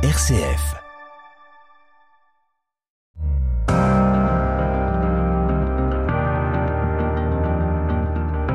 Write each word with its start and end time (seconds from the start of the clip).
RCF. 0.00 0.76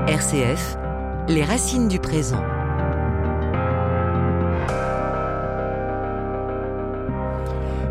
RCF, 0.07 0.77
les 1.27 1.43
racines 1.43 1.89
du 1.89 1.99
présent. 1.99 2.39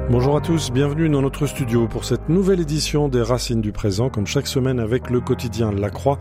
Bonjour 0.08 0.34
à 0.34 0.40
tous, 0.40 0.70
bienvenue 0.70 1.10
dans 1.10 1.20
notre 1.20 1.44
studio 1.44 1.86
pour 1.86 2.06
cette 2.06 2.30
nouvelle 2.30 2.60
édition 2.60 3.08
des 3.08 3.20
Racines 3.20 3.60
du 3.60 3.72
présent, 3.72 4.08
comme 4.08 4.26
chaque 4.26 4.46
semaine 4.46 4.80
avec 4.80 5.10
le 5.10 5.20
quotidien 5.20 5.72
La 5.72 5.90
Croix. 5.90 6.18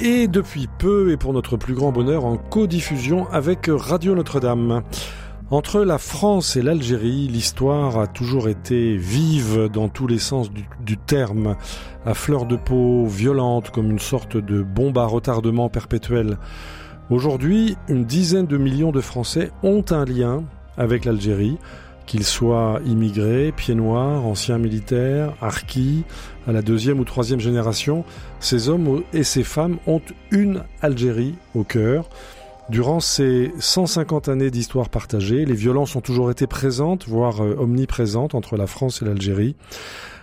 Et 0.00 0.26
depuis 0.26 0.68
peu, 0.78 1.10
et 1.10 1.18
pour 1.18 1.34
notre 1.34 1.58
plus 1.58 1.74
grand 1.74 1.92
bonheur, 1.92 2.24
en 2.24 2.38
codiffusion 2.38 3.28
avec 3.30 3.68
Radio 3.68 4.14
Notre-Dame. 4.14 4.82
Entre 5.48 5.82
la 5.82 5.98
France 5.98 6.56
et 6.56 6.62
l'Algérie, 6.62 7.28
l'histoire 7.28 8.00
a 8.00 8.08
toujours 8.08 8.48
été 8.48 8.96
vive 8.96 9.68
dans 9.72 9.88
tous 9.88 10.08
les 10.08 10.18
sens 10.18 10.50
du, 10.50 10.96
terme, 10.96 11.54
à 12.04 12.14
fleur 12.14 12.46
de 12.46 12.56
peau, 12.56 13.06
violente 13.06 13.70
comme 13.70 13.88
une 13.88 14.00
sorte 14.00 14.36
de 14.36 14.62
bombe 14.62 14.98
à 14.98 15.06
retardement 15.06 15.68
perpétuel. 15.68 16.36
Aujourd'hui, 17.10 17.76
une 17.86 18.04
dizaine 18.04 18.46
de 18.46 18.56
millions 18.56 18.90
de 18.90 19.00
Français 19.00 19.52
ont 19.62 19.84
un 19.90 20.04
lien 20.04 20.42
avec 20.76 21.04
l'Algérie, 21.04 21.58
qu'ils 22.06 22.24
soient 22.24 22.80
immigrés, 22.84 23.52
pieds 23.52 23.76
noirs, 23.76 24.26
anciens 24.26 24.58
militaires, 24.58 25.32
harkis, 25.40 26.02
à 26.48 26.52
la 26.52 26.62
deuxième 26.62 26.98
ou 26.98 27.04
troisième 27.04 27.40
génération, 27.40 28.04
ces 28.40 28.68
hommes 28.68 29.04
et 29.12 29.22
ces 29.22 29.44
femmes 29.44 29.78
ont 29.86 30.02
une 30.32 30.64
Algérie 30.82 31.36
au 31.54 31.62
cœur. 31.62 32.08
Durant 32.68 32.98
ces 32.98 33.52
150 33.60 34.28
années 34.28 34.50
d'histoire 34.50 34.88
partagée, 34.88 35.44
les 35.44 35.54
violences 35.54 35.94
ont 35.94 36.00
toujours 36.00 36.32
été 36.32 36.48
présentes, 36.48 37.06
voire 37.06 37.40
euh, 37.40 37.54
omniprésentes 37.60 38.34
entre 38.34 38.56
la 38.56 38.66
France 38.66 39.02
et 39.02 39.04
l'Algérie. 39.04 39.54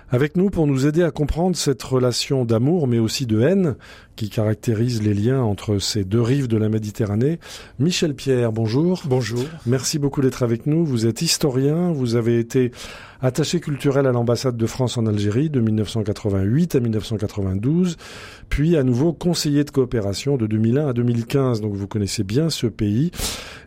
Avec 0.09 0.36
nous 0.36 0.50
pour 0.50 0.68
nous 0.68 0.86
aider 0.86 1.03
à 1.03 1.12
comprendre 1.12 1.56
cette 1.56 1.81
relation 1.81 2.44
d'amour 2.44 2.88
mais 2.88 3.00
aussi 3.00 3.26
de 3.26 3.42
haine 3.42 3.76
qui 4.16 4.30
caractérise 4.30 5.02
les 5.02 5.14
liens 5.14 5.42
entre 5.42 5.80
ces 5.80 6.03
deux 6.03 6.22
rives 6.22 6.47
de 6.47 6.58
la 6.58 6.69
Méditerranée. 6.69 7.39
Michel 7.80 8.14
Pierre, 8.14 8.52
bonjour. 8.52 9.03
Bonjour. 9.06 9.44
Merci 9.66 10.00
beaucoup 10.00 10.22
d'être 10.22 10.44
avec 10.44 10.66
nous. 10.67 10.86
Vous 10.86 11.06
êtes 11.06 11.22
historien, 11.22 11.92
vous 11.92 12.16
avez 12.16 12.39
été 12.39 12.72
attaché 13.22 13.59
culturel 13.61 14.06
à 14.06 14.11
l'ambassade 14.11 14.58
de 14.58 14.66
France 14.66 14.97
en 14.97 15.06
Algérie 15.06 15.50
de 15.50 15.61
1988 15.61 16.75
à 16.75 16.80
1992, 16.81 17.97
puis 18.50 18.75
à 18.75 18.84
nouveau 18.84 19.14
conseiller 19.14 19.64
de 19.64 19.72
coopération 19.72 20.36
de 20.36 20.45
2001 20.45 20.89
à 20.89 20.94
2015. 20.94 21.61
Donc 21.61 21.73
vous 21.73 21.88
connaissez 21.88 22.23
bien 22.23 22.50
ce 22.50 22.67
pays. 22.67 23.11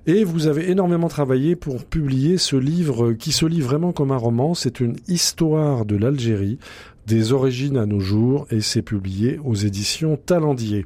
Et 0.06 0.22
vous 0.22 0.46
avez 0.46 0.70
énormément 0.70 1.08
travaillé 1.08 1.56
pour 1.56 1.84
publier 1.84 2.38
ce 2.38 2.54
livre 2.54 3.12
qui 3.14 3.32
se 3.32 3.44
lit 3.44 3.60
vraiment 3.60 3.92
comme 3.92 4.12
un 4.12 4.16
roman. 4.16 4.54
C'est 4.54 4.78
une 4.78 4.96
histoire 5.08 5.84
de 5.84 5.96
l'Algérie 5.96 6.58
des 7.06 7.32
origines 7.32 7.76
à 7.76 7.86
nos 7.86 8.00
jours 8.00 8.46
et 8.50 8.60
c'est 8.60 8.82
publié 8.82 9.38
aux 9.44 9.54
éditions 9.54 10.16
Talendier. 10.16 10.84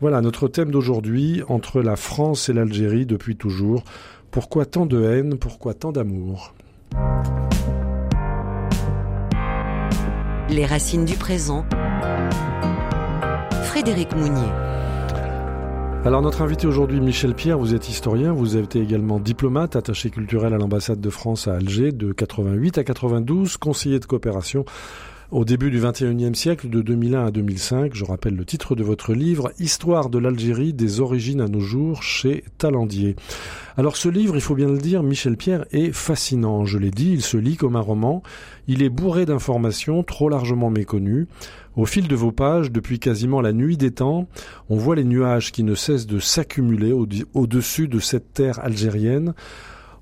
Voilà 0.00 0.20
notre 0.20 0.48
thème 0.48 0.70
d'aujourd'hui 0.70 1.42
entre 1.48 1.82
la 1.82 1.96
France 1.96 2.48
et 2.48 2.52
l'Algérie 2.52 3.04
depuis 3.04 3.36
toujours. 3.36 3.84
Pourquoi 4.30 4.64
tant 4.64 4.86
de 4.86 5.02
haine? 5.02 5.36
Pourquoi 5.38 5.74
tant 5.74 5.92
d'amour? 5.92 6.54
Les 10.48 10.64
racines 10.64 11.04
du 11.04 11.14
présent. 11.14 11.66
Frédéric 13.64 14.14
Mounier. 14.16 14.48
Alors 16.04 16.22
notre 16.22 16.40
invité 16.40 16.66
aujourd'hui, 16.66 17.00
Michel 17.00 17.34
Pierre, 17.34 17.58
vous 17.58 17.74
êtes 17.74 17.88
historien, 17.88 18.32
vous 18.32 18.54
avez 18.54 18.64
été 18.64 18.80
également 18.80 19.18
diplomate, 19.18 19.76
attaché 19.76 20.08
culturel 20.08 20.54
à 20.54 20.56
l'ambassade 20.56 21.00
de 21.00 21.10
France 21.10 21.48
à 21.48 21.56
Alger 21.56 21.92
de 21.92 22.12
88 22.12 22.78
à 22.78 22.84
92, 22.84 23.58
conseiller 23.58 23.98
de 23.98 24.06
coopération 24.06 24.64
au 25.30 25.44
début 25.44 25.70
du 25.70 25.78
21e 25.78 26.34
siècle, 26.34 26.70
de 26.70 26.80
2001 26.80 27.26
à 27.26 27.30
2005. 27.30 27.94
Je 27.94 28.04
rappelle 28.04 28.34
le 28.34 28.46
titre 28.46 28.74
de 28.74 28.82
votre 28.82 29.12
livre, 29.12 29.52
Histoire 29.58 30.08
de 30.08 30.18
l'Algérie 30.18 30.72
des 30.72 31.00
origines 31.00 31.42
à 31.42 31.48
nos 31.48 31.60
jours 31.60 32.02
chez 32.02 32.44
Talendier. 32.56 33.14
Alors 33.76 33.96
ce 33.96 34.08
livre, 34.08 34.36
il 34.36 34.40
faut 34.40 34.54
bien 34.54 34.68
le 34.68 34.78
dire, 34.78 35.02
Michel 35.02 35.36
Pierre 35.36 35.66
est 35.70 35.92
fascinant. 35.92 36.64
Je 36.64 36.78
l'ai 36.78 36.90
dit, 36.90 37.12
il 37.12 37.22
se 37.22 37.36
lit 37.36 37.56
comme 37.56 37.76
un 37.76 37.80
roman. 37.80 38.22
Il 38.68 38.82
est 38.82 38.88
bourré 38.88 39.26
d'informations 39.26 40.02
trop 40.02 40.30
largement 40.30 40.70
méconnues. 40.70 41.26
Au 41.76 41.84
fil 41.84 42.08
de 42.08 42.16
vos 42.16 42.32
pages, 42.32 42.72
depuis 42.72 42.98
quasiment 42.98 43.42
la 43.42 43.52
nuit 43.52 43.76
des 43.76 43.90
temps, 43.90 44.28
on 44.70 44.76
voit 44.76 44.96
les 44.96 45.04
nuages 45.04 45.52
qui 45.52 45.62
ne 45.62 45.74
cessent 45.74 46.06
de 46.06 46.18
s'accumuler 46.18 46.92
au-dessus 46.92 47.86
de 47.86 47.98
cette 47.98 48.32
terre 48.32 48.58
algérienne. 48.64 49.34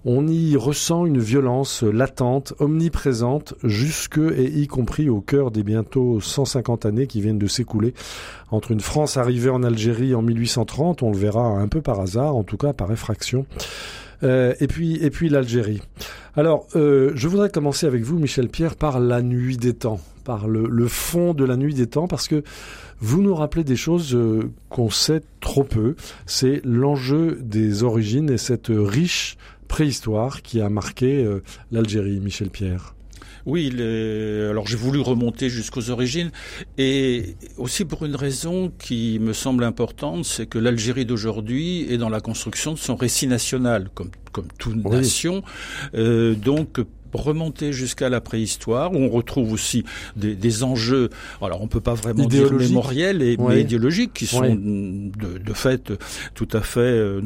On 0.08 0.28
y 0.28 0.56
ressent 0.56 1.04
une 1.04 1.18
violence 1.18 1.82
latente, 1.82 2.54
omniprésente, 2.60 3.54
jusque 3.64 4.18
et 4.18 4.44
y 4.44 4.68
compris 4.68 5.08
au 5.08 5.20
cœur 5.20 5.50
des 5.50 5.64
bientôt 5.64 6.20
150 6.20 6.86
années 6.86 7.08
qui 7.08 7.20
viennent 7.20 7.40
de 7.40 7.48
s'écouler 7.48 7.92
entre 8.52 8.70
une 8.70 8.78
France 8.78 9.16
arrivée 9.16 9.50
en 9.50 9.64
Algérie 9.64 10.14
en 10.14 10.22
1830, 10.22 11.02
on 11.02 11.10
le 11.10 11.18
verra 11.18 11.42
un 11.42 11.66
peu 11.66 11.82
par 11.82 11.98
hasard, 11.98 12.36
en 12.36 12.44
tout 12.44 12.56
cas 12.56 12.72
par 12.72 12.92
effraction, 12.92 13.46
euh, 14.22 14.54
et 14.60 14.68
puis 14.68 15.28
l'Algérie. 15.28 15.82
Alors, 16.36 16.68
euh, 16.76 17.10
je 17.16 17.26
voudrais 17.26 17.50
commencer 17.50 17.86
avec 17.86 18.04
vous, 18.04 18.20
Michel 18.20 18.48
Pierre, 18.48 18.76
par 18.76 19.00
la 19.00 19.22
nuit 19.22 19.56
des 19.56 19.74
temps, 19.74 19.98
par 20.22 20.46
le, 20.46 20.68
le 20.68 20.86
fond 20.86 21.34
de 21.34 21.44
la 21.44 21.56
nuit 21.56 21.74
des 21.74 21.88
temps, 21.88 22.06
parce 22.06 22.28
que 22.28 22.44
vous 23.00 23.22
nous 23.22 23.34
rappelez 23.34 23.64
des 23.64 23.76
choses 23.76 24.14
euh, 24.14 24.50
qu'on 24.68 24.90
sait 24.90 25.22
trop 25.40 25.64
peu. 25.64 25.96
C'est 26.26 26.60
l'enjeu 26.64 27.38
des 27.40 27.82
origines 27.82 28.30
et 28.30 28.38
cette 28.38 28.70
riche 28.70 29.36
préhistoire 29.66 30.42
qui 30.42 30.60
a 30.60 30.68
marqué 30.68 31.24
euh, 31.24 31.42
l'Algérie, 31.70 32.20
Michel 32.20 32.50
Pierre. 32.50 32.94
Oui, 33.44 33.70
les... 33.70 34.48
alors 34.50 34.66
j'ai 34.66 34.76
voulu 34.76 34.98
remonter 34.98 35.48
jusqu'aux 35.48 35.90
origines 35.90 36.32
et 36.78 37.36
aussi 37.58 37.84
pour 37.84 38.04
une 38.04 38.16
raison 38.16 38.72
qui 38.76 39.18
me 39.20 39.32
semble 39.32 39.62
importante, 39.62 40.24
c'est 40.24 40.46
que 40.46 40.58
l'Algérie 40.58 41.06
d'aujourd'hui 41.06 41.86
est 41.88 41.96
dans 41.96 42.08
la 42.08 42.20
construction 42.20 42.72
de 42.72 42.78
son 42.78 42.96
récit 42.96 43.28
national, 43.28 43.88
comme 43.94 44.10
comme 44.36 44.48
toute 44.58 44.76
oui. 44.84 44.90
nation. 44.90 45.42
Euh, 45.94 46.34
donc 46.34 46.80
remonter 47.16 47.72
jusqu'à 47.72 48.08
la 48.08 48.20
préhistoire, 48.20 48.92
où 48.92 48.96
on 48.96 49.08
retrouve 49.08 49.52
aussi 49.52 49.84
des, 50.16 50.34
des 50.34 50.62
enjeux, 50.62 51.10
alors 51.42 51.62
on 51.62 51.68
peut 51.68 51.80
pas 51.80 51.94
vraiment 51.94 52.24
dire 52.26 52.52
mémoriels, 52.52 53.22
et, 53.22 53.36
ouais. 53.36 53.54
mais 53.54 53.60
idéologiques, 53.62 54.12
qui 54.14 54.26
sont 54.26 54.40
ouais. 54.40 54.54
de, 54.54 55.38
de, 55.38 55.52
fait 55.52 55.92
tout 56.34 56.48
à 56.52 56.60
fait 56.60 56.80
euh, 56.80 57.20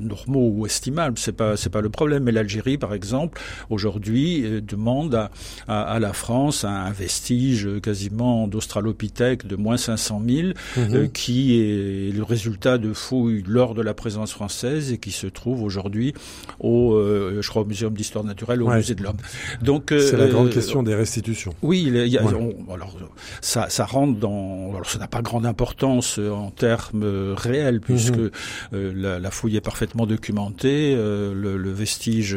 normaux 0.00 0.50
ou 0.54 0.66
estimables. 0.66 1.18
C'est 1.18 1.32
pas 1.32 1.56
c'est 1.56 1.70
pas 1.70 1.80
le 1.80 1.88
problème. 1.88 2.24
Mais 2.24 2.32
l'Algérie, 2.32 2.78
par 2.78 2.94
exemple, 2.94 3.40
aujourd'hui 3.70 4.44
euh, 4.44 4.60
demande 4.60 5.14
à, 5.14 5.30
à, 5.68 5.82
à, 5.82 5.98
la 5.98 6.12
France 6.12 6.64
un 6.64 6.90
vestige 6.90 7.68
quasiment 7.82 8.48
d'Australopithèque 8.48 9.46
de 9.46 9.56
moins 9.56 9.76
500 9.76 10.22
000, 10.26 10.48
mm 10.48 10.52
-hmm. 10.52 10.94
euh, 10.94 11.06
qui 11.08 11.60
est 11.60 12.12
le 12.12 12.22
résultat 12.22 12.78
de 12.78 12.92
fouilles 12.92 13.44
lors 13.46 13.74
de 13.74 13.82
la 13.82 13.94
présence 13.94 14.32
française 14.32 14.92
et 14.92 14.98
qui 14.98 15.10
se 15.10 15.26
trouve 15.26 15.62
aujourd'hui 15.62 16.14
au, 16.60 16.94
euh, 16.94 17.42
je 17.42 17.48
crois, 17.48 17.62
au 17.62 17.64
Muséum 17.64 17.94
d'histoire 17.94 18.24
naturelle, 18.24 18.62
au 18.62 18.68
ouais. 18.68 18.76
musée 18.76 18.94
de 18.94 19.02
l'homme. 19.02 19.16
Donc 19.62 19.86
c'est 19.88 20.14
euh, 20.14 20.18
la 20.18 20.28
grande 20.28 20.50
question 20.50 20.82
des 20.82 20.94
restitutions. 20.94 21.54
Oui, 21.62 21.84
il 21.86 22.06
y 22.08 22.18
a, 22.18 22.22
ouais. 22.22 22.34
on, 22.34 22.72
alors 22.72 22.96
ça, 23.40 23.68
ça 23.68 23.84
rentre 23.84 24.18
dans. 24.18 24.70
Alors 24.74 24.86
ça 24.86 24.98
n'a 24.98 25.08
pas 25.08 25.22
grande 25.22 25.46
importance 25.46 26.18
en 26.18 26.50
termes 26.50 27.34
réels 27.36 27.80
puisque 27.80 28.16
mm 28.16 28.30
-hmm. 28.72 28.92
la, 29.02 29.18
la, 29.18 29.30
fouille 29.30 29.56
est 29.56 29.66
parfaitement 29.72 30.06
documentée, 30.06 30.94
euh, 30.96 31.34
le, 31.34 31.56
le, 31.56 31.70
vestige 31.70 32.36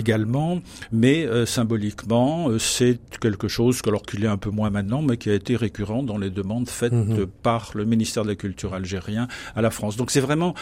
également, 0.00 0.60
mais 0.92 1.18
symboliquement 1.46 2.50
c'est 2.58 2.98
quelque 3.20 3.48
chose 3.48 3.80
alors 3.86 4.02
qu'il 4.02 4.24
est 4.24 4.32
un 4.36 4.36
peu 4.36 4.50
moins 4.50 4.70
maintenant, 4.70 5.02
mais 5.02 5.16
qui 5.16 5.30
a 5.30 5.34
été 5.34 5.54
récurrent 5.56 6.02
dans 6.02 6.18
les 6.24 6.30
demandes 6.30 6.68
faites 6.68 6.92
-hmm. 6.92 7.26
par 7.48 7.62
le 7.78 7.84
ministère 7.84 8.22
de 8.24 8.30
la 8.34 8.38
Culture 8.44 8.72
algérien 8.80 9.24
à 9.58 9.60
la 9.66 9.70
France. 9.70 9.94
Donc 10.00 10.08
c'est 10.12 10.24
vraiment 10.28 10.52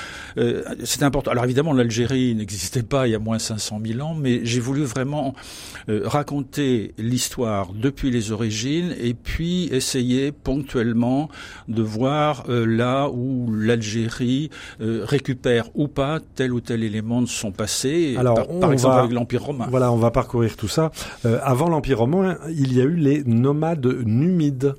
c'est 0.91 1.03
important. 1.09 1.31
Alors 1.35 1.45
évidemment 1.49 1.75
l'Algérie 1.81 2.35
n'existait 2.41 2.87
pas 2.95 3.07
il 3.07 3.13
y 3.13 3.15
a 3.15 3.19
moins 3.19 3.39
500 3.39 3.81
000 3.85 4.01
ans, 4.07 4.15
mais 4.15 4.35
j'ai 4.45 4.61
voulu 4.61 4.83
vraiment 4.85 5.35
euh, 5.89 6.03
raconter 6.05 6.95
l'histoire 6.99 7.73
depuis 7.73 8.11
les 8.11 8.33
origines 8.33 8.95
et 9.01 9.15
puis 9.15 9.69
essayer 9.73 10.33
ponctuellement 10.33 11.29
de 11.69 11.83
voir 11.83 12.45
euh, 12.49 12.65
là 12.65 13.09
où 13.09 13.53
l'Algérie 13.53 14.51
euh, 14.81 15.03
récupère 15.05 15.69
ou 15.75 15.89
pas 15.89 16.19
tel 16.35 16.53
ou 16.53 16.61
tel 16.61 16.83
élément 16.83 17.23
de 17.23 17.27
son 17.27 17.53
passé, 17.53 18.15
Alors, 18.19 18.35
par, 18.35 18.47
par 18.61 18.73
exemple 18.73 18.95
va, 18.95 19.01
avec 19.03 19.13
l'Empire 19.13 19.43
romain. 19.43 19.67
Voilà, 19.71 19.93
on 19.93 19.97
va 19.97 20.11
parcourir 20.11 20.57
tout 20.57 20.69
ça. 20.69 20.91
Euh, 21.25 21.39
avant 21.43 21.69
l'Empire 21.69 21.99
romain, 21.99 22.39
il 22.49 22.73
y 22.75 22.81
a 22.81 22.85
eu 22.85 22.97
les 22.97 23.25
nomades 23.25 23.87
numides. 24.05 24.75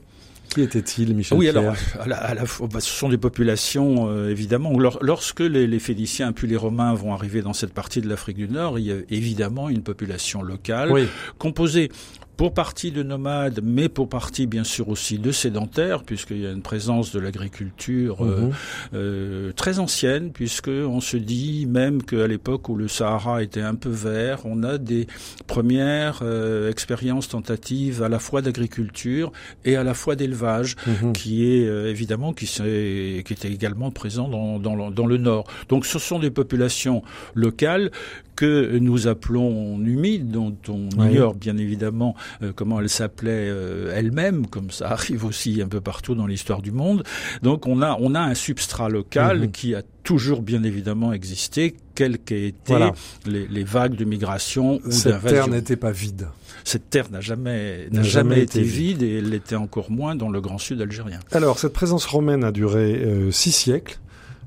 Qui 0.49 0.61
était-il, 0.61 1.13
Michel 1.13 1.37
Oui, 1.37 1.49
Pierre 1.49 1.57
alors, 1.57 1.75
à 1.99 2.07
la, 2.07 2.17
à 2.17 2.33
la, 2.33 2.43
bah, 2.43 2.79
ce 2.79 2.89
sont 2.89 3.09
des 3.09 3.17
populations, 3.17 4.09
euh, 4.09 4.29
évidemment. 4.29 4.77
Lors, 4.77 4.97
lorsque 5.01 5.41
les, 5.41 5.67
les, 5.67 5.79
Phéniciens 5.79 6.31
puis 6.31 6.47
les 6.47 6.55
Romains 6.55 6.93
vont 6.93 7.13
arriver 7.13 7.41
dans 7.41 7.53
cette 7.53 7.73
partie 7.73 8.01
de 8.01 8.09
l'Afrique 8.09 8.37
du 8.37 8.47
Nord, 8.47 8.79
il 8.79 8.85
y 8.85 8.91
a 8.91 8.97
évidemment 9.09 9.69
une 9.69 9.83
population 9.83 10.41
locale 10.41 10.91
oui. 10.91 11.07
composée 11.37 11.89
pour 12.37 12.53
partie 12.53 12.91
de 12.91 13.01
nomades, 13.03 13.59
mais 13.63 13.89
pour 13.89 14.07
partie 14.09 14.45
bien 14.45 14.63
sûr 14.63 14.89
aussi 14.89 15.17
de 15.17 15.31
sédentaires, 15.31 16.03
puisqu'il 16.03 16.39
y 16.41 16.45
a 16.45 16.51
une 16.51 16.61
présence 16.61 17.11
de 17.11 17.19
l'agriculture 17.19 18.23
euh, 18.23 18.41
Mhm. 18.41 18.51
euh, 18.93 19.51
très 19.53 19.79
ancienne, 19.79 20.31
puisque 20.31 20.67
on 20.69 21.01
se 21.01 21.17
dit 21.17 21.65
même 21.67 22.03
qu'à 22.03 22.27
l'époque 22.27 22.69
où 22.69 22.75
le 22.75 22.87
Sahara 22.87 23.41
était 23.41 23.61
un 23.61 23.73
peu 23.75 23.89
vert, 23.89 24.41
on 24.45 24.61
a 24.63 24.77
des 24.77 25.07
premières 25.47 26.19
euh, 26.21 26.69
expériences 26.69 27.27
tentatives 27.27 28.03
à 28.03 28.09
la 28.09 28.19
fois 28.19 28.41
d'agriculture 28.43 29.31
et 29.65 29.75
à 29.75 29.83
la 29.83 29.93
fois 29.95 30.15
d'élevage, 30.15 30.75
Mhm. 30.85 31.13
qui 31.13 31.43
est 31.51 31.65
euh, 31.65 31.89
évidemment 31.89 32.33
qui, 32.33 32.45
s'est- 32.45 33.23
qui 33.25 33.33
était 33.33 33.51
également 33.51 33.89
présent 33.89 34.27
dans, 34.29 34.59
dans, 34.59 34.75
le- 34.75 34.93
dans 34.93 35.07
le 35.07 35.17
nord. 35.17 35.45
Donc 35.69 35.85
ce 35.87 35.97
sont 35.97 36.19
des 36.19 36.29
populations 36.31 37.01
locales 37.33 37.89
que 38.37 38.77
nous 38.77 39.07
appelons 39.07 39.77
humides, 39.81 40.31
dont 40.31 40.55
on 40.69 40.87
Oui. 40.97 41.07
ignore 41.09 41.35
bien 41.35 41.57
évidemment 41.57 42.15
euh, 42.41 42.53
comment 42.55 42.79
elles 42.79 42.87
s'appelaient 42.87 43.49
euh, 43.49 43.91
elles-mêmes, 43.93 44.47
comme 44.47 44.71
ça 44.71 44.89
arrive 44.91 45.25
aussi 45.25 45.61
un 45.61 45.67
peu 45.67 45.81
partout 45.81 46.15
dans 46.15 46.27
l'histoire 46.27 46.61
du 46.61 46.71
monde. 46.71 47.03
Donc 47.41 47.67
on 47.67 47.81
a 47.81 47.97
on 47.99 48.15
a 48.15 48.21
un 48.21 48.35
substrat 48.35 48.87
local 48.89 49.39
Mhm. 49.41 49.51
qui 49.51 49.75
a 49.75 49.81
toujours 50.03 50.41
bien 50.41 50.63
évidemment 50.63 51.11
existé, 51.11 51.75
quelles 51.95 52.19
qu'aient 52.19 52.47
été 52.47 52.57
Voilà. 52.67 52.93
les, 53.25 53.45
les 53.47 53.63
vagues 53.65 53.95
de 53.95 54.05
migration 54.05 54.79
ou 54.85 54.91
Cette 54.91 55.21
terre 55.25 55.49
n'était 55.49 55.75
pas 55.75 55.91
vide. 55.91 56.27
Cette 56.63 56.89
terre 56.89 57.09
n'a 57.11 57.19
jamais 57.21 57.87
N'a 57.91 58.03
jamais 58.03 58.35
jamais 58.35 58.41
été 58.43 58.59
été 58.59 58.67
vide 58.67 59.01
et 59.03 59.17
elle 59.17 59.29
l'était 59.31 59.55
encore 59.55 59.89
moins 59.91 60.15
dans 60.15 60.29
le 60.29 60.39
Grand 60.41 60.57
Sud 60.59 60.79
algérien. 60.81 61.19
Alors, 61.31 61.59
cette 61.59 61.73
présence 61.73 62.05
romaine 62.05 62.43
a 62.43 62.51
duré 62.51 62.93
euh, 63.03 63.31
six 63.31 63.51
siècles. 63.51 63.97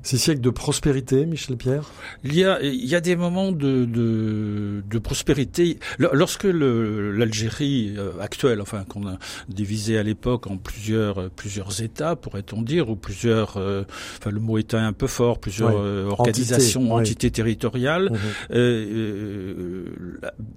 Six 0.03 0.17
siècles 0.17 0.41
de 0.41 0.49
prospérité, 0.49 1.25
Michel 1.25 1.57
Pierre 1.57 1.91
Il 2.23 2.35
y 2.35 2.43
a, 2.43 2.59
il 2.61 2.85
y 2.85 2.95
a 2.95 3.01
des 3.01 3.15
moments 3.15 3.51
de, 3.51 3.85
de, 3.85 4.83
de 4.89 4.99
prospérité. 4.99 5.77
Lorsque 5.99 6.45
l'Algérie 6.45 7.93
euh, 7.97 8.11
actuelle, 8.19 8.61
enfin 8.61 8.83
qu'on 8.83 9.07
a 9.07 9.17
divisé 9.47 9.97
à 9.99 10.03
l'époque 10.03 10.47
en 10.47 10.57
plusieurs 10.57 11.19
euh, 11.19 11.29
plusieurs 11.35 11.81
États, 11.81 12.15
pourrait-on 12.15 12.61
dire, 12.61 12.89
ou 12.89 12.95
plusieurs, 12.95 13.57
euh, 13.57 13.83
enfin 14.17 14.31
le 14.31 14.39
mot 14.39 14.57
État 14.57 14.79
est 14.79 14.81
un 14.81 14.93
peu 14.93 15.07
fort, 15.07 15.39
plusieurs 15.39 15.77
euh, 15.77 16.05
organisations, 16.07 16.93
Entités, 16.93 17.31
territoriales. 17.31 18.11
Mhm. 18.11 18.19
Euh, 18.51 19.85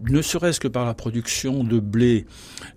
ne 0.09 0.23
serait-ce 0.23 0.61
que 0.61 0.69
par 0.69 0.87
la 0.87 0.95
production 0.95 1.65
de 1.65 1.79
blé 1.81 2.27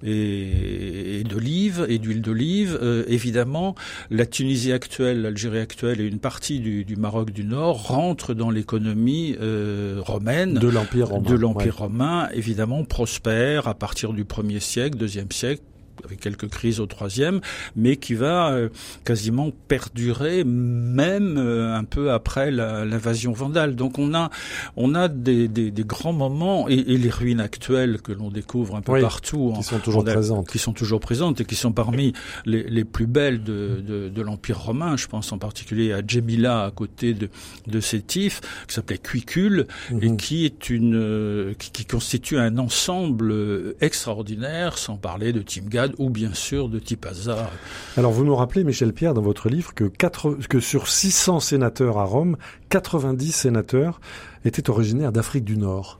et, 0.03 1.19
et 1.19 1.23
d'olive 1.23 1.85
et 1.87 1.97
d'huile 1.99 2.21
d'olive, 2.21 2.79
évidemment, 3.07 3.75
la 4.09 4.25
Tunisie 4.25 4.71
actuelle, 4.71 5.21
l'Algérie 5.21 5.59
actuelle 5.59 6.01
et 6.01 6.05
une 6.05 6.19
partie 6.19 6.56
du, 6.59 6.85
du 6.85 6.95
Maroc 6.95 7.31
du 7.31 7.43
Nord 7.43 7.87
rentrent 7.87 8.33
dans 8.33 8.49
l'économie 8.49 9.35
euh, 9.39 9.99
romaine. 9.99 10.55
De 10.55 10.67
l'Empire 10.67 11.09
romain. 11.09 11.29
de 11.29 11.35
l'Empire 11.35 11.77
romain, 11.77 12.29
évidemment, 12.33 12.83
prospère 12.83 13.67
à 13.67 13.73
partir 13.73 14.13
du 14.13 14.23
1er 14.23 14.59
siècle, 14.59 14.97
deuxième 14.97 15.31
siècle, 15.31 15.61
avec 16.05 16.19
quelques 16.19 16.47
crises 16.49 16.79
au 16.79 16.85
troisième, 16.85 17.41
mais 17.75 17.97
qui 17.97 18.13
va 18.13 18.51
euh, 18.51 18.69
quasiment 19.05 19.51
perdurer 19.67 20.43
même 20.43 21.37
euh, 21.37 21.75
un 21.75 21.83
peu 21.83 22.11
après 22.11 22.51
l'invasion 22.51 23.31
vandale. 23.33 23.75
Donc 23.75 23.99
on 23.99 24.13
a 24.13 24.29
on 24.75 24.95
a 24.95 25.07
des, 25.07 25.47
des, 25.47 25.71
des 25.71 25.83
grands 25.83 26.13
moments 26.13 26.67
et, 26.69 26.73
et 26.75 26.97
les 26.97 27.09
ruines 27.09 27.39
actuelles 27.39 28.01
que 28.01 28.11
l'on 28.11 28.29
découvre 28.29 28.75
un 28.75 28.81
peu 28.81 28.93
Oui, 28.93 29.01
partout, 29.01 29.51
Qui 29.53 29.59
en- 29.59 29.63
sont 29.63 29.79
toujours 29.79 30.01
a- 30.07 30.13
présentes. 30.13 30.47
qui 30.49 30.59
sont 30.59 30.73
toujours 30.73 30.99
présentes 30.99 31.41
et 31.41 31.45
qui 31.45 31.55
sont 31.55 31.71
parmi 31.71 32.13
les, 32.45 32.63
les 32.63 32.85
plus 32.85 33.07
belles 33.07 33.43
de, 33.43 33.81
de, 33.85 34.09
de 34.09 34.21
l'Empire 34.21 34.59
romain. 34.59 34.97
Je 34.97 35.07
pense 35.07 35.31
en 35.31 35.37
particulier 35.37 35.93
à 35.93 36.01
Djemila 36.05 36.65
à 36.65 36.71
côté 36.71 37.13
de, 37.13 37.29
de 37.67 37.79
Sétif, 37.79 38.41
qui 38.67 38.73
s'appelait 38.75 38.97
Cuicule 38.97 39.67
et 40.01 40.07
Mhm. 40.09 40.17
qui 40.17 40.45
est 40.45 40.69
une 40.69 40.95
euh, 40.95 41.53
qui, 41.57 41.71
qui 41.71 41.85
constitue 41.85 42.37
un 42.37 42.57
ensemble 42.57 43.33
extraordinaire, 43.81 44.77
sans 44.77 44.97
parler 44.97 45.33
de 45.33 45.41
Timgad 45.41 45.86
ou 45.97 46.09
bien 46.09 46.33
sûr 46.33 46.69
de 46.69 46.79
Tipaza. 46.79 47.49
Alors, 47.95 48.11
vous 48.11 48.23
nous 48.23 48.35
rappelez, 48.35 48.63
Michel 48.63 48.93
Pierre, 48.93 49.13
dans 49.13 49.21
votre 49.21 49.49
livre, 49.49 49.73
que, 49.73 49.85
que 49.85 50.59
sur 50.59 50.87
600 50.87 51.39
sénateurs 51.39 51.97
à 51.97 52.03
Rome, 52.03 52.37
90 52.69 53.31
sénateurs 53.31 53.99
étaient 54.45 54.69
originaires 54.69 55.11
d'Afrique 55.11 55.43
du 55.43 55.57
Nord. 55.57 55.99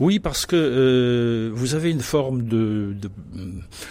Oui, 0.00 0.18
parce 0.18 0.46
que 0.46 0.56
euh, 0.56 1.50
vous 1.54 1.74
avez 1.74 1.90
une 1.90 2.00
forme 2.00 2.42
de 2.42 2.94
de- 3.00 3.10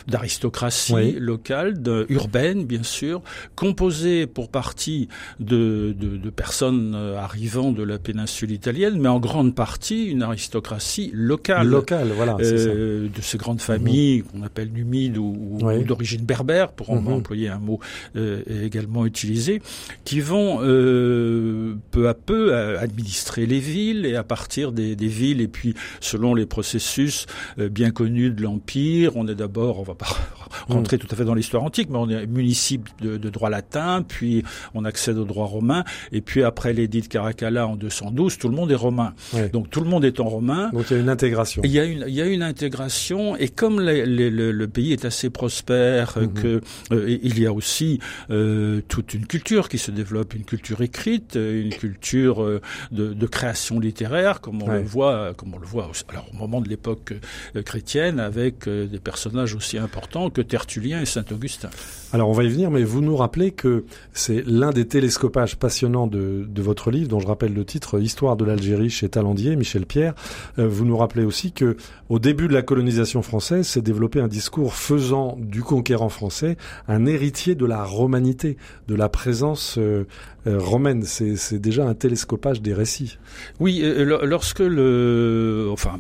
d'aristocratie 0.07 0.93
Oui. 0.93 1.15
locale, 1.19 1.81
de, 1.81 2.05
urbaine 2.09 2.65
bien 2.65 2.83
sûr, 2.83 3.21
composée 3.55 4.27
pour 4.27 4.49
partie 4.49 5.07
de, 5.39 5.95
de, 5.97 6.17
de 6.17 6.29
personnes 6.29 6.93
euh, 6.95 7.17
arrivant 7.17 7.71
de 7.71 7.83
la 7.83 7.97
péninsule 7.97 8.51
italienne, 8.51 8.99
mais 8.99 9.07
en 9.09 9.19
grande 9.19 9.55
partie 9.55 10.05
une 10.05 10.23
aristocratie 10.23 11.11
locale. 11.13 11.67
Local, 11.67 12.09
voilà, 12.15 12.33
ça. 12.39 12.43
euh, 12.43 13.07
de 13.07 13.21
ces 13.21 13.37
grandes 13.37 13.61
familles 13.61 14.23
qu'on 14.23 14.43
appelle 14.43 14.71
numides 14.71 15.17
ou, 15.17 15.35
ou- 15.39 15.59
Oui. 15.65 15.77
ou 15.77 15.83
d'origine 15.83 16.21
berbère, 16.25 16.71
pour 16.71 16.91
en 16.91 17.01
Mhm. 17.01 17.13
employer 17.13 17.49
un 17.49 17.59
mot 17.59 17.79
euh, 18.15 18.41
également 18.63 19.05
utilisé, 19.05 19.61
qui 20.03 20.19
vont 20.21 20.59
euh, 20.61 21.75
peu 21.91 22.07
à 22.07 22.13
peu 22.13 22.53
euh, 22.53 22.79
administrer 22.79 23.45
les 23.45 23.59
villes 23.59 24.05
et 24.05 24.15
à 24.15 24.23
partir 24.23 24.71
des, 24.71 24.95
des 24.95 25.07
villes 25.07 25.41
et 25.41 25.47
puis 25.47 25.73
selon 25.99 26.33
les 26.33 26.45
processus 26.45 27.25
euh, 27.59 27.69
bien 27.69 27.91
connus 27.91 28.31
de 28.31 28.41
l'empire, 28.41 29.15
on 29.15 29.27
est 29.27 29.35
d'abord, 29.35 29.79
on 29.79 29.83
va 29.83 29.95
pas 29.95 30.07
rentrer 30.67 30.97
tout 30.97 31.07
à 31.11 31.15
fait 31.15 31.25
dans 31.25 31.33
l'histoire 31.35 31.63
antique, 31.63 31.89
mais 31.89 31.97
on 31.97 32.09
est 32.09 32.25
municipe 32.27 32.89
de, 33.01 33.17
de 33.17 33.29
droit 33.29 33.49
latin, 33.49 34.03
puis 34.07 34.43
on 34.73 34.85
accède 34.85 35.17
au 35.17 35.25
droit 35.25 35.45
romain, 35.45 35.83
et 36.11 36.21
puis 36.21 36.43
après 36.43 36.73
l'édit 36.73 37.01
de 37.01 37.07
Caracalla 37.07 37.67
en 37.67 37.75
212, 37.75 38.37
tout 38.37 38.49
le 38.49 38.55
monde 38.55 38.71
est 38.71 38.75
romain. 38.75 39.13
Ouais. 39.33 39.49
Donc 39.49 39.69
tout 39.69 39.81
le 39.81 39.89
monde 39.89 40.05
est 40.05 40.19
en 40.19 40.25
romain. 40.29 40.69
Donc, 40.73 40.85
il 40.89 40.93
y 40.95 40.97
a 40.97 41.01
une 41.01 41.09
intégration. 41.09 41.61
Il 41.65 41.71
y 41.71 41.79
a 41.79 41.85
une, 41.85 42.05
il 42.07 42.13
y 42.13 42.21
a 42.21 42.25
une 42.25 42.43
intégration 42.43 43.35
et 43.37 43.49
comme 43.49 43.79
les- 43.81 44.05
les- 44.05 44.29
le, 44.29 44.51
le 44.51 44.67
pays 44.67 44.93
est 44.93 45.05
assez 45.05 45.29
prospère, 45.29 46.17
Mhm. 46.17 46.33
que 46.33 46.61
euh, 46.91 47.17
il 47.21 47.39
y 47.39 47.45
a 47.45 47.53
aussi 47.53 47.99
euh, 48.29 48.81
toute 48.87 49.13
une 49.13 49.25
culture 49.25 49.69
qui 49.69 49.77
se 49.77 49.91
développe, 49.91 50.33
une 50.33 50.45
culture 50.45 50.81
écrite, 50.81 51.35
euh, 51.35 51.61
une 51.63 51.69
culture 51.73 52.43
euh, 52.43 52.61
de, 52.91 53.13
de 53.13 53.25
création 53.27 53.79
littéraire, 53.79 54.41
comme 54.41 54.61
on 54.63 54.67
Ouais. 54.69 54.79
le 54.81 54.85
voit, 54.87 55.33
comme 55.35 55.53
on 55.53 55.59
le 55.59 55.65
voit. 55.67 55.87
aussi- 55.89 56.03
Alors 56.09 56.27
au 56.33 56.37
moment 56.37 56.61
de 56.61 56.69
l'époque 56.69 57.13
euh, 57.55 57.61
chrétienne, 57.61 58.19
avec 58.19 58.67
des 58.67 58.99
personnages 58.99 59.53
aussi 59.55 59.77
importants 59.77 60.29
que 60.29 60.41
Tertullien 60.45 61.01
et 61.01 61.05
Saint 61.05 61.25
Augustin. 61.31 61.69
Alors 62.13 62.29
on 62.29 62.33
va 62.33 62.43
y 62.45 62.49
venir, 62.49 62.71
mais 62.71 62.83
vous 62.83 63.01
nous 63.01 63.15
rappelez 63.17 63.51
que 63.51 63.83
c'est 64.13 64.43
l'un 64.47 64.71
des 64.71 64.87
télescopages 64.87 65.57
passionnants 65.57 66.07
de, 66.07 66.45
de 66.47 66.61
votre 66.61 66.91
livre, 66.91 67.09
dont 67.09 67.19
je 67.19 67.27
rappelle 67.27 67.53
le 67.53 67.65
titre 67.65 67.99
Histoire 67.99 68.37
de 68.37 68.45
l'Algérie 68.45 68.89
chez 68.89 69.09
Talandier, 69.09 69.55
Michel 69.55 69.85
Pierre. 69.85 70.13
Euh, 70.59 70.67
vous 70.67 70.85
nous 70.85 70.95
rappelez 70.95 71.25
aussi 71.25 71.51
que 71.51 71.75
au 72.09 72.19
début 72.19 72.47
de 72.47 72.53
la 72.53 72.61
colonisation 72.61 73.21
française, 73.21 73.67
s'est 73.67 73.81
développé 73.81 74.21
un 74.21 74.27
discours 74.27 74.75
faisant 74.75 75.37
du 75.39 75.61
conquérant 75.63 76.09
français 76.09 76.55
un 76.87 77.05
héritier 77.05 77.55
de 77.55 77.65
la 77.65 77.83
romanité, 77.83 78.57
de 78.87 78.95
la 78.95 79.09
présence 79.09 79.77
euh, 79.77 80.05
euh, 80.47 80.59
romaine. 80.59 81.03
C'est 81.03 81.59
déjà 81.59 81.85
un 81.87 81.95
télescopage 81.95 82.61
des 82.61 82.73
récits. 82.73 83.17
Oui, 83.59 83.81
lo- 83.83 84.25
lorsque 84.25 84.59
le, 84.59 85.67
enfin, 85.71 85.99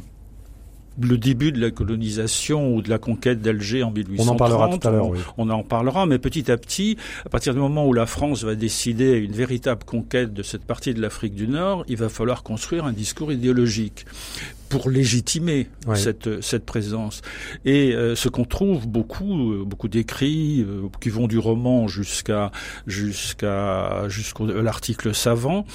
le 1.01 1.17
début 1.17 1.51
de 1.51 1.59
la 1.59 1.71
colonisation 1.71 2.73
ou 2.73 2.81
de 2.81 2.89
la 2.89 2.97
conquête 2.97 3.41
d'Alger 3.41 3.83
en 3.83 3.91
1830. 3.91 4.27
On 4.27 4.31
en 4.31 4.35
parlera 4.35 4.77
tout 4.77 4.87
à 4.87 4.91
l'heure. 4.91 5.09
Oui. 5.09 5.19
On 5.37 5.49
en 5.49 5.63
parlera, 5.63 6.05
mais 6.05 6.19
petit 6.19 6.51
à 6.51 6.57
petit, 6.57 6.97
à 7.25 7.29
partir 7.29 7.53
du 7.53 7.59
moment 7.59 7.85
où 7.85 7.93
la 7.93 8.05
France 8.05 8.43
va 8.43 8.55
décider 8.55 9.13
une 9.13 9.33
véritable 9.33 9.83
conquête 9.83 10.33
de 10.33 10.43
cette 10.43 10.63
partie 10.63 10.93
de 10.93 11.01
l'Afrique 11.01 11.35
du 11.35 11.47
Nord, 11.47 11.83
il 11.87 11.97
va 11.97 12.09
falloir 12.09 12.43
construire 12.43 12.85
un 12.85 12.93
discours 12.93 13.31
idéologique 13.31 14.05
pour 14.69 14.89
légitimer 14.89 15.67
Ouais. 15.87 15.95
cette 15.95 16.41
cette 16.41 16.65
présence. 16.65 17.21
Et 17.65 17.93
euh, 17.93 18.15
ce 18.15 18.27
qu'on 18.29 18.45
trouve 18.45 18.87
beaucoup, 18.87 19.51
euh, 19.53 19.63
beaucoup 19.65 19.87
d'écrits 19.87 20.65
euh, 20.67 20.81
qui 20.99 21.09
vont 21.09 21.27
du 21.27 21.37
roman 21.37 21.87
jusqu'à 21.87 22.51
jusqu'à 22.87 24.07
jusqu'au 24.09 24.45
l'article 24.47 25.13
savant, 25.13 25.65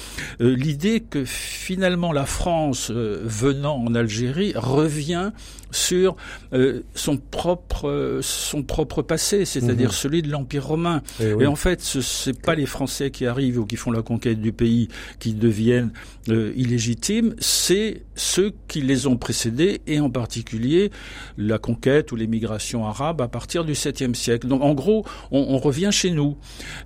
euh, 0.41 0.55
l'idée 0.55 0.99
que 1.01 1.23
finalement 1.25 2.11
la 2.11 2.25
France 2.25 2.91
euh, 2.91 3.21
venant 3.23 3.77
en 3.77 3.95
Algérie 3.95 4.53
revient 4.55 5.31
sur 5.71 6.15
euh, 6.53 6.81
son 6.95 7.17
propre 7.17 7.87
euh, 7.89 8.19
son 8.21 8.63
propre 8.63 9.01
passé, 9.01 9.45
c'est-à-dire 9.45 9.89
Mhm. 9.89 9.93
celui 9.95 10.21
de 10.21 10.29
l'Empire 10.29 10.65
romain. 10.65 11.01
Et 11.19 11.33
oui. 11.33 11.43
Et 11.43 11.47
en 11.47 11.55
fait, 11.55 11.81
ce 11.81 12.01
c'est 12.01 12.39
pas 12.39 12.55
les 12.55 12.65
Français 12.65 13.11
qui 13.11 13.25
arrivent 13.25 13.59
ou 13.59 13.65
qui 13.65 13.75
font 13.75 13.91
la 13.91 14.01
conquête 14.01 14.41
du 14.41 14.51
pays 14.51 14.87
qui 15.19 15.33
deviennent 15.33 15.91
euh, 16.29 16.53
illégitimes, 16.55 17.35
c'est 17.39 18.03
ceux 18.15 18.53
qui 18.67 18.81
les 18.81 19.07
ont 19.07 19.17
précédés 19.17 19.81
et 19.87 19.99
en 19.99 20.09
particulier 20.09 20.91
la 21.37 21.57
conquête 21.57 22.11
ou 22.11 22.15
l'émigration 22.15 22.85
arabe 22.85 23.21
à 23.21 23.27
partir 23.27 23.65
du 23.65 23.73
7e 23.73 24.13
siècle. 24.13 24.47
Donc 24.47 24.61
en 24.61 24.73
gros, 24.73 25.05
on, 25.31 25.39
on 25.49 25.57
revient 25.57 25.89
chez 25.91 26.11
nous 26.11 26.37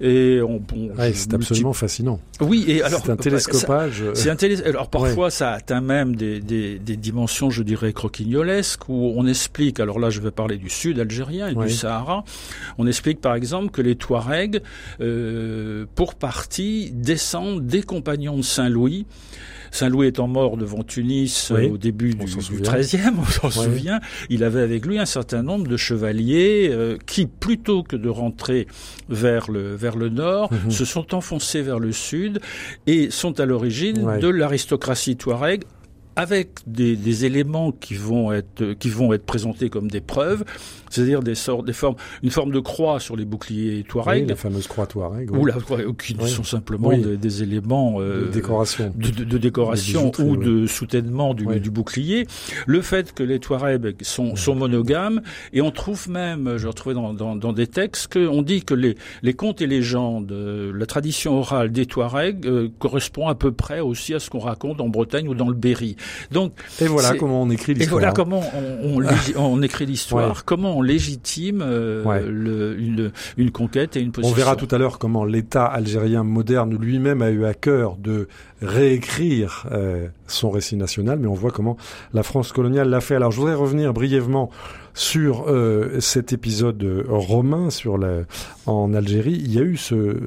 et 0.01 0.39
on, 0.42 0.62
on 0.74 0.86
Ouais, 0.96 1.12
je 1.12 1.18
c'est 1.18 1.34
absolument 1.34 1.74
fascinant. 1.74 2.20
Oui, 2.39 2.63
et 2.68 2.82
alors 2.82 3.01
C'est 3.04 3.12
un 3.12 3.15
bah, 3.15 3.24
télescopage. 3.24 4.01
euh, 4.01 4.12
c'est 4.15 4.30
un 4.30 4.36
télé... 4.36 4.62
Alors 4.63 4.89
parfois 4.89 5.30
ça 5.30 5.51
atteint 5.51 5.82
même 5.82 6.15
des, 6.15 6.39
des, 6.39 6.80
des 6.80 6.96
dimensions, 6.96 7.50
je 7.50 7.63
dirais, 7.63 7.92
croquignolesques, 7.92 8.75
où 8.89 9.13
on 9.15 9.25
explique, 9.27 9.79
alors 9.79 10.00
là 10.00 10.10
je 10.10 10.20
vais 10.22 10.32
parler 10.32 10.58
du 10.58 10.70
sud 10.70 11.00
algérien 11.00 11.50
et 11.50 11.53
Oui. 11.53 11.67
du 11.67 11.74
Sahara, 11.74 12.24
on 12.77 12.88
explique 12.88 13.22
par 13.22 13.36
exemple 13.36 13.72
que 13.72 13.82
les 13.82 13.96
Touaregs, 13.96 14.62
euh, 15.01 15.86
pour 15.96 16.15
partie, 16.15 16.91
descendent 16.94 17.65
des 17.65 17.82
compagnons 17.84 18.38
de 18.38 18.41
Saint-Louis, 18.44 19.05
Saint-Louis 19.72 20.08
étant 20.08 20.27
mort 20.27 20.55
devant 20.55 20.84
Tunis 20.84 21.51
Oui. 21.53 21.65
au 21.67 21.77
début 21.77 22.12
du, 22.15 22.24
du 22.25 22.32
souvient. 22.32 22.62
13e, 22.72 23.13
on 23.20 23.25
s'en 23.25 23.50
souvient, 23.50 24.00
il 24.29 24.44
avait 24.44 24.62
avec 24.62 24.86
lui 24.86 25.00
un 25.00 25.05
certain 25.05 25.44
nombre 25.44 25.67
de 25.67 25.75
chevaliers 25.77 26.70
euh, 26.72 26.98
qui, 27.05 27.25
plutôt 27.25 27.84
que 27.84 27.96
de 27.98 28.08
rentrer 28.08 28.67
vers 29.10 29.51
le, 29.51 29.75
vers 29.75 29.98
le 29.98 30.10
nord, 30.10 30.51
Mhm. 30.53 30.72
se 30.72 30.86
sont 30.86 31.13
enfoncés 31.13 31.62
vers 31.62 31.79
le 31.79 31.91
sud 31.91 32.39
et 32.88 33.10
sont 33.10 33.39
à 33.39 33.46
l'origine 33.46 34.20
de 34.20 34.27
l'aristocratie 34.29 35.17
touareg 35.17 35.63
avec 36.15 36.50
des, 36.67 36.95
des 36.95 37.25
éléments 37.25 37.72
qui 37.72 37.93
vont 37.95 38.31
être 38.31 38.74
qui 38.74 38.89
vont 38.89 39.13
être 39.13 39.25
présentés 39.25 39.69
comme 39.69 39.89
des 39.89 40.01
preuves, 40.01 40.43
c'est-à-dire 40.89 41.22
des 41.22 41.36
sortes, 41.36 41.65
des 41.65 41.74
formes, 41.74 41.95
une 42.24 42.29
forme 42.31 42.51
de 42.51 42.60
croix 42.60 43.00
sur 43.00 43.15
les 43.15 43.25
boucliers 43.25 43.77
Oui, 43.77 43.84
touareg, 43.84 44.29
les 44.29 44.36
fameuses 44.36 44.67
croix 44.67 44.88
Touareg. 44.88 45.29
oui. 45.31 45.39
ou, 45.39 45.45
la, 45.45 45.57
ou 45.88 45.93
qui 45.93 46.15
Oui. 46.22 46.29
sont 46.29 46.43
simplement 46.43 46.89
des, 46.98 47.17
des 47.17 47.43
éléments 47.43 47.95
euh, 48.00 48.25
De 48.27 48.31
décoration. 48.31 48.93
de, 48.95 49.10
de- 49.12 49.24
de 49.25 49.38
décoration 49.38 50.12
ou 50.19 50.38
de 50.38 50.67
soutènement 50.67 51.34
du, 51.34 51.45
du 51.60 51.69
bouclier. 51.69 52.27
Le 52.67 52.81
fait 52.81 53.13
que 53.13 53.24
les 53.24 53.39
Touaregs 53.39 53.95
sont, 54.01 54.36
sont 54.36 54.55
monogames, 54.55 55.22
et 55.53 55.62
on 55.62 55.72
trouve 55.72 56.10
même, 56.10 56.57
je 56.57 56.67
retrouvais 56.67 56.95
dans, 56.95 57.13
dans, 57.13 57.36
dans 57.36 57.53
des 57.53 57.67
textes, 57.67 58.13
qu'on 58.13 58.41
dit 58.41 58.63
que 58.63 58.74
les, 58.74 58.95
les 59.24 59.34
contes 59.34 59.62
et 59.62 59.67
légendes, 59.67 60.31
euh, 60.31 60.72
la 60.75 60.86
tradition 60.86 61.38
orale 61.39 61.72
des 61.72 61.86
Touaregs 61.86 62.45
euh, 62.45 62.69
correspond 62.79 63.27
à 63.27 63.36
peu 63.36 63.51
près 63.51 63.79
aussi 63.81 64.13
à 64.13 64.19
ce 64.19 64.29
qu'on 64.29 64.39
raconte 64.39 64.79
en 64.81 64.88
Bretagne 64.89 65.27
ou 65.27 65.36
dans 65.36 65.48
le 65.50 65.55
Berry. 65.55 65.95
Donc, 66.32 66.54
Et 66.82 66.88
voilà 66.88 67.14
comment 67.16 67.42
on 67.42 67.50
écrit 67.50 67.72
et 67.74 67.76
l'histoire. 67.76 68.00
voilà 68.00 68.12
comment 68.14 68.42
on, 68.84 69.02
on, 69.02 69.06
on 69.38 69.62
écrit 69.62 69.86
l'histoire, 69.86 70.30
Ouais. 70.30 70.42
comment 70.46 70.78
on 70.78 70.82
légitime 70.82 71.62
euh, 71.66 72.04
Ouais. 72.04 72.22
le, 72.26 72.78
une, 72.80 73.12
une 73.38 73.52
conquête 73.52 73.96
et 73.96 74.00
une 74.02 74.10
On 74.10 74.12
possession. 74.12 74.36
verra 74.36 74.56
tout 74.56 74.68
à 74.72 74.78
l'heure 74.78 75.00
comment 75.00 75.26
l'État 75.26 75.66
algérien 75.66 76.24
moderne 76.24 76.76
lui-même 76.78 77.22
a 77.22 77.30
eu 77.32 77.46
à 77.46 77.54
cœur 77.54 77.96
de 77.98 78.28
réécrire 78.62 79.66
euh, 79.72 80.08
son 80.27 80.50
récit 80.50 80.75
national, 80.75 81.20
mais 81.20 81.27
on 81.27 81.34
voit 81.34 81.51
comment 81.51 81.77
la 82.13 82.24
France 82.24 82.51
coloniale 82.51 82.89
l'a 82.89 83.01
fait. 83.01 83.15
Alors 83.15 83.32
je 83.32 83.39
voudrais 83.39 83.55
revenir 83.55 83.94
brièvement 83.94 84.50
sur 84.94 85.46
euh, 85.48 86.00
cet 86.00 86.32
épisode 86.32 87.05
romain 87.08 87.70
sur 87.70 87.98
la, 87.98 88.22
en 88.65 88.94
Algérie. 88.94 89.39
Il 89.44 89.53
y 89.53 89.60
a 89.60 89.62
eu 89.62 89.77
ce, 89.77 90.17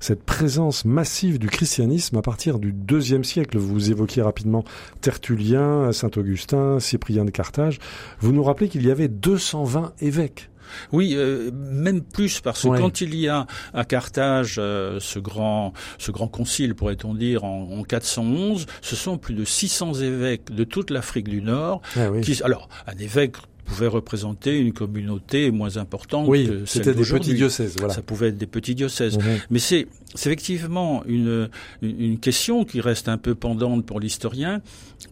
cette 0.00 0.22
présence 0.22 0.84
massive 0.84 1.38
du 1.38 1.48
christianisme 1.48 2.16
à 2.18 2.22
partir 2.22 2.58
du 2.58 2.72
deuxième 2.72 3.24
siècle. 3.24 3.58
Vous 3.58 3.90
évoquiez 3.90 4.22
rapidement 4.22 4.64
Tertullien, 5.00 5.92
Saint-Augustin, 5.92 6.78
Cyprien 6.78 7.24
de 7.24 7.30
Carthage. 7.30 7.78
Vous 8.20 8.32
nous 8.32 8.42
rappelez 8.42 8.68
qu'il 8.68 8.86
y 8.86 8.90
avait 8.90 9.08
220 9.08 9.92
évêques. 10.00 10.50
Oui, 10.92 11.14
euh, 11.16 11.50
même 11.52 12.02
plus 12.02 12.40
parce 12.40 12.62
que 12.62 12.68
Ouais. 12.68 12.78
quand 12.80 13.00
il 13.00 13.14
y 13.14 13.28
a 13.28 13.46
à 13.74 13.84
Carthage 13.84 14.56
euh, 14.58 14.98
ce 15.00 15.18
grand 15.18 15.72
ce 15.98 16.10
grand 16.10 16.28
concile 16.28 16.74
pourrait-on 16.74 17.14
dire 17.14 17.44
en, 17.44 17.70
en 17.78 17.82
411, 17.82 18.66
ce 18.82 18.96
sont 18.96 19.18
plus 19.18 19.34
de 19.34 19.44
600 19.44 19.94
évêques 19.94 20.52
de 20.54 20.64
toute 20.64 20.90
l'Afrique 20.90 21.28
du 21.28 21.42
Nord 21.42 21.80
Ah 21.96 22.10
oui. 22.10 22.20
qui 22.20 22.42
alors 22.42 22.68
un 22.86 22.96
évêque 22.98 23.36
pouvait 23.64 23.86
représenter 23.86 24.58
une 24.58 24.72
communauté 24.72 25.50
moins 25.50 25.76
importante 25.76 26.26
Oui, 26.26 26.50
c'était 26.64 26.94
des 26.94 27.02
petits 27.04 27.34
diocèses. 27.34 27.76
Voilà. 27.78 27.92
Ça 27.92 28.00
pouvait 28.00 28.28
être 28.28 28.38
des 28.38 28.46
petits 28.46 28.74
diocèses. 28.74 29.18
Mhm. 29.18 29.24
Mais 29.50 29.58
c'est 29.58 29.86
c'est 30.18 30.30
effectivement 30.30 31.04
une, 31.06 31.48
une 31.80 32.18
question 32.18 32.64
qui 32.64 32.80
reste 32.80 33.08
un 33.08 33.18
peu 33.18 33.36
pendante 33.36 33.86
pour 33.86 34.00
l'historien. 34.00 34.60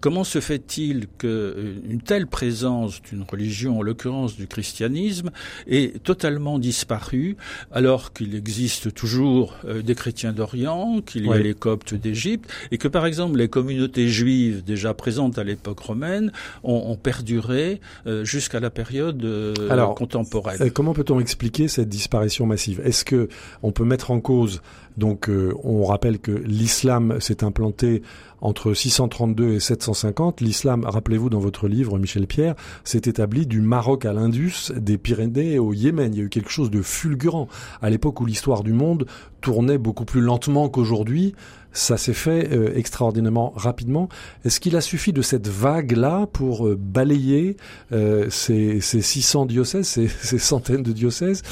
Comment 0.00 0.24
se 0.24 0.40
fait-il 0.40 1.06
que 1.16 1.28
euh, 1.28 1.74
une 1.88 2.00
telle 2.00 2.26
présence 2.26 3.00
d'une 3.02 3.22
religion, 3.22 3.78
en 3.78 3.82
l'occurrence 3.82 4.34
du 4.34 4.48
christianisme, 4.48 5.30
est 5.68 6.02
totalement 6.02 6.58
disparue 6.58 7.36
alors 7.70 8.12
qu'il 8.12 8.34
existe 8.34 8.92
toujours 8.94 9.54
euh, 9.64 9.82
des 9.82 9.94
chrétiens 9.94 10.32
d'Orient, 10.32 11.02
qu'il 11.02 11.24
y 11.26 11.28
a 11.28 11.32
Oui. 11.36 11.42
les 11.44 11.54
coptes 11.54 11.94
d'Égypte, 11.94 12.50
et 12.72 12.78
que 12.78 12.88
par 12.88 13.06
exemple 13.06 13.38
les 13.38 13.48
communautés 13.48 14.08
juives 14.08 14.64
déjà 14.64 14.92
présentes 14.92 15.38
à 15.38 15.44
l'époque 15.44 15.78
romaine 15.78 16.32
ont, 16.64 16.82
ont 16.90 16.96
perduré 16.96 17.80
euh, 18.08 18.24
jusqu'à 18.24 18.58
la 18.58 18.70
période 18.70 19.24
Alors, 19.70 19.94
contemporaine? 19.94 20.68
Comment 20.72 20.94
peut-on 20.94 21.20
expliquer 21.20 21.68
cette 21.68 21.88
disparition 21.88 22.44
massive? 22.44 22.80
Est-ce 22.84 23.04
que 23.04 23.28
on 23.62 23.70
peut 23.70 23.84
mettre 23.84 24.10
en 24.10 24.18
cause 24.18 24.62
donc 24.96 25.28
euh, 25.28 25.52
on 25.62 25.84
rappelle 25.84 26.18
que 26.18 26.32
l'islam 26.32 27.20
s'est 27.20 27.44
implanté 27.44 28.02
entre 28.40 28.74
632 28.74 29.52
et 29.52 29.60
750. 29.60 30.40
L'islam, 30.40 30.84
rappelez-vous 30.84 31.30
dans 31.30 31.38
votre 31.38 31.68
livre, 31.68 31.98
Michel 31.98 32.26
Pierre, 32.26 32.54
s'est 32.84 33.02
établi 33.04 33.46
du 33.46 33.60
Maroc 33.60 34.04
à 34.04 34.12
l'Indus, 34.12 34.72
des 34.76 34.98
Pyrénées 34.98 35.58
au 35.58 35.72
Yémen. 35.72 36.14
Il 36.14 36.18
y 36.18 36.20
a 36.22 36.24
eu 36.24 36.28
quelque 36.28 36.50
chose 36.50 36.70
de 36.70 36.82
fulgurant 36.82 37.48
à 37.82 37.90
l'époque 37.90 38.20
où 38.20 38.26
l'histoire 38.26 38.62
du 38.62 38.72
monde 38.72 39.06
tournait 39.40 39.78
beaucoup 39.78 40.04
plus 40.04 40.20
lentement 40.20 40.68
qu'aujourd'hui. 40.68 41.34
Ça 41.78 41.98
s'est 41.98 42.14
fait 42.14 42.48
euh, 42.52 42.72
extraordinairement 42.74 43.52
rapidement. 43.54 44.08
Est-ce 44.46 44.60
qu'il 44.60 44.76
a 44.76 44.80
suffi 44.80 45.12
de 45.12 45.20
cette 45.20 45.46
vague-là 45.46 46.26
pour 46.32 46.66
euh, 46.66 46.74
balayer 46.74 47.58
euh, 47.92 48.30
ces, 48.30 48.80
ces 48.80 49.02
600 49.02 49.44
diocèses, 49.44 49.86
ces, 49.86 50.08
ces 50.22 50.38
centaines 50.38 50.82
de 50.82 50.92
diocèses, 50.92 51.42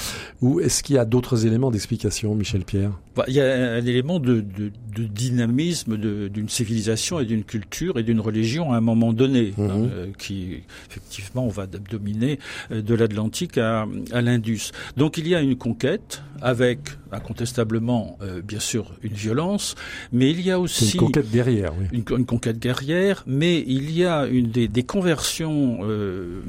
ou 0.41 0.61
est-ce 0.61 0.83
qu'il 0.83 0.97
y 0.97 0.99
a 0.99 1.05
d'autres 1.05 1.45
éléments 1.47 1.71
d'explication, 1.71 2.35
Michel 2.35 2.65
Pierre 2.65 2.93
Bah, 3.15 3.25
Il 3.29 3.35
y 3.35 3.41
a 3.43 3.73
un 3.75 3.85
élément 3.85 4.19
de, 4.19 4.41
de, 4.41 4.73
de 4.97 5.05
dynamisme 5.05 5.99
d'une 5.99 6.49
civilisation 6.49 7.21
et 7.21 7.27
d'une 7.27 7.45
culture 7.45 7.99
et 7.99 8.03
d'une 8.03 8.21
religion 8.21 8.73
à 8.73 8.79
un 8.79 8.81
moment 8.81 9.13
donné, 9.13 9.53
Mhm. 9.59 9.71
hein, 9.71 9.89
qui 10.17 10.63
effectivement 10.89 11.49
va 11.49 11.67
d- 11.67 11.79
dominer 11.91 12.39
de 12.71 12.95
l'Atlantique 12.95 13.59
à, 13.59 13.87
à 14.11 14.23
l'Indus. 14.23 14.71
Donc 14.97 15.19
il 15.19 15.29
y 15.29 15.35
a 15.35 15.43
une 15.43 15.57
conquête 15.57 16.23
avec 16.41 16.79
incontestablement, 17.13 18.19
bien 18.47 18.61
sûr, 18.61 18.95
une 19.03 19.13
violence, 19.13 19.75
mais 20.15 20.31
il 20.31 20.41
y 20.41 20.51
a 20.51 20.59
aussi 20.59 20.93
une 20.95 21.01
conquête 21.01 21.31
guerrière, 21.31 21.73
oui. 21.79 21.87
une, 21.93 22.19
une 22.19 22.25
conquête 22.25 22.59
guerrière, 22.59 23.23
mais 23.27 23.63
il 23.67 23.91
y 23.91 24.05
a 24.07 24.27
une 24.27 24.47
des, 24.51 24.69
des 24.69 24.83
conversions 24.85 25.81
euh, 25.83 26.41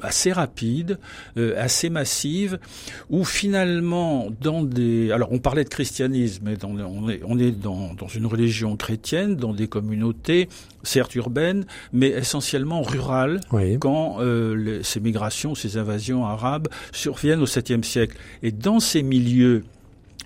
assez 0.00 0.30
rapides, 0.30 0.98
euh, 1.38 1.54
assez 1.58 1.88
massives, 1.90 2.58
où 3.10 3.24
finalement, 3.24 4.28
dans 4.40 4.62
des, 4.62 5.10
alors 5.10 5.32
on 5.32 5.38
parlait 5.38 5.64
de 5.64 5.68
christianisme, 5.70 6.42
mais 6.44 6.56
dans- 6.56 6.70
on 6.76 7.08
est, 7.08 7.20
on 7.26 7.38
est 7.38 7.50
dans, 7.50 7.94
dans 7.94 8.08
une 8.08 8.26
religion 8.26 8.76
chrétienne, 8.76 9.34
dans 9.36 9.54
des 9.54 9.66
communautés 9.68 10.48
certes 10.82 11.14
urbaines, 11.14 11.64
mais 11.94 12.08
essentiellement 12.08 12.82
rurales, 12.82 13.40
Oui. 13.52 13.78
quand 13.78 14.18
euh, 14.20 14.54
les- 14.54 14.82
ces 14.82 15.00
migrations, 15.00 15.54
ces 15.54 15.78
invasions 15.78 16.26
arabes 16.26 16.68
surviennent 16.92 17.40
au 17.40 17.46
7e 17.46 17.82
siècle. 17.82 18.16
Et 18.42 18.52
dans 18.52 18.80
ces 18.80 19.02
milieux 19.02 19.64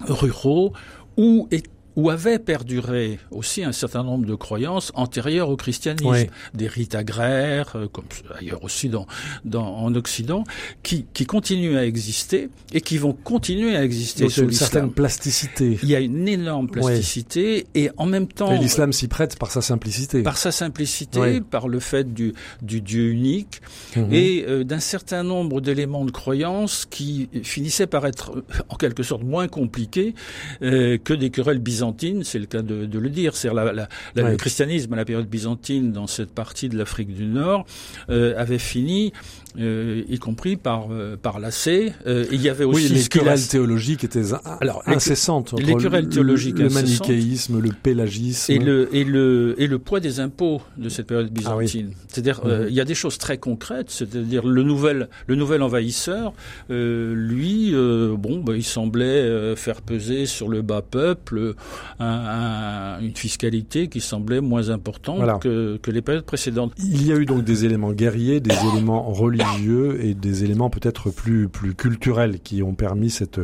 ruraux, 0.00 0.72
où, 1.16 1.48
est- 1.52 1.66
où 1.98 2.10
avait 2.10 2.38
perduré 2.38 3.18
aussi 3.32 3.64
un 3.64 3.72
certain 3.72 4.04
nombre 4.04 4.24
de 4.24 4.36
croyances 4.36 4.92
antérieures 4.94 5.48
au 5.50 5.56
christianisme, 5.56 6.06
Oui. 6.08 6.26
des 6.54 6.68
rites 6.68 6.94
agraires, 6.94 7.72
euh, 7.74 7.88
comme 7.88 8.04
ailleurs 8.38 8.62
aussi 8.62 8.88
dans, 8.88 9.06
dans, 9.44 9.66
en 9.66 9.92
Occident, 9.96 10.44
qui, 10.84 11.06
qui 11.12 11.26
continuent 11.26 11.76
à 11.76 11.84
exister 11.84 12.50
et 12.72 12.80
qui 12.80 12.98
vont 12.98 13.12
continuer 13.12 13.74
à 13.74 13.82
exister 13.82 14.22
Donc, 14.24 14.30
il 14.30 14.36
y 14.36 14.40
a 14.40 14.44
sous 14.44 14.50
une 14.50 14.52
certaine 14.52 14.90
plasticité. 14.92 15.78
Il 15.82 15.88
y 15.88 15.96
a 15.96 16.00
une 16.00 16.28
énorme 16.28 16.68
plasticité 16.68 17.66
et 17.74 17.90
en 17.96 18.06
même 18.06 18.28
temps, 18.28 18.52
Et 18.52 18.58
l'islam 18.58 18.92
s'y 18.92 19.08
prête 19.08 19.36
par 19.36 19.50
sa 19.50 19.60
simplicité. 19.60 20.22
par 20.22 20.36
sa 20.38 20.52
simplicité, 20.52 21.18
Oui. 21.18 21.40
par 21.40 21.66
le 21.66 21.80
fait 21.80 22.14
du, 22.14 22.32
du 22.62 22.80
Dieu 22.80 23.10
unique, 23.10 23.60
Mhm. 23.96 24.12
et 24.12 24.44
euh, 24.46 24.62
d'un 24.64 24.78
certain 24.80 25.24
nombre 25.24 25.60
d'éléments 25.60 26.04
de 26.04 26.12
croyance 26.12 26.86
qui 26.88 27.28
finissaient 27.42 27.86
par 27.88 28.06
être 28.06 28.44
en 28.68 28.76
quelque 28.76 29.02
sorte 29.02 29.24
moins 29.24 29.48
compliqués 29.48 30.14
euh, 30.62 30.96
que 31.02 31.12
des 31.14 31.30
querelles 31.30 31.58
byzantines, 31.58 31.87
c'est 32.24 32.38
le 32.38 32.46
cas 32.46 32.62
de, 32.62 32.86
de 32.86 32.98
le 32.98 33.08
dire. 33.10 33.34
C'est 33.36 33.52
la, 33.52 33.64
la, 33.64 33.72
la- 33.72 33.88
Ouais. 34.16 34.30
le 34.32 34.36
christianisme 34.36 34.92
à 34.92 34.96
la 34.96 35.04
période 35.04 35.28
byzantine 35.28 35.92
dans 35.92 36.06
cette 36.06 36.32
partie 36.34 36.68
de 36.68 36.76
l'Afrique 36.76 37.14
du 37.14 37.24
Nord 37.26 37.66
euh, 38.10 38.34
avait 38.36 38.58
fini, 38.58 39.12
euh, 39.58 40.02
y 40.08 40.18
compris 40.18 40.56
par 40.56 40.88
euh, 40.90 41.16
par 41.16 41.38
lasser. 41.40 41.92
Il 42.06 42.40
y 42.42 42.48
avait 42.48 42.64
aussi 42.64 42.86
oui, 42.88 42.94
les 42.94 43.02
ce 43.02 43.08
querelles 43.08 43.46
théologiques 43.46 44.04
étaient 44.04 44.32
in- 44.32 44.40
Alors, 44.60 44.82
incessantes. 44.86 45.54
les 45.58 45.74
querelles 45.76 46.04
le- 46.04 46.10
théologiques 46.10 46.58
Le 46.58 46.66
incessantes. 46.66 47.08
manichéisme, 47.08 47.60
le 47.60 47.70
pélagisme. 47.70 48.52
et 48.52 48.58
le 48.58 48.94
et 48.94 49.04
le 49.04 49.54
et 49.58 49.66
le 49.66 49.78
poids 49.78 50.00
des 50.00 50.20
impôts 50.20 50.60
de 50.76 50.88
cette 50.88 51.06
période 51.06 51.30
Ah 51.44 51.56
oui. 51.56 51.64
byzantine. 51.66 51.92
C'est-à-dire 52.08 52.40
Mhm. 52.44 52.66
il 52.68 52.74
y 52.74 52.80
a 52.80 52.84
des 52.84 52.94
choses 52.94 53.18
très 53.18 53.38
concrètes, 53.38 53.90
c'est-à-dire 53.90 54.44
le 54.46 54.62
nouvel 54.62 55.08
le 55.26 55.34
nouvel 55.36 55.62
envahisseur 55.62 56.32
lui 56.70 57.72
bon 57.72 58.40
bah, 58.40 58.52
il 58.56 58.64
semblait 58.64 59.54
faire 59.56 59.80
peser 59.82 60.26
sur 60.26 60.48
le 60.48 60.62
bas 60.62 60.82
peuple 60.82 61.54
un- 61.98 62.06
un- 62.06 63.00
une 63.00 63.14
fiscalité 63.16 63.88
qui 63.88 64.00
semblait 64.00 64.40
moins 64.40 64.70
importante 64.70 65.16
Voilà. 65.18 65.34
que 65.38 65.78
que 65.82 65.90
les 65.90 66.02
périodes 66.02 66.24
précédentes. 66.24 66.72
Il 66.78 67.06
y 67.06 67.12
a 67.12 67.16
eu 67.16 67.26
donc 67.26 67.44
des 67.44 67.64
éléments 67.64 67.92
guerriers, 67.92 68.40
des 68.40 68.54
éléments 68.72 69.10
religieux 69.10 70.04
et 70.04 70.14
des 70.14 70.44
éléments 70.44 70.70
peut-être 70.70 71.10
plus 71.10 71.48
plus 71.48 71.74
culturels 71.74 72.40
qui 72.40 72.62
ont 72.62 72.74
permis 72.74 73.10
cette 73.10 73.40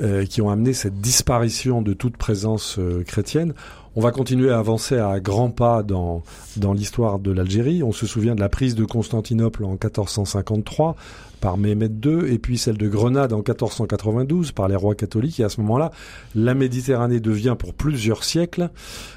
euh, 0.00 0.24
qui 0.24 0.40
ont 0.40 0.48
amené 0.50 0.72
cette 0.72 1.00
disparition 1.00 1.82
de 1.82 1.92
toute 1.92 2.16
présence 2.16 2.78
euh, 2.78 3.04
chrétienne. 3.04 3.52
On 3.94 4.00
va 4.00 4.10
continuer 4.10 4.50
à 4.50 4.58
avancer 4.58 4.96
à 4.96 5.20
grands 5.20 5.50
pas 5.50 5.82
dans, 5.82 6.22
dans 6.56 6.72
l'histoire 6.72 7.18
de 7.18 7.30
l'Algérie. 7.30 7.82
On 7.82 7.92
se 7.92 8.06
souvient 8.06 8.34
de 8.34 8.40
la 8.40 8.48
prise 8.48 8.74
de 8.74 8.86
Constantinople 8.86 9.64
en 9.64 9.72
1453 9.72 10.96
par 11.42 11.58
Mehmet 11.58 11.90
II, 12.02 12.32
et 12.32 12.38
puis 12.38 12.56
celle 12.56 12.78
de 12.78 12.88
Grenade 12.88 13.32
en 13.32 13.38
1492 13.38 14.52
par 14.52 14.68
les 14.68 14.76
rois 14.76 14.94
catholiques. 14.94 15.40
Et 15.40 15.44
à 15.44 15.48
ce 15.48 15.60
moment-là, 15.60 15.90
la 16.36 16.54
Méditerranée 16.54 17.18
devient 17.20 17.56
pour 17.58 17.74
plusieurs 17.74 18.22
siècles 18.22 18.70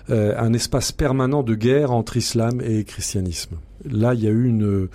euh, 0.10 0.34
un 0.38 0.52
espace 0.52 0.92
permanent 0.92 1.44
de 1.44 1.54
guerre 1.54 1.92
entre 1.92 2.18
islam 2.18 2.62
et 2.62 2.84
christianisme. 2.84 3.58
Là, 3.88 4.16
il 4.16 4.24
y 4.24 4.28
a 4.28 4.32
eu 4.32 4.48
une, 4.48 4.90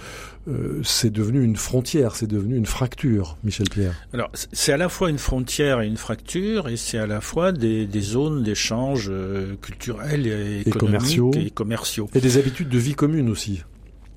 euh, 0.49 0.81
c'est 0.83 1.13
devenu 1.13 1.45
une 1.45 1.55
frontière, 1.55 2.17
c'est 2.17 2.27
devenu 2.27 2.57
une 2.57 2.67
fracture, 2.67 3.37
Michel 3.45 3.69
Pierre. 3.71 3.95
Alors, 4.13 4.31
c'est 4.53 4.73
à 4.73 4.77
la 4.77 4.89
fois 4.89 5.09
une 5.09 5.19
frontière 5.19 5.81
et 5.81 5.87
une 5.87 5.97
fracture, 5.97 6.69
et 6.69 6.77
c'est 6.77 6.99
à 6.99 7.07
la 7.07 7.21
fois 7.21 7.53
des, 7.53 7.87
des 7.87 8.01
zones 8.01 8.43
d'échange 8.43 9.07
euh, 9.09 9.55
culturels 9.63 10.27
et, 10.27 10.63
et 10.67 10.71
commerciaux. 10.73 11.31
et 11.35 11.51
commerciaux. 11.51 12.11
Et 12.13 12.21
des 12.21 12.39
habitudes 12.39 12.69
de 12.69 12.79
vie 12.79 12.95
communes 12.95 13.29
aussi. 13.29 13.63